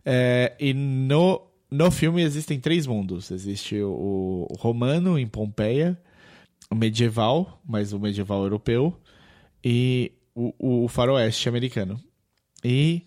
[0.06, 3.32] É, e no no filme existem três mundos.
[3.32, 6.00] Existe o, romano em Pompeia,
[6.70, 9.00] o medieval, mas o medieval europeu,
[9.64, 12.00] e o, o faroeste americano.
[12.64, 13.04] E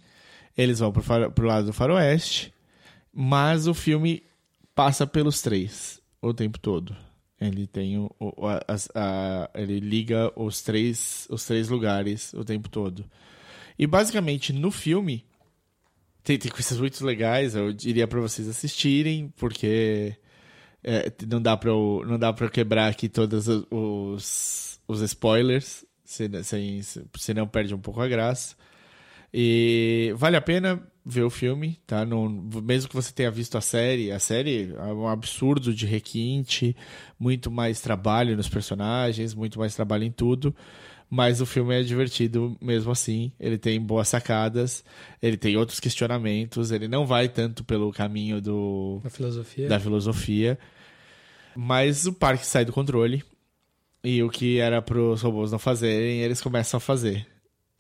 [0.57, 2.53] eles vão pro, pro lado do faroeste,
[3.13, 4.23] mas o filme
[4.75, 6.97] passa pelos três o tempo todo.
[7.41, 8.11] Ele tem o
[8.45, 13.05] a, a, ele liga os três os três lugares o tempo todo.
[13.79, 15.25] E basicamente no filme
[16.29, 20.15] tem, tem coisas muito legais, eu diria para vocês assistirem, porque
[20.85, 27.35] é, não dá para não dá para quebrar aqui todos os, os spoilers, sem, se
[27.35, 28.55] não perde um pouco a graça.
[29.33, 32.05] E vale a pena ver o filme, tá?
[32.05, 32.29] No,
[32.63, 36.77] mesmo que você tenha visto a série, a série é um absurdo de requinte,
[37.19, 40.55] muito mais trabalho nos personagens, muito mais trabalho em tudo
[41.11, 43.33] mas o filme é divertido mesmo assim.
[43.41, 44.85] Ele tem boas sacadas,
[45.23, 49.69] ele tem outros questionamentos, ele não vai tanto pelo caminho do da filosofia.
[49.69, 50.59] Da filosofia.
[51.57, 53.25] Mas o parque sai do controle
[54.05, 57.27] e o que era para os robôs não fazerem, eles começam a fazer.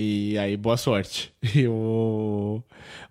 [0.00, 1.32] E aí, boa sorte.
[1.68, 2.62] O...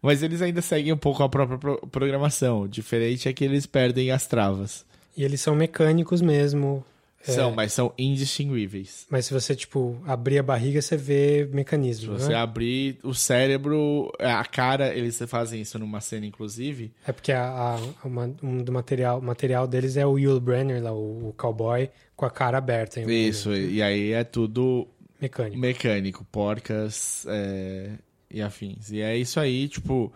[0.01, 1.57] Mas eles ainda seguem um pouco a própria
[1.91, 2.61] programação.
[2.61, 4.85] O diferente é que eles perdem as travas.
[5.15, 6.83] E eles são mecânicos mesmo.
[7.23, 9.05] São, mas são indistinguíveis.
[9.09, 12.35] Mas se você, tipo, abrir a barriga, você vê mecanismo, Se você né?
[12.35, 16.89] abrir o cérebro, a cara, eles fazem isso numa cena, inclusive.
[17.05, 17.43] É porque a,
[17.75, 21.89] a- uma- um do material, material deles é o Yul Brenner, lá, o, o cowboy,
[22.15, 23.01] com a cara aberta.
[23.01, 23.71] Isso, momento.
[23.71, 24.87] e aí é tudo
[25.19, 25.57] Mecânico.
[25.57, 27.91] mecânico, porcas é,
[28.29, 28.91] e afins.
[28.91, 30.11] E é isso aí, tipo,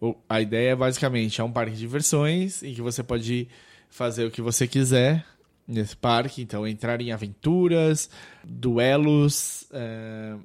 [0.00, 3.48] o- a ideia basicamente é um parque de diversões em que você pode
[3.88, 5.24] fazer o que você quiser
[5.68, 8.10] nesse parque, então entrar em aventuras,
[8.44, 10.36] duelos, é,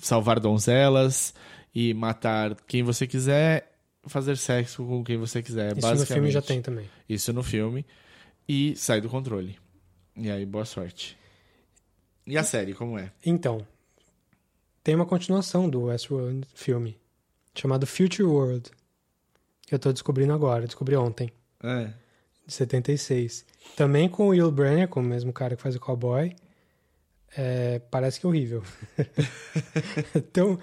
[0.00, 1.34] salvar donzelas
[1.74, 3.70] e matar quem você quiser,
[4.06, 6.88] fazer sexo com quem você quiser, Isso no filme já tem também.
[7.08, 7.84] Isso no filme.
[8.48, 9.58] E sai do controle.
[10.16, 11.16] E aí, boa sorte.
[12.26, 13.12] E a série, como é?
[13.24, 13.66] Então,
[14.82, 16.98] tem uma continuação do Westworld filme,
[17.54, 18.70] chamado Future World.
[19.66, 21.30] Que eu tô descobrindo agora, descobri ontem,
[21.62, 21.92] É.
[22.46, 23.44] de 76.
[23.76, 26.34] Também com o Will Brenner, com o mesmo cara que faz o cowboy.
[27.36, 28.62] É, parece que é horrível.
[30.14, 30.58] então,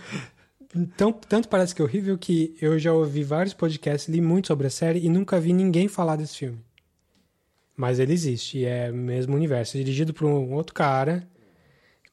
[0.76, 4.68] então, tanto parece que é horrível que eu já ouvi vários podcasts, li muito sobre
[4.68, 6.60] a série e nunca vi ninguém falar desse filme.
[7.76, 9.76] Mas ele existe, e é o mesmo universo.
[9.78, 11.28] É dirigido por um outro cara,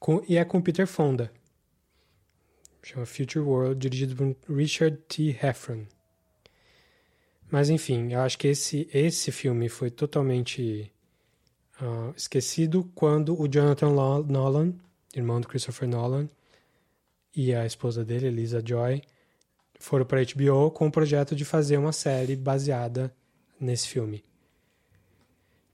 [0.01, 1.31] com- e é com Peter Fonda.
[2.83, 5.37] Chama Future World, dirigido por Richard T.
[5.41, 5.85] Heffron.
[7.51, 10.91] Mas enfim, eu acho que esse, esse filme foi totalmente
[11.79, 14.73] ah, esquecido quando o Jonathan Nolan,
[15.15, 16.27] irmão do Christopher Nolan,
[17.35, 19.03] e a esposa dele, Elisa Joy,
[19.79, 23.13] foram para HBO com o projeto de fazer uma série baseada
[23.59, 24.23] nesse filme.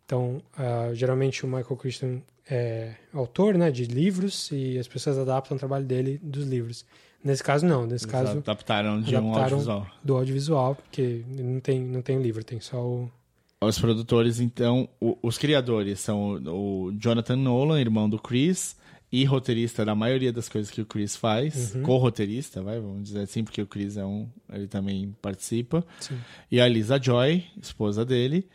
[0.05, 5.55] Então, ah, geralmente o Michael Crichton é autor né, de livros e as pessoas adaptam
[5.55, 6.85] o trabalho dele dos livros.
[7.23, 7.83] Nesse caso, não.
[7.85, 9.87] Nesse Eles caso, adaptaram de um adaptaram audiovisual.
[10.03, 13.11] do audiovisual, porque não tem, não tem o livro, tem só o.
[13.59, 18.77] Os produtores, então, o- os criadores são o, o Jonathan Nolan, irmão do Chris,
[19.11, 21.81] e roteirista da maioria das coisas que o Chris faz, Uhum.
[21.81, 25.83] co-roteirista, vai, vamos dizer assim, porque o Chris é um, ele também participa.
[25.99, 26.17] Sim.
[26.51, 28.47] E a Lisa Joy, esposa dele,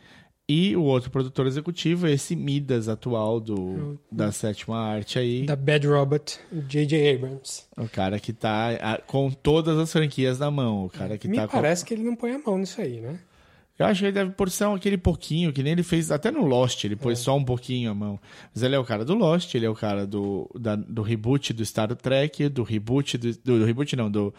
[0.47, 5.87] e o outro produtor executivo, esse Midas atual do, da sétima arte aí, Da Bad
[5.87, 7.15] Robot, J.J.
[7.15, 7.63] Abrams.
[7.77, 11.37] o cara que tá ah, com todas as franquias na mão, o cara que Me
[11.37, 13.19] tá com parece que ele não põe a mão nisso aí, né?
[13.79, 16.45] Eu acho que ele deve pôr só aquele pouquinho, que nem ele fez até no
[16.45, 18.19] Lost, ele pôs só um pouquinho a mão.
[18.53, 21.51] Mas ele é o cara do Lost, ele é o cara do, da- do reboot
[21.53, 24.31] do Star Trek, do reboot do, do, do reboot não, do,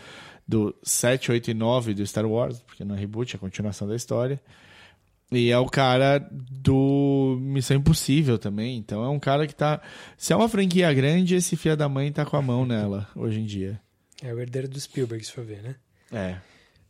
[0.46, 3.88] do 7, 8 e 9 do Star Wars, porque não é reboot, é a continuação
[3.88, 4.40] da história.
[5.32, 8.76] E é o cara do Missão Impossível também.
[8.76, 9.80] Então é um cara que tá.
[10.16, 13.40] Se é uma franquia grande, esse filho da mãe tá com a mão nela hoje
[13.40, 13.80] em dia.
[14.22, 15.74] É o herdeiro do Spielberg, se for ver, né?
[16.12, 16.36] É.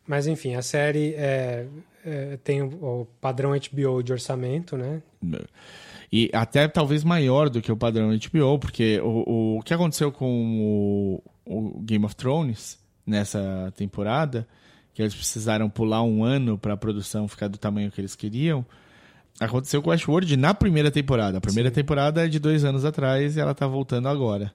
[0.06, 1.66] Mas enfim, a série é,
[2.04, 5.02] é, tem o, o padrão HBO de orçamento, né?
[6.12, 10.60] E até talvez maior do que o padrão HBO, porque o, o, que aconteceu com
[10.60, 14.46] o, o Game of Thrones nessa temporada,
[14.94, 18.64] que eles precisaram pular um ano para a produção ficar do tamanho que eles queriam,
[19.40, 21.38] aconteceu com Westworld na primeira temporada.
[21.38, 24.52] A primeira temporada é de dois anos atrás e ela tá voltando agora.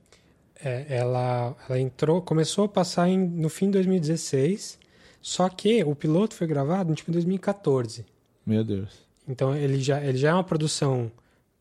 [0.64, 4.80] É, ela, ela entrou, começou a passar em, no fim de 2016,
[5.22, 8.06] só que o piloto foi gravado tipo, em 2014.
[8.46, 9.08] Meu Deus.
[9.28, 11.12] Então ele já, ele já é uma produção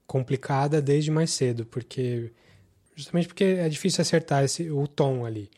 [0.07, 2.33] complicada desde mais cedo, porque
[2.95, 5.51] justamente porque é difícil acertar esse, o tom ali.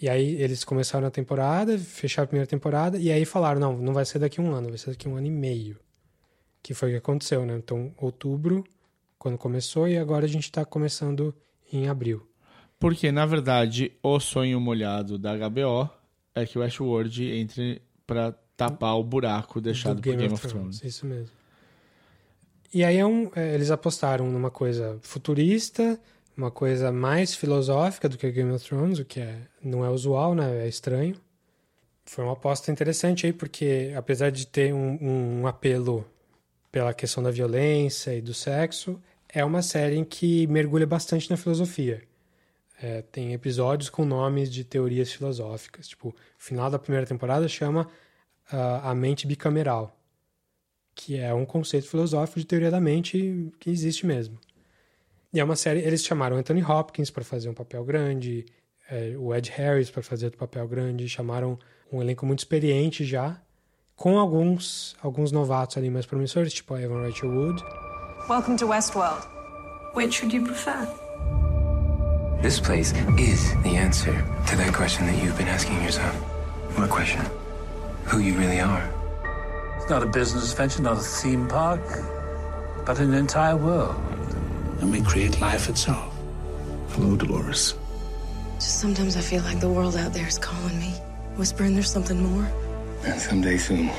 [0.00, 3.92] E aí eles começaram a temporada, fecharam a primeira temporada, e aí falaram, não, não
[3.92, 5.76] vai ser daqui a um ano, vai ser daqui a um ano e meio.
[6.62, 7.56] Que foi o que aconteceu, né?
[7.56, 8.64] Então, outubro,
[9.18, 11.34] quando começou, e agora a gente está começando
[11.72, 12.26] em abril.
[12.78, 15.90] Porque, na verdade, o sonho molhado da HBO
[16.34, 20.82] é que o Westworld entre para tapar o buraco deixado do por Game of Thrones.
[20.82, 21.36] Isso mesmo.
[22.72, 25.98] E aí é um, é, eles apostaram numa coisa futurista,
[26.38, 30.36] uma coisa mais filosófica do que Game of Thrones, o que é, não é usual,
[30.36, 30.64] né?
[30.64, 31.16] É estranho.
[32.04, 36.06] Foi uma aposta interessante aí, porque apesar de ter um, um apelo
[36.70, 41.36] pela questão da violência e do sexo, é uma série em que mergulha bastante na
[41.36, 42.02] filosofia.
[42.80, 45.88] É, tem episódios com nomes de teorias filosóficas.
[45.88, 47.88] Tipo, o final da primeira temporada chama
[48.50, 49.98] ah, A Mente Bicameral,
[50.94, 54.38] que é um conceito filosófico de teoria da mente que existe mesmo.
[55.32, 55.80] E é uma série.
[55.80, 58.46] Eles chamaram Anthony Hopkins para fazer um papel grande,
[58.90, 61.58] é, o Ed Harris para fazer outro papel grande, chamaram
[61.92, 63.38] um elenco muito experiente já,
[63.94, 67.62] com alguns alguns novatos ali mais promissores, tipo a Evan Rachel Wood.
[68.28, 69.26] Welcome to Westworld.
[69.94, 70.86] Which would you prefer?
[72.40, 74.12] This place is the answer
[74.46, 76.14] to that question that you've been asking yourself.
[76.78, 77.20] What question?
[78.06, 78.88] Who you really are.
[79.76, 81.82] It's not a business venture, not a theme park,
[82.86, 83.96] but an entire world.
[84.80, 86.14] And we create life itself.
[86.90, 87.74] Hello, Dolores.
[88.54, 90.90] Just sometimes I feel like the world out there is calling me,
[91.36, 92.46] whispering there's something more.
[93.04, 93.90] And someday soon,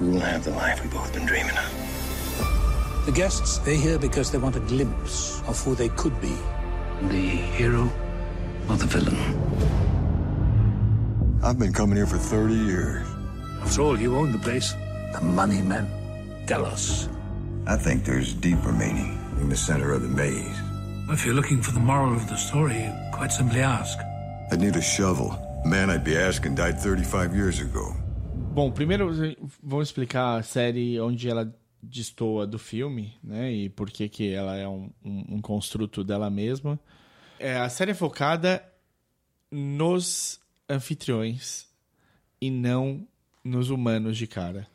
[0.00, 3.06] we will have the life we've both been dreaming of.
[3.06, 6.34] The guests, they're here because they want a glimpse of who they could be.
[7.08, 7.90] The hero
[8.68, 9.16] or the villain.
[11.42, 13.06] I've been coming here for 30 years.
[13.62, 14.74] After all, you own the place.
[15.12, 15.88] The money men.
[16.46, 17.08] Tell us.
[17.66, 20.58] I think there's deeper meaning in the center of the maze.
[21.08, 23.98] If you're looking for the moral of the story, you quite simply ask.
[24.52, 25.36] I need a shovel.
[25.64, 27.96] Man I'd be asking died 35 years ago.
[28.52, 29.10] Bom, primeiro
[29.62, 31.52] vamos explicar a série onde ela
[31.82, 33.52] destoa do filme, né?
[33.52, 36.78] E por que, que ela é um, um, um construto dela mesma.
[37.38, 38.62] É, a série é focada
[39.50, 41.66] nos anfitriões
[42.40, 43.06] e não
[43.42, 44.66] nos humanos de cara.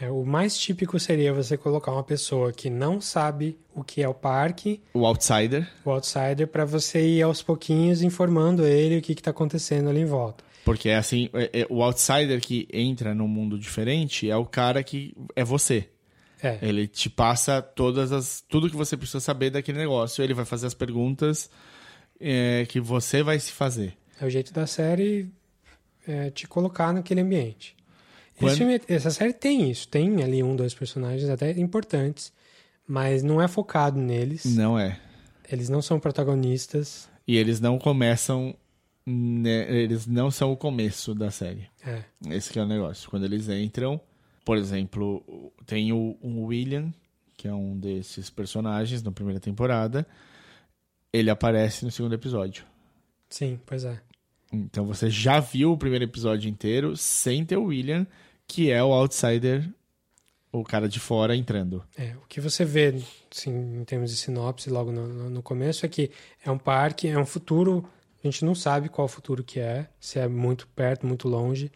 [0.00, 4.08] É, o mais típico seria você colocar uma pessoa que não sabe o que é
[4.08, 9.12] o parque, O outsider, o outsider, para você ir aos pouquinhos informando ele o que
[9.12, 10.44] está acontecendo ali em volta.
[10.64, 14.82] porque é assim, é- é- o outsider que entra num mundo diferente é o cara
[14.82, 15.88] que é você.
[16.42, 20.22] É, Ele te passa todas as tudo que você precisa saber daquele negócio.
[20.22, 21.48] Ele vai fazer as perguntas
[22.20, 23.94] é, que você vai se fazer.
[24.20, 25.30] é o jeito da série
[26.06, 27.75] é, te colocar naquele ambiente.
[28.38, 32.32] Quando- filme- essa série tem isso, tem ali um, dois personagens até importantes,
[32.86, 34.44] mas não é focado neles.
[34.44, 35.00] Não é.
[35.50, 37.08] Eles não são protagonistas.
[37.26, 38.54] E eles não começam.
[39.08, 41.68] né, eles não são o começo da série.
[41.86, 42.02] É,
[42.34, 43.08] Esse que é o negócio.
[43.08, 44.00] Quando eles entram,
[44.44, 46.92] por exemplo, tem o, o William,
[47.36, 50.04] que é um desses personagens na primeira temporada.
[51.12, 52.64] Ele aparece no segundo episódio.
[53.30, 54.00] sim, pois é.
[54.52, 58.06] Então você já viu o primeiro episódio inteiro sem ter o William,
[58.46, 59.68] que é o outsider,
[60.52, 61.82] o cara de fora entrando.
[61.98, 62.94] É, o que você vê,
[63.30, 63.50] assim,
[63.80, 66.10] em termos de sinopse, logo no, no- começo, é que
[66.44, 67.84] é um parque, é um futuro.
[68.22, 71.70] A gente não sabe qual futuro que é, se é muito perto, muito longe.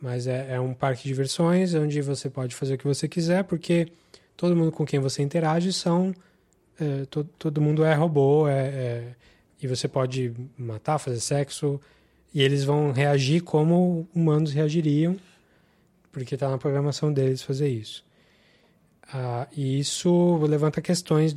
[0.00, 3.44] Mas é, é um parque de diversões onde você pode fazer o que você quiser,
[3.44, 3.88] porque
[4.36, 6.14] todo mundo com quem você interage são.
[6.78, 9.14] é, to- todo mundo é robô, é, é-
[9.62, 11.80] e você pode matar, fazer sexo,
[12.34, 15.16] e eles vão reagir como humanos reagiriam,
[16.16, 18.02] porque está na programação deles fazer isso.
[19.12, 21.36] Ah, e isso levanta questões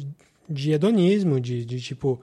[0.50, 2.22] de hedonismo, de, de tipo,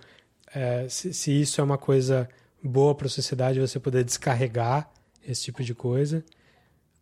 [0.55, 2.27] é, se, se isso é uma coisa
[2.65, 4.91] boa para a sociedade, você poder descarregar
[5.23, 6.25] esse tipo de coisa,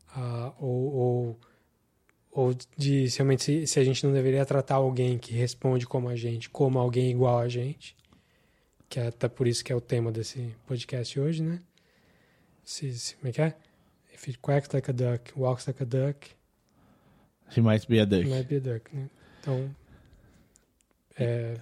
[0.08, 1.40] Ah, ou, ou,
[2.32, 6.16] ou de realmente se, se a gente não deveria tratar alguém que responde como a
[6.16, 7.94] gente, como alguém igual a gente,
[8.88, 11.60] que é até por isso que é o tema desse podcast hoje, né?
[12.64, 13.54] Se, se, como é que é?
[14.14, 16.28] If it quacks like a duck, walks like a duck,
[17.56, 18.24] He might be a duck.
[18.26, 19.08] Might be a duck, né?
[19.40, 19.74] Então,
[21.18, 21.54] é,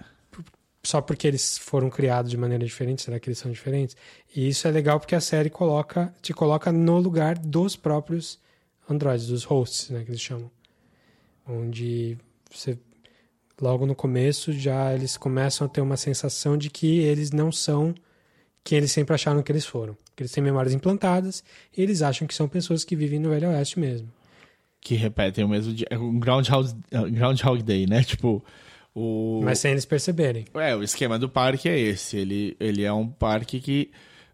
[0.83, 3.95] só porque eles foram criados de maneira diferente, será que eles são diferentes?
[4.35, 8.39] E isso é legal porque a série coloca, te coloca no lugar dos próprios
[8.89, 10.49] androides, dos hosts, né, que eles chamam.
[11.47, 12.17] Onde
[12.49, 12.77] você,
[13.61, 17.93] logo no começo, já eles começam a ter uma sensação de que eles não são
[18.63, 19.97] quem eles sempre acharam que eles foram.
[20.15, 21.43] Que eles têm memórias implantadas
[21.75, 24.07] e eles acham que são pessoas que vivem no Velho Oeste mesmo.
[24.79, 25.87] Que repetem o mesmo dia.
[25.89, 26.69] É um Groundhog,
[27.11, 28.03] Groundhog Day, né?
[28.03, 28.43] Tipo,
[28.93, 29.41] o.
[29.43, 30.45] Mas sem eles perceberem.
[30.53, 32.17] É, o esquema do parque é esse.
[32.17, 33.91] Ele, ele é um parque que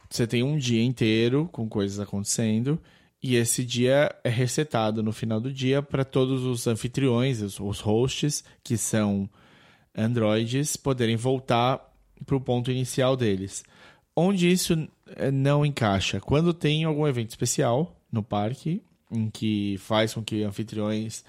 [0.09, 2.79] você tem um dia inteiro com coisas acontecendo
[3.21, 7.79] e esse dia é resetado no final do dia para todos os anfitriões, os, os
[7.81, 9.29] hosts, que são
[9.95, 11.93] androides, poderem voltar
[12.25, 13.63] para o ponto inicial deles.
[14.21, 14.85] Onde isso
[15.15, 16.19] eh, não encaixa?
[16.19, 21.23] Quando tem algum evento especial no parque, em que faz com que anfitriões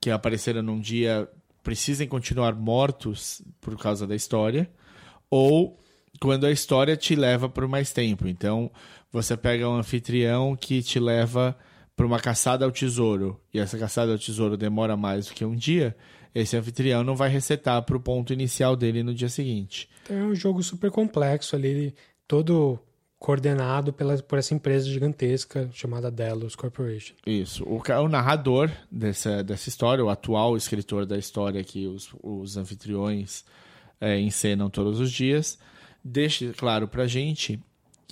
[0.00, 1.28] que apareceram num dia
[1.64, 4.70] precisem continuar mortos por causa da história,
[5.28, 5.76] ou
[6.20, 8.28] quando a história te leva por mais tempo.
[8.28, 8.70] Então,
[9.10, 11.58] você pega um anfitrião que te leva
[11.96, 15.56] para uma caçada ao tesouro, e essa caçada ao tesouro demora mais do que um
[15.56, 15.96] dia,
[16.32, 19.88] esse anfitrião não vai resetar para o ponto inicial dele no dia seguinte.
[20.04, 21.92] Então é um jogo super complexo ali,
[22.30, 22.78] todo
[23.18, 27.12] coordenado pela, por essa empresa gigantesca chamada Delos Corporation.
[27.26, 27.64] Isso.
[27.64, 33.44] O, o narrador dessa, dessa história, o atual escritor da história que os, os anfitriões
[34.00, 35.58] é, encenam todos os dias,
[36.04, 37.60] deixa claro pra gente,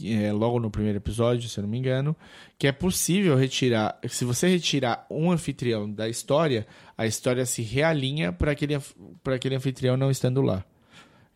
[0.05, 2.17] é, logo no primeiro episódio, se eu não me engano,
[2.59, 4.01] que é possível retirar.
[4.09, 6.67] Se você retirar um anfitrião da história,
[6.97, 8.77] a história se realinha para aquele,
[9.25, 10.65] aquele anfitrião não estando lá.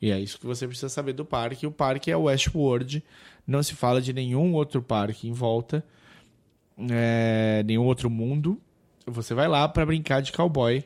[0.02, 1.66] E é isso que você precisa saber do parque.
[1.66, 3.02] O parque é o Westworld.
[3.46, 5.82] Não se fala de nenhum outro parque em volta
[6.90, 8.60] é, nenhum outro mundo.
[9.06, 10.84] Você vai lá para brincar de cowboy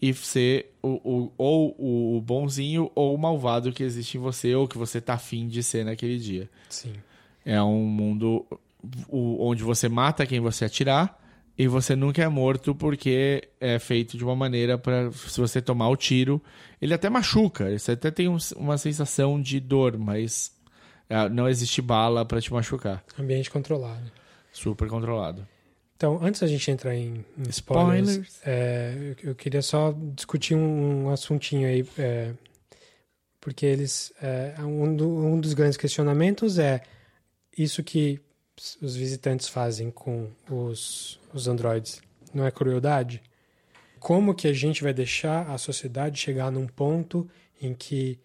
[0.00, 4.68] e ser o, o, ou o bonzinho ou o malvado que existe em você ou
[4.68, 6.48] que você tá afim de ser naquele dia.
[6.68, 6.94] Sim.
[7.44, 8.46] É um mundo
[9.10, 11.18] onde você mata quem você atirar
[11.58, 15.88] e você nunca é morto porque é feito de uma maneira para se você tomar
[15.88, 16.40] o tiro,
[16.80, 20.52] ele até machuca, você até tem um- uma sensação de dor, mas
[21.10, 23.02] é, não existe bala para te machucar.
[23.18, 24.10] Ambiente controlado.
[24.52, 25.46] Super controlado.
[25.96, 28.40] Então, antes da gente entrar em, em spoilers, Spoilers.
[28.46, 32.32] é, eu, queria só discutir um, um assuntinho aí, é,
[33.40, 36.82] porque eles, é, um, do- um dos grandes questionamentos é
[37.56, 38.20] isso que
[38.80, 42.00] os visitantes fazem com os, os androides,
[42.34, 43.22] não é crueldade?
[43.98, 47.28] Como que a gente vai deixar a sociedade chegar num ponto
[47.60, 48.18] em que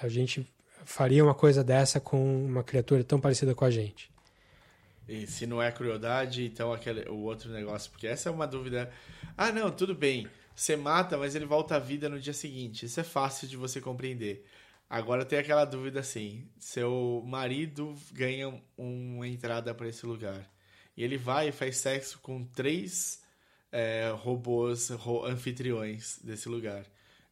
[0.00, 0.46] a gente
[0.84, 4.10] faria uma coisa dessa com uma criatura tão parecida com a gente?
[5.06, 7.90] E se não é crueldade, então aquele, o outro negócio.
[7.90, 8.90] Porque essa é uma dúvida.
[9.36, 10.26] Ah, não, tudo bem.
[10.54, 12.86] Você mata, mas ele volta à vida no dia seguinte.
[12.86, 14.46] Isso é fácil de você compreender.
[14.88, 20.50] Agora tem aquela dúvida assim: seu marido ganha uma entrada para esse lugar.
[20.96, 23.20] E ele vai e faz sexo com três
[23.72, 26.84] é, robôs ro- anfitriões desse lugar.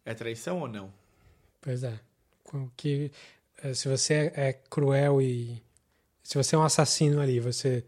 [0.05, 0.93] É traição ou não?
[1.61, 1.99] Pois é.
[2.77, 3.11] Que,
[3.62, 5.62] eh, se você é, é cruel e.
[6.23, 7.85] Se você é um assassino ali, você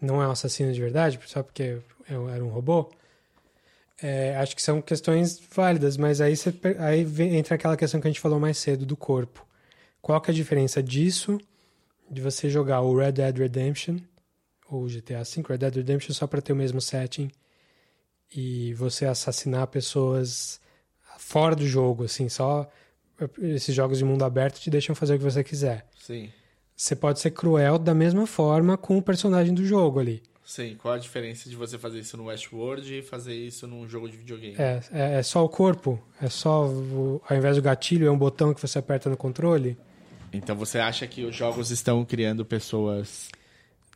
[0.00, 1.62] não é um assassino de verdade, só porque
[2.08, 2.90] é era um robô.
[4.02, 8.06] É, acho que são questões válidas, mas aí, você, aí vem- entra aquela questão que
[8.06, 9.46] a gente falou mais cedo do corpo.
[10.02, 11.40] Qual que é a diferença disso
[12.10, 13.98] de você jogar o Red Dead Redemption
[14.68, 17.30] ou GTA V, Red Dead Redemption só para ter o mesmo setting
[18.34, 20.60] e você assassinar pessoas
[21.18, 22.70] fora do jogo, assim, só
[23.40, 25.86] esses jogos de mundo aberto te deixam fazer o que você quiser.
[25.98, 26.30] Sim.
[26.76, 30.22] Você pode ser cruel da mesma forma com o personagem do jogo ali.
[30.46, 30.76] Sim.
[30.80, 34.16] Qual a diferença de você fazer isso no Westworld e fazer isso num jogo de
[34.16, 34.54] videogame?
[34.56, 36.00] É, é, é só o corpo?
[36.22, 39.76] É só, o, ao invés do gatilho, é um botão que você aperta no controle?
[40.32, 43.28] Então você acha que os jogos estão criando pessoas.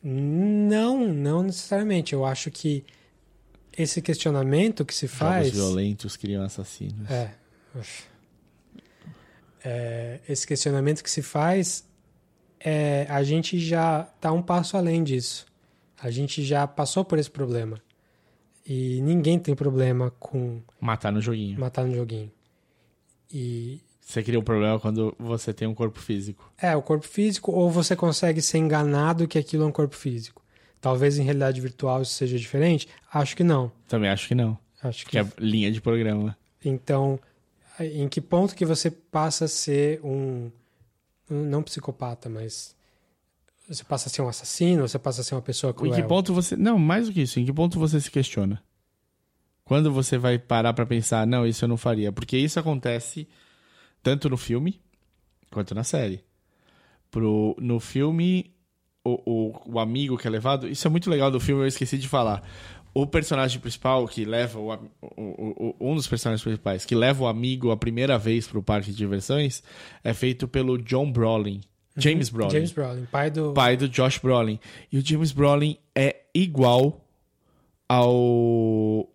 [0.03, 2.11] Não, não necessariamente.
[2.11, 2.83] Eu acho que
[3.77, 5.47] esse questionamento que se faz...
[5.47, 7.09] Jogos violentos criam assassinos.
[7.09, 7.33] É.
[9.63, 11.87] É, esse questionamento que se faz,
[12.59, 15.49] é, a gente já está um passo além disso.
[16.01, 17.79] A gente já passou por esse problema.
[18.65, 21.59] E ninguém tem problema com Matar no joguinho.
[21.59, 22.31] matar no joguinho.
[23.31, 26.51] E Você cria um problema quando você tem um corpo físico.
[26.57, 30.41] é o corpo físico, ou você consegue ser enganado que aquilo é um corpo físico.
[30.79, 32.87] Talvez em realidade virtual isso seja diferente.
[33.13, 33.71] Acho que não.
[33.87, 34.57] Também acho que não.
[34.83, 36.35] Acho que Que é linha de programa.
[36.65, 37.19] Então,
[37.79, 40.51] em que ponto que você passa a ser um,
[41.29, 42.75] um- não psicopata, mas
[43.75, 45.93] você passa a ser um assassino, você passa a ser uma pessoa cruel?
[45.93, 46.55] Em que ponto você.
[46.55, 47.39] Não, mais do que isso.
[47.39, 48.61] Em que ponto você se questiona?
[49.63, 52.11] Quando você vai parar pra pensar, não, isso eu não faria?
[52.11, 53.27] Porque isso acontece
[54.03, 54.81] tanto no filme
[55.51, 56.23] quanto na série.
[57.09, 58.53] Pro, no filme,
[59.03, 60.67] o, o, o amigo que é levado.
[60.67, 62.41] Isso é muito legal do filme, eu esqueci de falar.
[62.93, 64.77] O personagem principal que leva o, o-
[65.17, 68.91] o- o- um dos personagens principais que leva o amigo a primeira vez pro parque
[68.91, 69.63] de diversões
[70.03, 71.61] é feito pelo John Brolin.
[72.01, 72.29] James.
[72.29, 73.53] Brolin James Brolin, pai do...
[73.53, 74.59] pai do Josh Brolin.
[74.91, 77.05] E o James Brolin é igual
[77.87, 79.09] ao.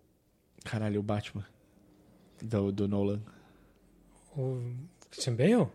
[0.63, 1.45] Caralho, o Batman.
[2.41, 3.19] Do, do Nolan.
[4.37, 4.61] O
[5.09, 5.67] Christian Bale?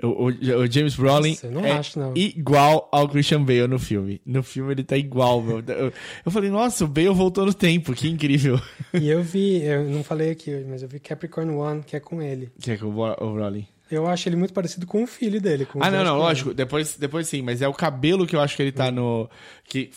[0.00, 0.26] O, o-
[0.60, 2.16] o James Brolin Nossa, é acho, não.
[2.16, 4.20] igual ao Christian Bale no filme.
[4.24, 5.58] No filme ele tá igual, meu.
[5.66, 5.92] Eu,
[6.24, 8.60] eu falei, nossa, o Bale voltou no tempo, que incrível.
[8.94, 12.22] E eu vi, eu não falei aqui, mas eu vi Capricorn One, que é com
[12.22, 12.50] ele.
[12.60, 13.66] Que é com o Brolin.
[13.90, 15.66] Eu acho ele muito parecido com o filho dele.
[15.80, 16.52] Ah, não, não, lógico.
[16.52, 19.28] Depois, depois sim, mas é o cabelo que eu acho que ele tá no.
[19.64, 19.90] Que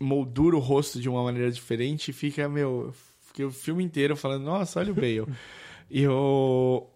[0.00, 2.92] moldura o rosto de uma maneira diferente e fica, meu.
[3.20, 5.26] Fiquei o filme inteiro falando, nossa, olha o Bale.
[5.90, 6.86] e o.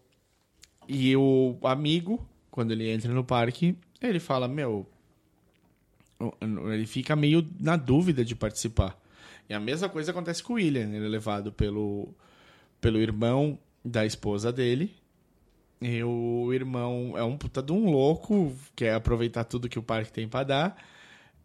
[0.88, 4.86] E o amigo, quando ele entra no parque, ele fala, meu.
[6.72, 8.98] Ele fica meio na dúvida de participar.
[9.48, 10.88] E a mesma coisa acontece com o William.
[10.88, 12.12] Ele é levado pelo,
[12.80, 14.94] pelo irmão da esposa dele.
[15.80, 20.12] E o irmão é um puta de um louco, quer aproveitar tudo que o parque
[20.12, 20.76] tem pra dar.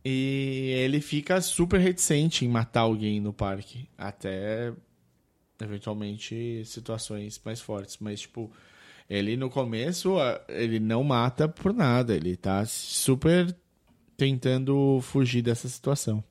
[0.03, 3.87] E ele fica super reticente em matar alguém no parque.
[3.97, 4.73] Até,
[5.61, 7.97] eventualmente, situações mais fortes.
[7.99, 8.51] Mas, tipo,
[9.09, 10.15] ele no começo,
[10.49, 12.15] ele não mata por nada.
[12.15, 13.55] Ele tá super
[14.17, 16.23] tentando fugir dessa situação.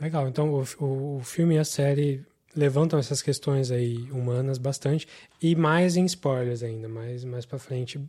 [0.00, 2.24] Legal, então o, o, o filme e a série
[2.58, 5.06] levantam essas questões aí humanas bastante
[5.40, 8.00] e mais em spoilers ainda, mais, mais pra frente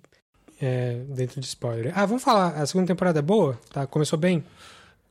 [0.59, 1.91] é, dentro de spoiler.
[1.97, 3.59] Ah, vamos falar, a segunda temporada é boa?
[3.71, 4.43] Tá, começou bem?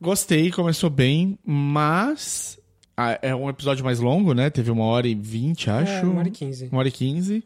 [0.00, 2.58] Gostei, começou bem, mas
[2.96, 4.50] ah, é um episódio mais longo, né?
[4.50, 5.92] Teve uma hora e vinte, acho.
[5.92, 6.66] É, uma hora e quinze.
[6.66, 7.44] Uma hora e quinze.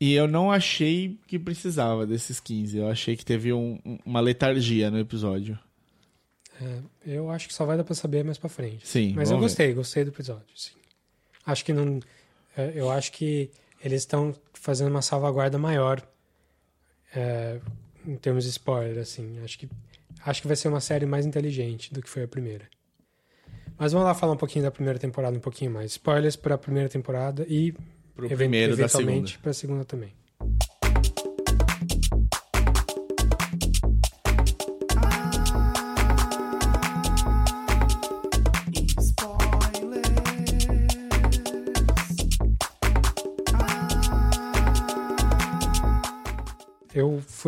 [0.00, 2.78] E eu não achei que precisava desses 15.
[2.78, 5.58] Eu achei que teve um- uma letargia no episódio.
[6.60, 8.86] É, eu acho que só vai dar pra saber mais pra frente.
[8.86, 10.72] Sim, Mas eu vamos gostei, gostei do episódio, sim.
[11.50, 11.98] Acho que não...
[12.56, 13.50] é, Eu acho que
[13.82, 16.06] eles estão fazendo uma salvaguarda maior
[17.14, 17.58] é,
[18.06, 19.40] em termos de spoiler, assim.
[19.42, 19.68] Acho que,
[20.24, 22.68] acho que vai ser uma série mais inteligente do que foi a primeira.
[23.78, 25.92] Mas vamos lá falar um pouquinho da primeira temporada, um pouquinho mais.
[25.92, 27.72] Spoilers para a primeira temporada e
[28.14, 30.12] Pro primeiro eventualmente para a segunda também.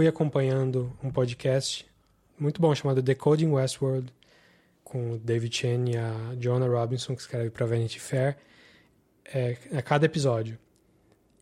[0.00, 1.84] Fui acompanhando um podcast
[2.38, 4.10] muito bom chamado Decoding Westworld
[4.82, 8.38] com o David Chen e a Jonah Robinson que escreve para Vanity Fair
[9.26, 10.58] é, a cada episódio.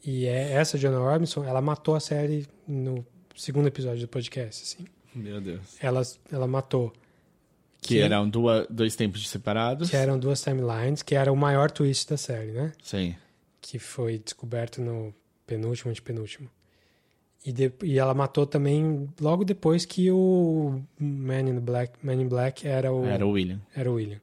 [0.05, 3.07] E é, essa Jonah Robinson, ela matou a série no
[3.37, 4.89] segundo episódio do podcast, assim.
[5.15, 5.77] Meu Deus.
[5.81, 6.03] Ela,
[6.33, 6.93] ela matou
[7.81, 9.89] Que eram duas, dois tempos separados.
[9.89, 12.73] que eram duas timelines, que era o maior twist da série, né?
[12.83, 13.15] Sim.
[13.61, 15.15] que foi descoberto no
[15.47, 16.51] penúltimo, antepenúltimo.
[17.45, 22.29] E, de, e ela matou também logo depois que o Man in Black, Man in
[22.29, 23.61] Black era o Era o William.
[23.75, 24.21] Era o William.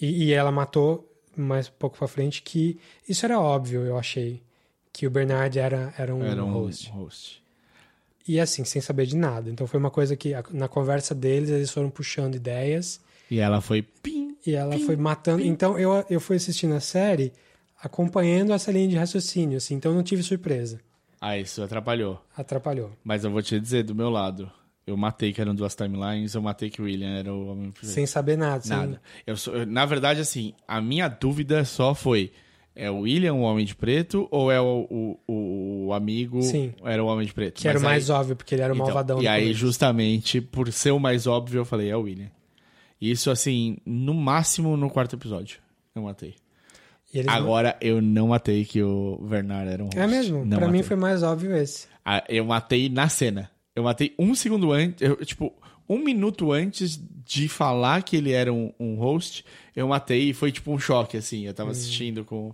[0.00, 2.78] E, e ela matou mais um pouco pra frente que
[3.08, 4.42] isso era óbvio, eu achei,
[4.92, 6.90] que o Bernard era era um, Era um host.
[6.90, 7.42] host.
[8.26, 9.50] E assim, sem saber de nada.
[9.50, 12.98] Então foi uma coisa que na conversa deles eles foram puxando ideias
[13.30, 14.36] E ela foi pim.
[14.46, 15.44] e ela foi matando.
[15.44, 17.32] Então eu, eu fui assistindo a série
[17.82, 20.80] acompanhando essa linha de raciocínio, assim, então não tive surpresa.
[21.26, 22.20] Ah, isso atrapalhou.
[22.36, 22.90] Atrapalhou.
[23.02, 24.50] Mas eu vou te dizer, do meu lado,
[24.86, 27.72] eu matei que eram duas timelines, eu matei que o William era o homem.
[27.82, 28.60] Sem saber nada.
[28.62, 29.00] sem- Nada.
[29.26, 32.30] Eu sou- eu- na verdade, assim, a minha dúvida só foi:
[32.76, 36.74] é o William o homem de preto ou é o, o, o amigo Sim.
[36.84, 37.60] era o homem de preto?
[37.62, 39.22] Que era o Mas mais aí- óbvio, porque ele era o Então, malvadão.
[39.22, 42.30] E aí, justamente, por ser o mais óbvio, eu falei: é o William.
[43.00, 45.58] Isso, assim, no máximo no quarto episódio.
[45.94, 46.34] Eu matei.
[47.14, 49.98] E eles não- Agora, eu não matei que o Bernard era um host.
[49.98, 50.44] É mesmo?
[50.44, 50.82] Não pra mim matei.
[50.88, 51.86] foi mais óbvio esse.
[52.04, 53.48] Ah, Eu matei na cena.
[53.74, 55.00] Eu matei um segundo antes.
[55.00, 55.52] eu, tipo,
[55.88, 60.50] um minuto antes de falar que ele era um, um host, eu matei e foi
[60.52, 61.46] tipo um choque, assim.
[61.46, 62.52] Eu tava assistindo com,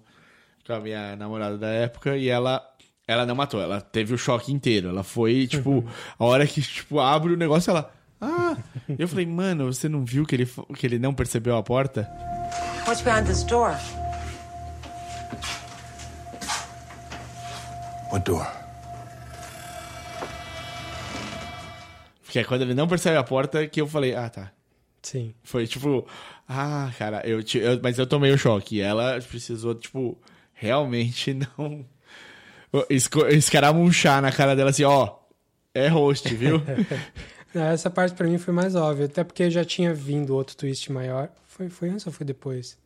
[0.66, 2.62] com a minha namorada da época e ela.
[3.08, 4.88] Ela não matou, ela teve o choque inteiro.
[4.90, 5.84] Ela foi, tipo,
[6.16, 7.92] a hora que, tipo, abre o negócio, ela.
[8.20, 8.56] Ah!
[8.98, 10.46] Eu falei, mano, você não viu que ele,
[10.76, 12.08] que ele não percebeu a porta?
[12.86, 13.74] What's behind this door?
[18.12, 18.46] What door?
[22.24, 24.52] Porque é quando ele não percebe a porta que eu falei, ah, tá.
[25.02, 25.34] Sim.
[25.42, 26.06] Foi tipo,
[26.48, 28.76] ah, cara, eu, eu- mas eu tomei o choque.
[28.76, 30.16] E ela precisou, tipo,
[30.52, 31.84] realmente não.
[32.88, 35.16] Escaramunchar na cara dela assim, ó,
[35.74, 36.62] é host, viu?
[37.52, 41.28] Essa parte pra mim foi mais óbvia, até porque já tinha vindo outro twist maior.
[41.48, 42.78] Foi, foi antes ou foi depois?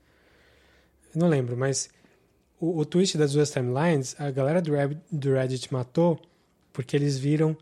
[1.14, 1.90] Eu não lembro, mas
[2.64, 6.20] o, o twist das duas timelines, a galera do, Rab- do Reddit matou
[6.72, 7.56] porque eles viram: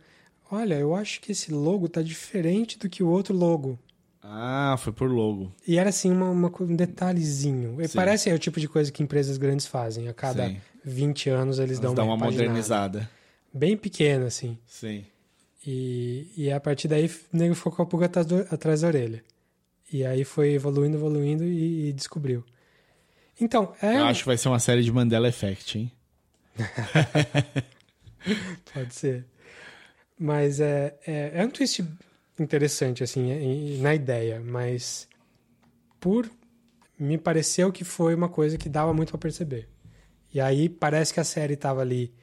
[0.51, 3.79] olha, eu acho que esse logo tá diferente do que o outro logo.
[4.23, 5.53] ah, foi por logo.
[5.67, 7.81] E era assim uma, uma um detalhezinho.
[7.81, 7.97] E Sim.
[7.97, 10.09] Parece é o tipo de coisa que empresas grandes fazem.
[10.09, 10.57] A cada Sim.
[10.85, 13.09] 20 anos eles, Eles dão dão uma, uma modernizada.
[13.53, 14.57] Bem pequena, assim.
[14.67, 15.05] Sim.
[15.67, 18.89] E, e a partir daí o nego ficou com a pulga atrás, do- atrás da
[18.89, 19.23] orelha.
[19.93, 22.43] E aí foi evoluindo, evoluindo e, e descobriu.
[23.41, 23.99] Então, é.
[23.99, 25.93] Eu acho que vai ser uma série de Mandela Effect, hein?
[28.73, 29.25] Pode ser.
[30.19, 31.85] Mas é, é, é um twist
[32.39, 35.09] interessante, assim, na ideia, mas
[35.99, 36.31] por.
[36.99, 39.69] Me pareceu que foi uma coisa que dava muito pra perceber.
[40.33, 42.15] E aí parece que a série tava ali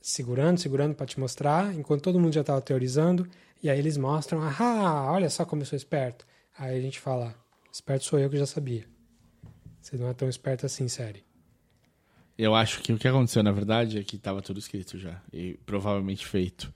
[0.00, 3.28] segurando, segurando pra te mostrar, enquanto todo mundo já tava teorizando,
[3.62, 6.26] e aí eles mostram, ah, olha só como eu sou esperto.
[6.58, 7.32] Aí a gente fala,
[7.72, 8.86] esperto sou eu que já sabia.
[9.88, 11.24] Você não é tão esperto assim, série.
[12.36, 15.18] Eu acho que o que aconteceu, na verdade, é que tava tudo escrito já.
[15.32, 16.70] E provavelmente feito.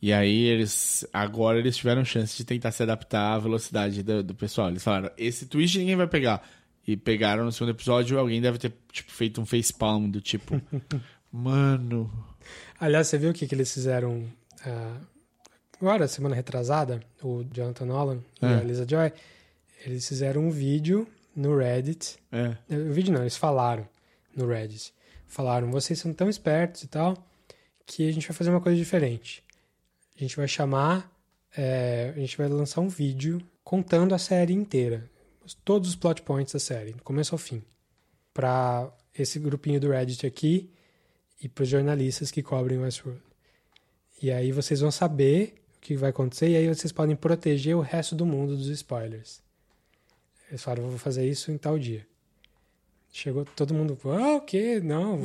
[0.00, 1.06] E aí eles.
[1.12, 4.70] Agora eles tiveram chance de tentar se adaptar à velocidade do, do pessoal.
[4.70, 6.42] Eles falaram, esse twist ninguém vai pegar.
[6.86, 10.58] E pegaram no segundo episódio, alguém deve ter tipo, feito um facepalm do tipo.
[11.30, 12.10] Mano.
[12.80, 14.24] Aliás, você viu o que, que eles fizeram
[14.64, 14.96] ah,
[15.78, 17.02] agora, semana retrasada?
[17.22, 18.54] O Jonathan Nolan e É.
[18.54, 19.12] a Lisa Joy.
[19.84, 22.18] Eles fizeram um vídeo no Reddit.
[22.32, 22.56] É.
[22.74, 23.88] O vídeo não, eles falaram
[24.34, 24.92] no Reddit.
[25.26, 27.16] Falaram, vocês são tão espertos e tal,
[27.86, 29.42] que a gente vai fazer uma coisa diferente.
[30.16, 31.10] A gente vai chamar.
[31.56, 35.10] é, a gente vai lançar um vídeo contando a série inteira.
[35.64, 37.62] Todos os plot points da série, do começo ao fim.
[38.32, 40.70] para esse grupinho do Reddit aqui
[41.40, 43.22] e para os jornalistas que cobrem Westworld.
[44.20, 47.80] E aí vocês vão saber o que vai acontecer e aí vocês podem proteger o
[47.80, 49.43] resto do mundo dos spoilers.
[50.48, 52.06] Eles falaram, vou fazer isso em tal dia.
[53.12, 54.80] Chegou todo mundo, ah, o quê?
[54.82, 55.20] Não,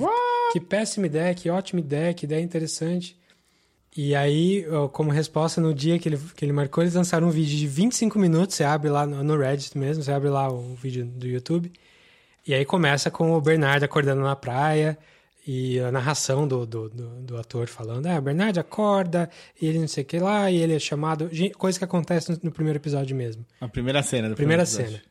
[0.51, 3.17] que péssima ideia, que ótima ideia, que ideia interessante.
[3.97, 7.57] E aí, como resposta, no dia que ele, que ele marcou, eles lançaram um vídeo
[7.57, 8.55] de 25 minutos.
[8.55, 11.71] Você abre lá no Reddit mesmo, você abre lá o vídeo do YouTube.
[12.45, 14.97] E aí começa com o Bernardo acordando na praia
[15.45, 19.29] e a narração do, do, do, do ator falando: Ah, Bernardo acorda,
[19.59, 21.29] e ele não sei o que lá, e ele é chamado.
[21.57, 23.45] Coisa que acontece no, no primeiro episódio mesmo.
[23.59, 25.03] A primeira cena do Primeira primeiro cena.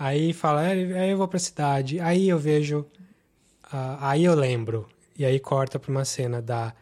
[0.00, 0.72] Aí fala: é,
[1.02, 2.00] Aí eu vou pra cidade.
[2.00, 2.86] Aí eu vejo.
[3.70, 4.88] Uh, aí eu lembro.
[5.18, 6.74] E aí corta pra uma cena da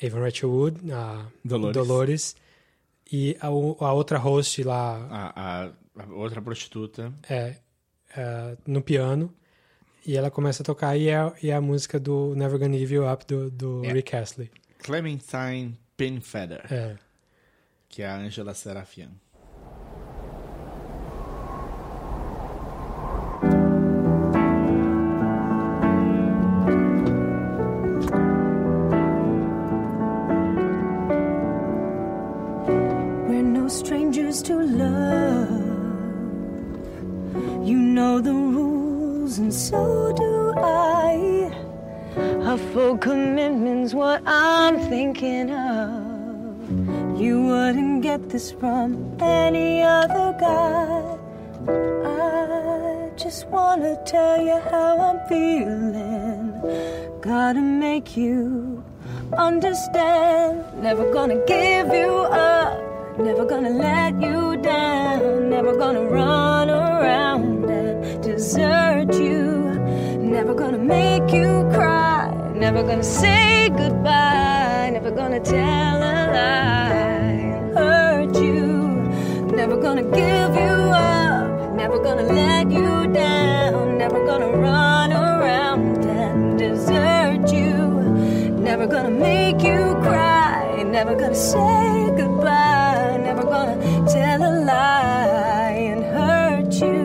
[0.00, 1.74] Evan Wood, a Dolores.
[1.74, 2.36] Dolores
[3.10, 5.08] e a, a, outra host lá.
[5.10, 5.72] A, a,
[6.02, 7.10] a outra prostituta.
[7.26, 7.56] É,
[8.14, 9.34] é, no piano.
[10.04, 12.96] E ela começa a tocar e é, e é a música do Never Gonna Give
[12.96, 13.92] You Up do, do É.
[13.92, 14.50] Rick Astley.
[14.78, 16.70] Clementine Penfeather.
[16.70, 16.96] É.
[17.88, 19.10] Que é a Angela Serafian.
[34.40, 35.50] To love.
[37.68, 41.50] You know the rules, and so do I.
[42.16, 47.20] A full commitment's what I'm thinking of.
[47.20, 51.18] You wouldn't get this from any other guy.
[52.04, 56.54] I just wanna tell you how I'm feeling.
[57.20, 58.82] Gotta make you
[59.36, 60.64] understand.
[60.82, 62.91] Never gonna give you up.
[63.18, 65.50] Never gonna let you down.
[65.50, 69.74] Never gonna run around and desert you.
[70.18, 72.32] Never gonna make you cry.
[72.54, 74.90] Never gonna say goodbye.
[74.92, 78.66] Never gonna tell a lie hurt you.
[79.56, 81.74] Never gonna give you up.
[81.74, 83.98] Never gonna let you down.
[83.98, 87.74] Never gonna run around and desert you.
[88.58, 90.82] Never gonna make you cry.
[90.82, 92.71] Never gonna say goodbye.
[93.52, 93.76] Gonna
[94.10, 97.04] tell a lie and hurt you.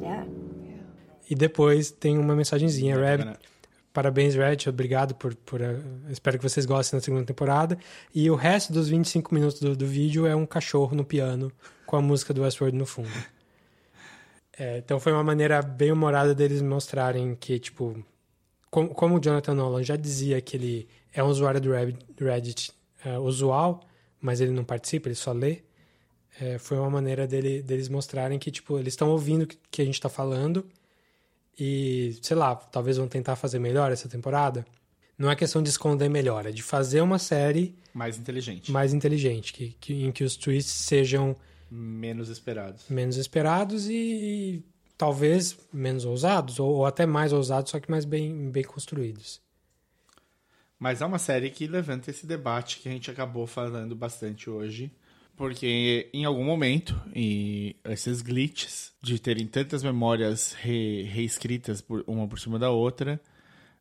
[0.00, 0.26] Yeah.
[1.28, 3.38] E depois tem uma mensagenzinha, Rabbit.
[3.92, 4.66] Parabéns, Red.
[4.66, 5.34] Obrigado por.
[5.34, 7.78] por uh, espero que vocês gostem da segunda temporada.
[8.14, 11.52] E o resto dos 25 minutos do, do vídeo é um cachorro no piano
[11.84, 13.12] com a música do Westworld no fundo.
[14.56, 18.02] É, então foi uma maneira bem humorada deles mostrarem que, tipo,
[18.70, 21.70] com, como o Jonathan Nolan já dizia que ele é um usuário do
[22.24, 22.72] Reddit,
[23.06, 23.80] uh, usual,
[24.20, 25.62] mas ele não participa, ele só lê.
[26.40, 29.82] É, foi uma maneira dele, deles mostrarem que, tipo, eles estão ouvindo o que, que
[29.82, 30.66] a gente está falando
[31.58, 34.66] e, sei lá, talvez vão tentar fazer melhor essa temporada.
[35.16, 38.72] Não é questão de esconder melhor, é de fazer uma série Mais inteligente.
[38.72, 41.36] mais inteligente, que, que, em que os twists sejam
[41.70, 42.84] Menos esperados.
[42.88, 44.62] menos esperados e, e
[44.98, 49.40] talvez menos ousados, ou, ou até mais ousados, só que mais bem, bem construídos.
[50.78, 54.92] Mas é uma série que levanta esse debate que a gente acabou falando bastante hoje.
[55.36, 62.28] Porque em algum momento, e esses glitches de terem tantas memórias re- reescritas por, uma
[62.28, 63.20] por cima da outra,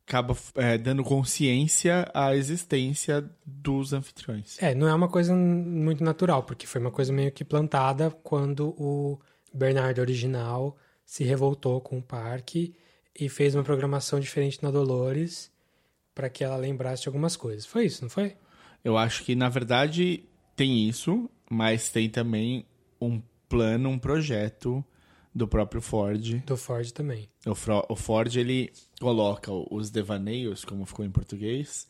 [0.08, 4.58] acaba é, dando consciência à existência dos anfitriões.
[4.62, 8.70] É, não é uma coisa muito natural, porque foi uma coisa meio que plantada quando
[8.70, 9.20] o
[9.54, 10.76] Bernardo original
[11.06, 12.74] se revoltou com o parque
[13.18, 15.53] e fez uma programação diferente na Dolores
[16.14, 17.66] para que ela lembrasse de algumas coisas.
[17.66, 18.36] Foi isso, não foi?
[18.84, 20.24] Eu acho que, na verdade,
[20.56, 22.66] tem isso, mas tem também
[23.02, 24.84] um plano, um projeto
[25.34, 26.44] do próprio Ford.
[26.46, 27.28] Do Ford também.
[27.46, 31.88] O, Fro- o Ford, ele coloca os devaneios, como ficou em português,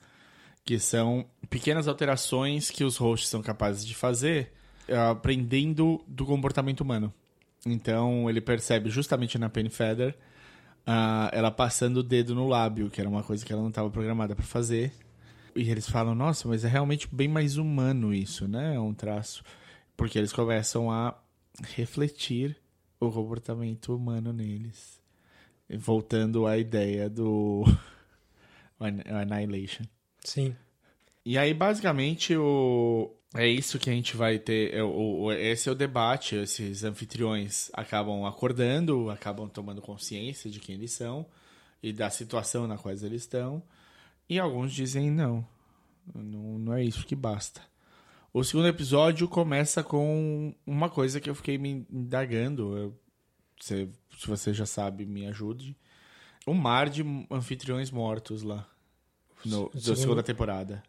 [0.64, 4.54] que são pequenas alterações que os hosts são capazes de fazer,
[4.88, 7.14] eh, aprendendo do comportamento humano.
[7.66, 10.16] Então, ele percebe justamente na Penny Feather
[10.85, 13.89] ah, ela passando o dedo no lábio, que era uma coisa que ela não estava
[13.89, 14.93] programada para fazer.
[15.55, 18.76] E eles falam, nossa, mas é realmente bem mais humano isso, né?
[18.76, 19.43] É um traço.
[19.95, 21.15] Porque eles começam a
[21.61, 22.57] refletir
[22.99, 24.99] o comportamento humano neles.
[25.69, 27.64] Voltando à ideia do
[28.80, 29.84] Annihilation.
[30.23, 30.55] Sim.
[31.26, 33.15] E aí, basicamente, o...
[33.34, 34.73] é isso que a gente vai ter.
[34.73, 36.35] é o- Esse é o debate.
[36.35, 41.26] Esses anfitriões acabam acordando, acabam tomando consciência de quem eles são
[41.81, 43.61] e da situação na qual eles estão.
[44.30, 45.45] E alguns dizem não,
[46.14, 47.61] não, não é isso que basta.
[48.34, 52.77] O segundo episódio começa com uma coisa que eu fiquei me indagando.
[52.77, 52.99] Eu,
[53.60, 53.88] se,
[54.18, 55.76] se você já sabe, me ajude.
[56.47, 58.68] Um mar de anfitriões mortos lá.
[59.45, 60.81] No, da segundo- segunda temporada.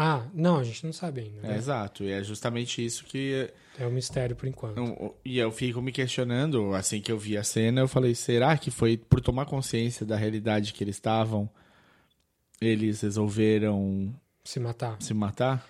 [0.00, 1.40] Ah, não, a gente não sabe ainda.
[1.44, 1.56] É, né?
[1.56, 2.04] exato.
[2.04, 3.50] E é justamente isso que.
[3.76, 5.14] É um mistério por enquanto.
[5.24, 8.70] E eu fico me questionando, assim que eu vi a cena, eu falei, será que
[8.70, 11.50] foi por tomar consciência da realidade que eles estavam,
[12.60, 14.14] eles resolveram
[14.44, 14.96] Se matar.
[15.02, 15.66] se matar?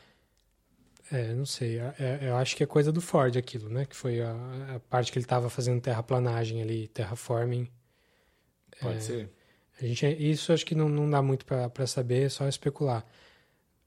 [1.11, 1.79] É, não sei.
[1.79, 3.87] É- é- eu acho que é coisa do Ford aquilo, né?
[3.87, 4.31] Que foi a,
[4.77, 7.67] a parte que ele tava fazendo terraplanagem ali, terraforming.
[8.81, 9.31] Pode É, ser.
[9.81, 13.07] A gente, isso acho que não, não dá muito pra saber, é só especular.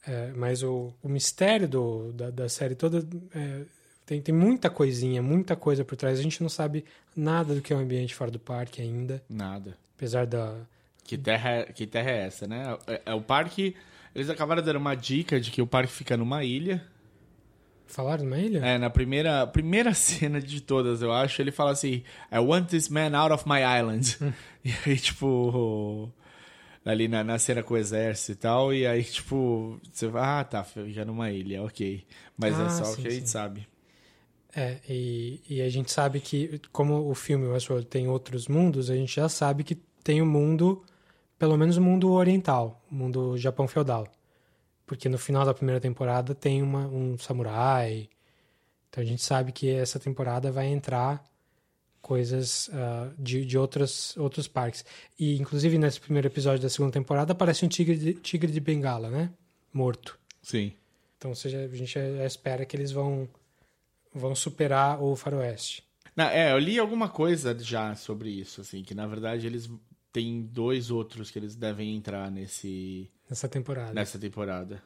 [0.06, 3.06] É, mas o, o mistério do, da, da série toda
[3.36, 3.62] é,
[4.06, 6.20] tem, tem muita coisinha, muita coisa por trás.
[6.20, 6.84] A gente não sabe
[7.16, 9.24] nada do que é o ambiente fora do parque ainda.
[9.30, 9.78] Nada.
[9.96, 10.56] Apesar da.
[11.04, 12.78] Que terra, que terra é essa, né?
[12.88, 13.76] É, é o parque.
[14.14, 16.84] Eles acabaram dando uma dica de que o parque fica numa ilha.
[17.88, 18.60] Falaram numa ilha?
[18.60, 22.90] É, na primeira, primeira cena de todas, eu acho, ele fala assim: I want this
[22.90, 24.18] man out of my island.
[24.66, 26.12] e aí, tipo.
[26.84, 30.44] Ali na, na cena com o exército e tal, e aí, tipo, você vai, ah,
[30.44, 32.06] tá, fica numa ilha, ok.
[32.38, 33.68] Mas é Ah, só o que a gente sabe.
[34.54, 38.96] É, e, e a gente sabe que, como o filme Westworld tem outros mundos, a
[38.96, 40.84] gente já sabe que tem o mundo,
[41.38, 44.08] pelo menos o mundo oriental, o mundo Japão feudal.
[44.86, 48.10] Porque no final da primeira temporada tem uma, um samurai.
[48.90, 51.24] Então a gente sabe que essa temporada vai entrar
[52.02, 54.84] coisas ah, de, de outros, outros parques.
[55.20, 59.10] E, inclusive, nesse primeiro episódio da segunda temporada aparece um tigre de, tigre de bengala,
[59.10, 59.30] né?
[59.74, 60.18] Morto.
[60.42, 60.74] Sim.
[61.18, 63.30] Então seja, a gente já espera que eles vão,
[64.14, 65.84] vão superar o faroeste.
[66.16, 69.70] Não, é, eu li alguma coisa já sobre isso, assim, que na verdade eles
[70.12, 73.94] têm dois outros que eles devem entrar nesse Nessa temporada.
[73.94, 74.82] nessa temporada.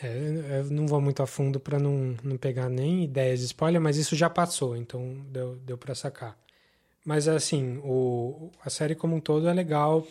[0.00, 3.80] É, eu não vou muito a fundo para não, não pegar nem ideias de spoiler,
[3.80, 6.38] mas isso já passou, então deu, deu para sacar.
[7.04, 10.06] Mas assim, o, a série como um todo é legal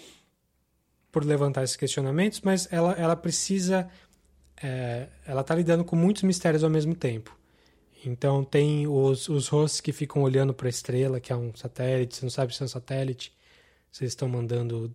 [1.12, 3.90] por levantar esses questionamentos, mas ela, ela precisa.
[4.62, 7.36] é, ela tá lidando com muitos mistérios ao mesmo tempo.
[8.06, 12.16] Então tem os, os hosts que ficam olhando para a estrela, que é um satélite,
[12.16, 13.34] você não sabe se é um satélite,
[13.92, 14.94] vocês estão mandando.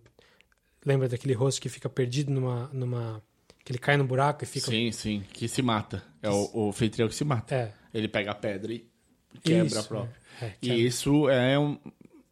[0.84, 2.68] Lembra daquele host que fica perdido numa.
[2.72, 3.22] numa
[3.64, 4.70] que ele cai no buraco e fica.
[4.70, 6.02] Sim, sim, que se mata.
[6.22, 7.54] É o, o que se mata.
[7.54, 7.72] É.
[7.92, 8.88] Ele pega a pedra e
[9.42, 10.06] quebra Isso, a prova.
[10.06, 11.78] é, é, e isso é um,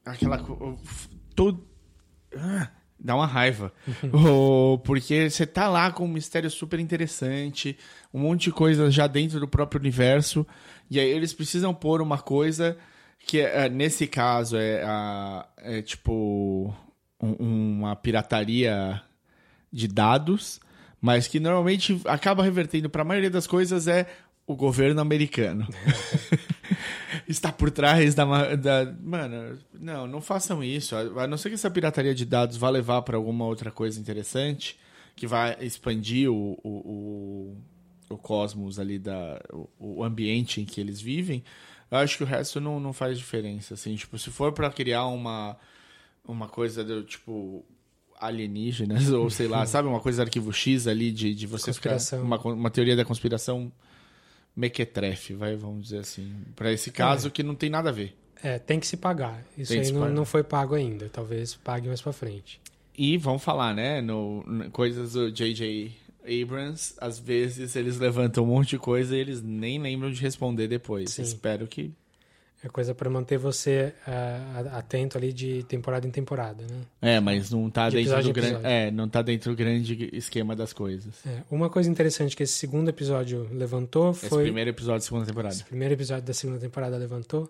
[0.05, 0.39] aquela
[1.35, 1.67] todo
[2.37, 2.69] ah,
[2.99, 3.73] dá uma raiva.
[4.13, 7.77] Oh, porque você tá lá com um mistério super interessante,
[8.13, 10.47] um monte de coisa já dentro do próprio universo,
[10.91, 12.77] e aí eles precisam pôr uma coisa
[13.27, 16.73] que é, nesse caso é, a- é tipo
[17.21, 19.03] um- uma pirataria
[19.73, 20.61] de dados,
[21.01, 24.07] mas que normalmente acaba revertendo para a maioria das coisas é
[24.47, 25.67] o governo americano.
[27.27, 28.95] Está por trás da, da.
[29.03, 30.95] Mano, não, não façam isso.
[30.95, 34.79] A não ser que essa pirataria de dados vá levar para alguma outra coisa interessante,
[35.17, 37.57] que vai expandir o, o,
[38.09, 41.43] o, o cosmos ali, da, o, o ambiente em que eles vivem,
[41.91, 43.75] eu acho que o resto não, não faz diferença.
[43.75, 45.57] Assim, tipo, se for para criar uma,
[46.25, 47.65] uma coisa do tipo
[48.21, 51.97] alienígenas, ou sei lá, sabe, uma coisa arquivo X ali de, de você ficar.
[52.23, 53.73] Uma, uma teoria da conspiração
[54.57, 56.33] mequetrefe, vai, vamos dizer assim.
[56.57, 58.17] Para esse caso que não tem nada a ver.
[58.43, 59.43] É, tem que se pagar.
[59.57, 60.15] Isso Tem aí não, pagar.
[60.15, 61.09] não foi pago ainda.
[61.09, 62.61] Talvez pague mais pra frente.
[62.97, 64.01] E vamos falar, né?
[64.01, 65.93] No, no- coisas do J.J.
[66.43, 70.67] Abrams, às vezes eles levantam um monte de coisa e eles nem lembram de responder
[70.69, 71.11] depois.
[71.11, 71.23] Sim.
[71.23, 71.93] Espero que.
[72.65, 76.81] É coisa pra manter você a- atento ali de temporada em temporada, né?
[77.17, 78.67] É, mas não tá De dentro do grande.
[78.67, 81.15] É, não tá dentro do grande esquema das coisas.
[81.27, 84.45] É, uma coisa interessante que esse segundo episódio levantou Esse foi...
[84.45, 85.55] primeiro episódio da segunda temporada.
[85.55, 87.49] Esse primeiro episódio da segunda temporada levantou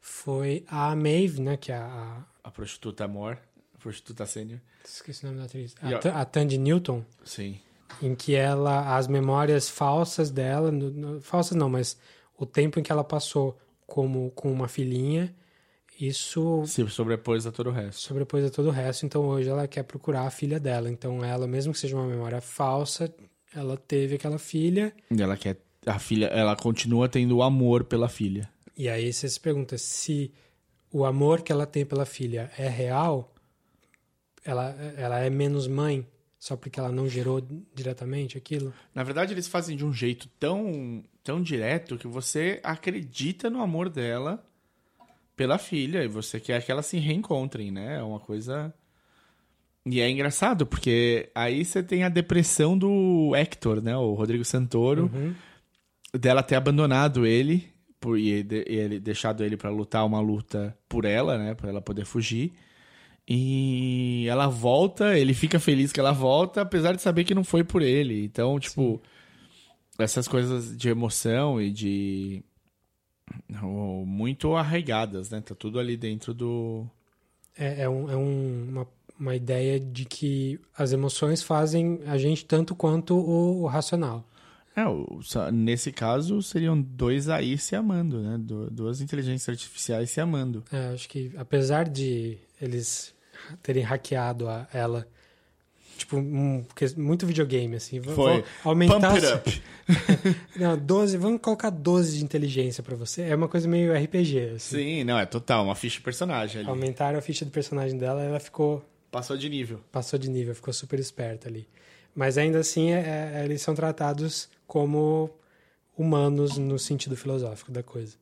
[0.00, 1.56] foi a Maeve, né?
[1.56, 2.24] Que é a...
[2.42, 3.38] a prostituta Amor,
[3.74, 4.58] a prostituta sênior.
[4.84, 5.74] esqueci o nome da atriz.
[5.82, 7.04] A, a Tandy Newton.
[7.24, 7.60] Sim.
[8.02, 11.96] em que ela as memórias falsas dela no- no- falsas não mas
[12.38, 15.34] o tempo em que ela passou como com uma filhinha
[15.98, 18.00] isso Se sobrepôs a todo o resto.
[18.02, 21.46] sobrepôs a todo o resto então hoje ela quer procurar a filha dela então ela
[21.46, 23.12] mesmo que seja uma memória falsa
[23.54, 25.56] ela teve aquela filha E ela quer.
[25.86, 28.50] A filha, ela continua tendo amor pela filha.
[28.76, 30.32] e aí você se pergunta se
[30.92, 33.32] o amor que ela tem pela filha é real
[34.44, 36.06] ela ela é menos mãe
[36.38, 37.40] só porque ela não gerou
[37.74, 43.50] diretamente aquilo Na verdade, eles fazem de um jeito tão, tão direto que você acredita
[43.50, 44.42] no amor dela
[45.34, 47.98] pela filha e você quer que elas se reencontrem, né?
[47.98, 48.72] É uma coisa.
[49.84, 53.96] E é engraçado, porque aí você tem a depressão do Hector, né?
[53.96, 55.10] O Rodrigo Santoro.
[56.18, 57.68] dela ter abandonado ele
[58.00, 61.54] por, e de- ele deixado ele pra lutar uma luta por ela, né?
[61.54, 62.52] Pra ela poder fugir.
[63.28, 67.64] E ela volta, ele fica feliz que ela volta, apesar de saber que não foi
[67.64, 68.24] por ele.
[68.24, 69.02] Então, tipo,
[69.98, 72.44] essas coisas de emoção e de.
[74.04, 75.40] muito arraigadas, né?
[75.40, 76.86] Tá tudo ali dentro do.
[77.56, 82.44] É, é, um- é um- uma, uma ideia de que as emoções fazem a gente
[82.44, 84.28] tanto quanto o, o racional.
[84.76, 88.36] É, nesse caso seriam dois AI se amando, né?
[88.38, 90.62] Du- Duas inteligências artificiais se amando.
[90.70, 93.14] É, acho que apesar de eles
[93.62, 95.08] terem hackeado a, ela,
[95.96, 96.64] tipo, um,
[96.96, 98.44] muito videogame, assim, Foi.
[98.64, 99.00] aumentar...
[99.12, 99.62] Pump it up.
[100.56, 103.22] não, 12, vamos colocar 12 de inteligência pra você.
[103.22, 104.76] É uma coisa meio RPG, assim.
[104.76, 106.68] Sim, não, é total, uma ficha de personagem ali.
[106.70, 109.80] Aumentaram a ficha do personagem dela, ela ficou Passou de nível.
[109.90, 111.66] passou de nível, ficou super esperta ali.
[112.14, 115.30] Mas ainda assim, é- é- eles são tratados como
[115.96, 118.16] humanos no sentido filosófico da coisa.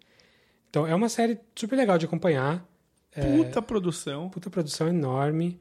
[0.70, 2.64] Então, é uma série super legal de acompanhar.
[3.14, 4.28] É, Puta produção.
[4.28, 5.60] puta produção enorme.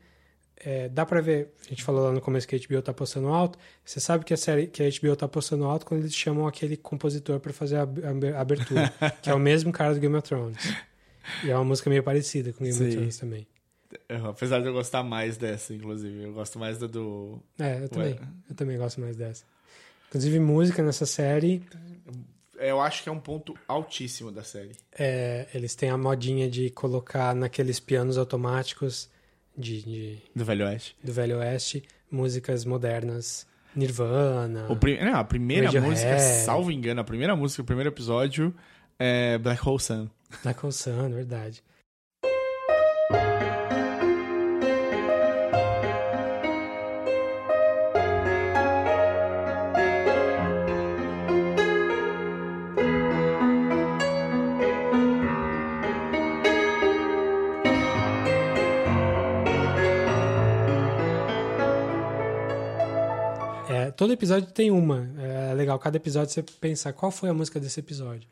[0.66, 3.28] É, dá pra ver, a gente falou lá no começo que a HBO tá postando
[3.28, 3.60] alto.
[3.84, 6.78] Você sabe que a série que a HBO tá postando alto quando eles chamam aquele
[6.78, 10.58] compositor pra fazer a a abertura, que é o mesmo cara do Game of Thrones.
[11.44, 12.92] E é uma música meio parecida com Game of Sim.
[12.98, 13.48] Thrones também.
[14.10, 16.24] Eu- Apesar de eu gostar mais dessa, inclusive.
[16.24, 17.40] Eu gosto mais da do.
[17.60, 18.14] É, eu também.
[18.14, 18.20] Ué.
[18.50, 19.44] Eu também gosto mais dessa.
[20.10, 21.62] Inclusive, música nessa série,
[22.58, 24.72] Eu acho que é um ponto altíssimo da série.
[24.98, 29.10] é, eles têm a modinha de colocar naqueles pianos automáticos
[29.58, 30.96] de, de- Do Velho Oeste.
[31.04, 33.46] do Velho Oeste músicas modernas.
[33.76, 34.68] Nirvana.
[34.70, 35.90] O prim- não, a primeira Radiohead.
[35.90, 38.54] música, salvo engano, a primeira música, o primeiro episódio
[39.00, 40.08] é Black Hole Sun.
[40.44, 41.64] Black Hole Sun, verdade.
[64.04, 65.10] Todo episódio tem uma.
[65.18, 68.28] É legal, cada episódio você pensar qual foi a música desse episódio.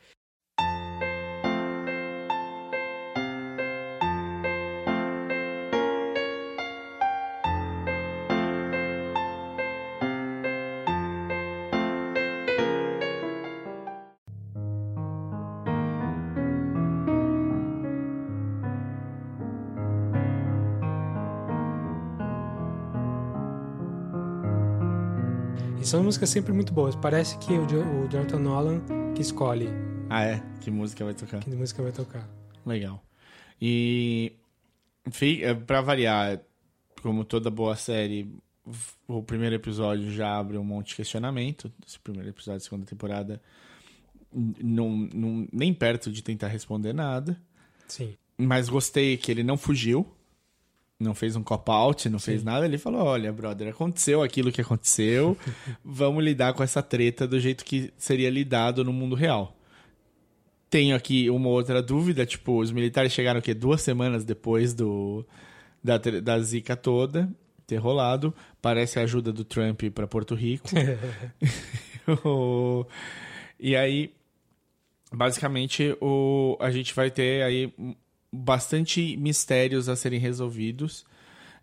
[25.91, 26.95] São músicas sempre muito boas.
[26.95, 28.81] Parece que o, o Jonathan Nolan
[29.13, 29.67] que escolhe
[30.09, 30.41] Ah, é?
[30.61, 31.41] Que música vai tocar?
[31.41, 32.29] que música vai tocar.
[32.65, 33.03] Legal.
[33.61, 34.31] E.
[35.21, 36.39] eh, Pra variar,
[37.01, 38.33] como toda boa série,
[39.05, 41.69] o primeiro episódio já abre um monte de questionamento.
[41.85, 43.41] Esse primeiro episódio da segunda temporada.
[44.33, 47.37] Não, não, nem perto de tentar responder nada.
[47.85, 48.13] Sim.
[48.37, 50.07] Mas gostei que ele não fugiu.
[51.01, 52.65] Não fez um cop-out, não fez nada.
[52.65, 55.37] Ele falou: olha, brother, aconteceu aquilo que aconteceu.
[55.83, 59.57] Vamos lidar com essa treta do jeito que seria lidado no mundo real.
[60.69, 63.53] Tenho aqui uma outra dúvida, tipo, os militares chegaram o quê?
[63.53, 65.25] Duas semanas depois do
[65.83, 67.29] da, da zica toda
[67.67, 68.33] ter rolado.
[68.61, 70.69] Parece a ajuda do Trump para Porto Rico.
[73.63, 74.11] E aí,
[75.13, 77.71] basicamente, o, a gente vai ter aí
[78.31, 81.05] bastante mistérios a serem resolvidos.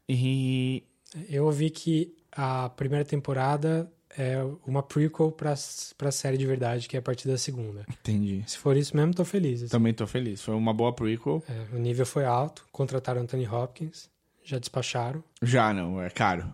[0.08, 0.82] E
[1.28, 4.36] Eu ouvi que a primeira temporada é
[4.66, 5.54] uma prequel pra,
[5.96, 7.84] pra série de verdade, que é a partir da segunda.
[7.88, 8.42] entendi.
[8.46, 9.62] Se for isso mesmo, tô feliz.
[9.62, 9.70] assim.
[9.70, 10.42] Também tô feliz.
[10.42, 11.42] Foi uma boa prequel.
[11.48, 14.08] É, o nível foi alto, contrataram Anthony Hopkins,
[14.42, 15.22] já despacharam.
[15.42, 16.52] Já não, é caro.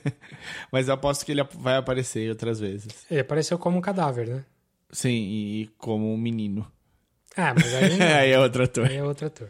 [0.72, 3.06] Mas eu aposto que ele vai aparecer outras vezes.
[3.10, 4.44] Ele apareceu como um cadáver, né?
[4.90, 6.66] Sim, e como um menino.
[7.36, 8.86] Ah, mas aí, Aí é outro ator.
[8.86, 9.48] aí é outro ator.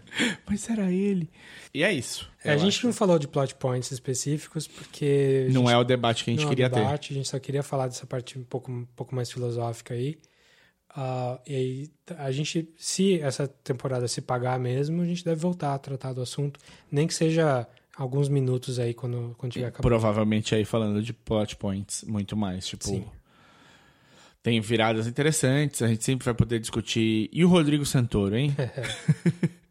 [0.49, 1.29] Mas era ele.
[1.75, 2.31] E é isso.
[2.45, 2.87] É, a gente acho.
[2.87, 5.49] não falou de plot points específicos, porque...
[5.51, 7.39] Não gente- é o debate que a gente não é queria debate, A gente só
[7.39, 10.19] queria falar dessa parte um pouco, um pouco mais filosófica aí.
[10.95, 15.75] Ah, e aí, a gente, se essa temporada se pagar mesmo, a gente deve voltar
[15.75, 16.61] a tratar do assunto,
[16.91, 19.69] nem que seja alguns minutos aí quando, quando tiver ter.
[19.69, 19.83] acabado.
[19.89, 22.67] Provavelmente aí falando de plot points, muito mais.
[22.67, 23.07] Tipo, Sim.
[24.43, 27.29] Tem viradas interessantes, a gente sempre vai poder discutir.
[27.33, 28.55] E o Rodrigo Santoro, hein?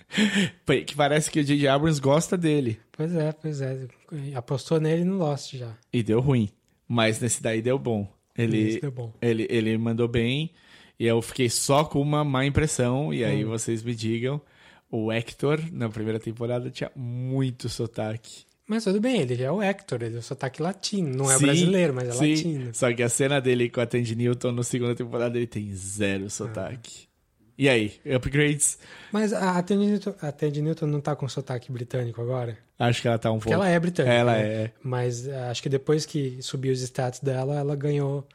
[0.86, 1.68] que parece que o J.J.
[1.68, 2.80] Abrams gosta dele.
[2.92, 3.88] Pois é, pois é.
[4.36, 5.74] Apostou nele no Lost já.
[5.92, 6.50] E deu ruim.
[6.88, 8.12] Mas nesse daí deu bom.
[8.38, 9.14] Ele, deu bom.
[9.22, 10.52] Ele, ele mandou bem.
[11.00, 13.14] E eu fiquei só com uma má impressão.
[13.14, 13.50] E aí Hum.
[13.50, 14.42] vocês me digam.
[14.90, 18.44] O Hector, na primeira temporada, tinha muito sotaque.
[18.72, 21.14] Mas tudo bem, ele é o Hector, ele é o sotaque latino.
[21.14, 22.36] Não é Sim, brasileiro, mas é sim.
[22.36, 22.74] latino.
[22.74, 26.30] Só que a cena dele com a Tandy Newton no segunda temporada ele tem zero
[26.30, 27.10] sotaque.
[27.58, 28.80] E aí, upgrades?
[29.12, 32.58] Mas a Tandy Newton, a Tandy Newton não tá com sotaque britânico agora?
[32.80, 33.62] Acho que ela tá um Porque pouco.
[33.62, 34.14] ela é britânica.
[34.14, 34.42] Ela né?
[34.42, 34.72] é.
[34.82, 38.26] Mas ah, acho que depois que subiu os stats dela, ela ganhou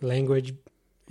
[0.00, 0.58] language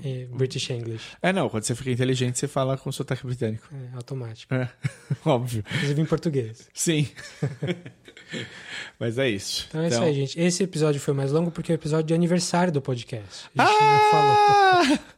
[0.04, 1.16] eh, British English.
[1.22, 3.70] É, não, quando você fica inteligente, você fala com sotaque britânico.
[3.72, 4.56] É, automático.
[4.56, 4.68] É,
[5.24, 5.64] óbvio.
[5.76, 6.68] Inclusive em português.
[6.74, 7.08] Sim.
[9.00, 9.66] Mas é isso.
[9.70, 10.40] Então é isso aí, gente.
[10.40, 13.50] Esse episódio foi mais longo porque é o episódio de aniversário do podcast.
[13.58, 14.36] A gente não falou.
[14.38, 15.00] Ah!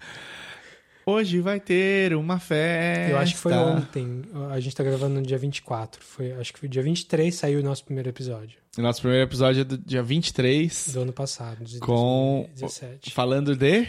[1.09, 3.11] Hoje vai ter uma festa.
[3.13, 4.23] Eu acho que foi ontem.
[4.51, 6.03] A gente tá gravando no dia 24.
[6.03, 8.59] Foi, acho que foi dia 23 saiu o nosso primeiro episódio.
[8.77, 10.89] O nosso primeiro episódio é do dia 23.
[10.91, 12.49] Do ano passado, de Com.
[12.57, 13.13] 2017.
[13.13, 13.87] Falando de.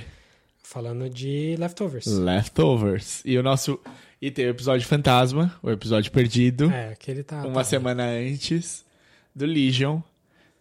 [0.62, 2.06] Falando de Leftovers.
[2.06, 3.22] Leftovers.
[3.24, 3.80] E o nosso.
[4.22, 6.70] E tem o episódio Fantasma, o episódio perdido.
[6.70, 7.38] É, aquele tá.
[7.44, 8.84] uma tá- semana antes
[9.34, 10.00] do Legion.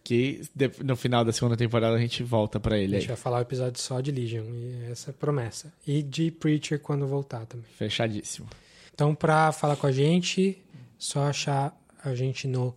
[0.04, 0.40] Que
[0.82, 3.08] no final da segunda temporada a gente volta pra A ele gente aí.
[3.08, 4.44] vai falar o episódio só de Legion.
[4.54, 5.70] E essa é a promessa.
[5.86, 7.66] E de Preacher quando voltar também.
[7.76, 8.48] Fechadíssimo.
[8.94, 10.56] Então, pra falar com a gente,
[10.96, 12.74] só achar a gente no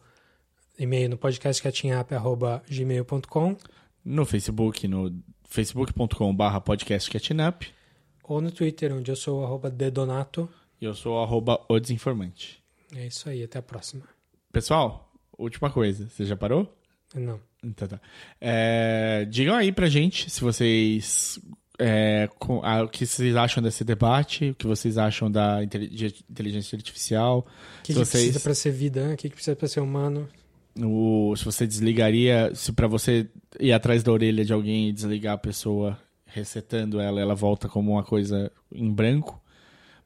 [0.77, 3.55] e-mail no podcastcatchingup.gmail.com
[4.03, 5.13] No Facebook, no
[5.47, 7.67] facebook.com.br podcastcatchingup.
[8.23, 10.49] ou no Twitter, onde eu sou o arroba dedonato.
[10.81, 12.61] E eu sou o arroba o desinformante.
[12.95, 14.03] É isso aí, até a próxima.
[14.51, 15.10] Pessoal,
[15.41, 16.07] última coisa.
[16.09, 16.73] Você já parou?
[17.15, 17.39] Não.
[17.63, 17.99] Então tá.
[18.39, 21.39] É, digam aí pra gente se vocês.
[21.77, 26.75] é, com- ah, o que vocês acham desse debate, o que vocês acham da inteligência
[26.75, 27.39] artificial.
[27.39, 29.11] O que, que vocês, precisa pra ser vida?
[29.13, 30.27] O que, que precisa pra ser humano?
[30.79, 33.27] o- se você desligaria, se pra você
[33.59, 37.91] ir atrás da orelha de alguém e desligar a pessoa, resetando ela, ela volta como
[37.91, 39.41] uma coisa em branco,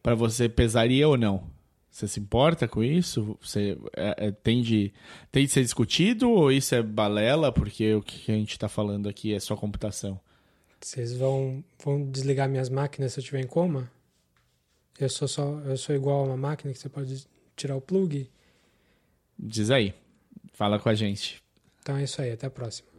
[0.01, 1.43] pra você pesaria ou não?
[1.95, 3.37] Você se importa com isso?
[3.41, 4.93] Você é, é, tem, de,
[5.31, 7.53] tem de ser discutido ou isso é balela?
[7.53, 10.19] Porque o que a gente tá falando aqui é só computação.
[10.81, 13.89] Vocês vão, vão desligar minhas máquinas se eu estiver em coma?
[14.99, 18.29] Eu sou só, eu sou igual a uma máquina que você pode tirar o plug?
[19.39, 19.93] Diz aí.
[20.51, 21.41] Fala com a gente.
[21.81, 22.89] Então é isso aí, até a próxima.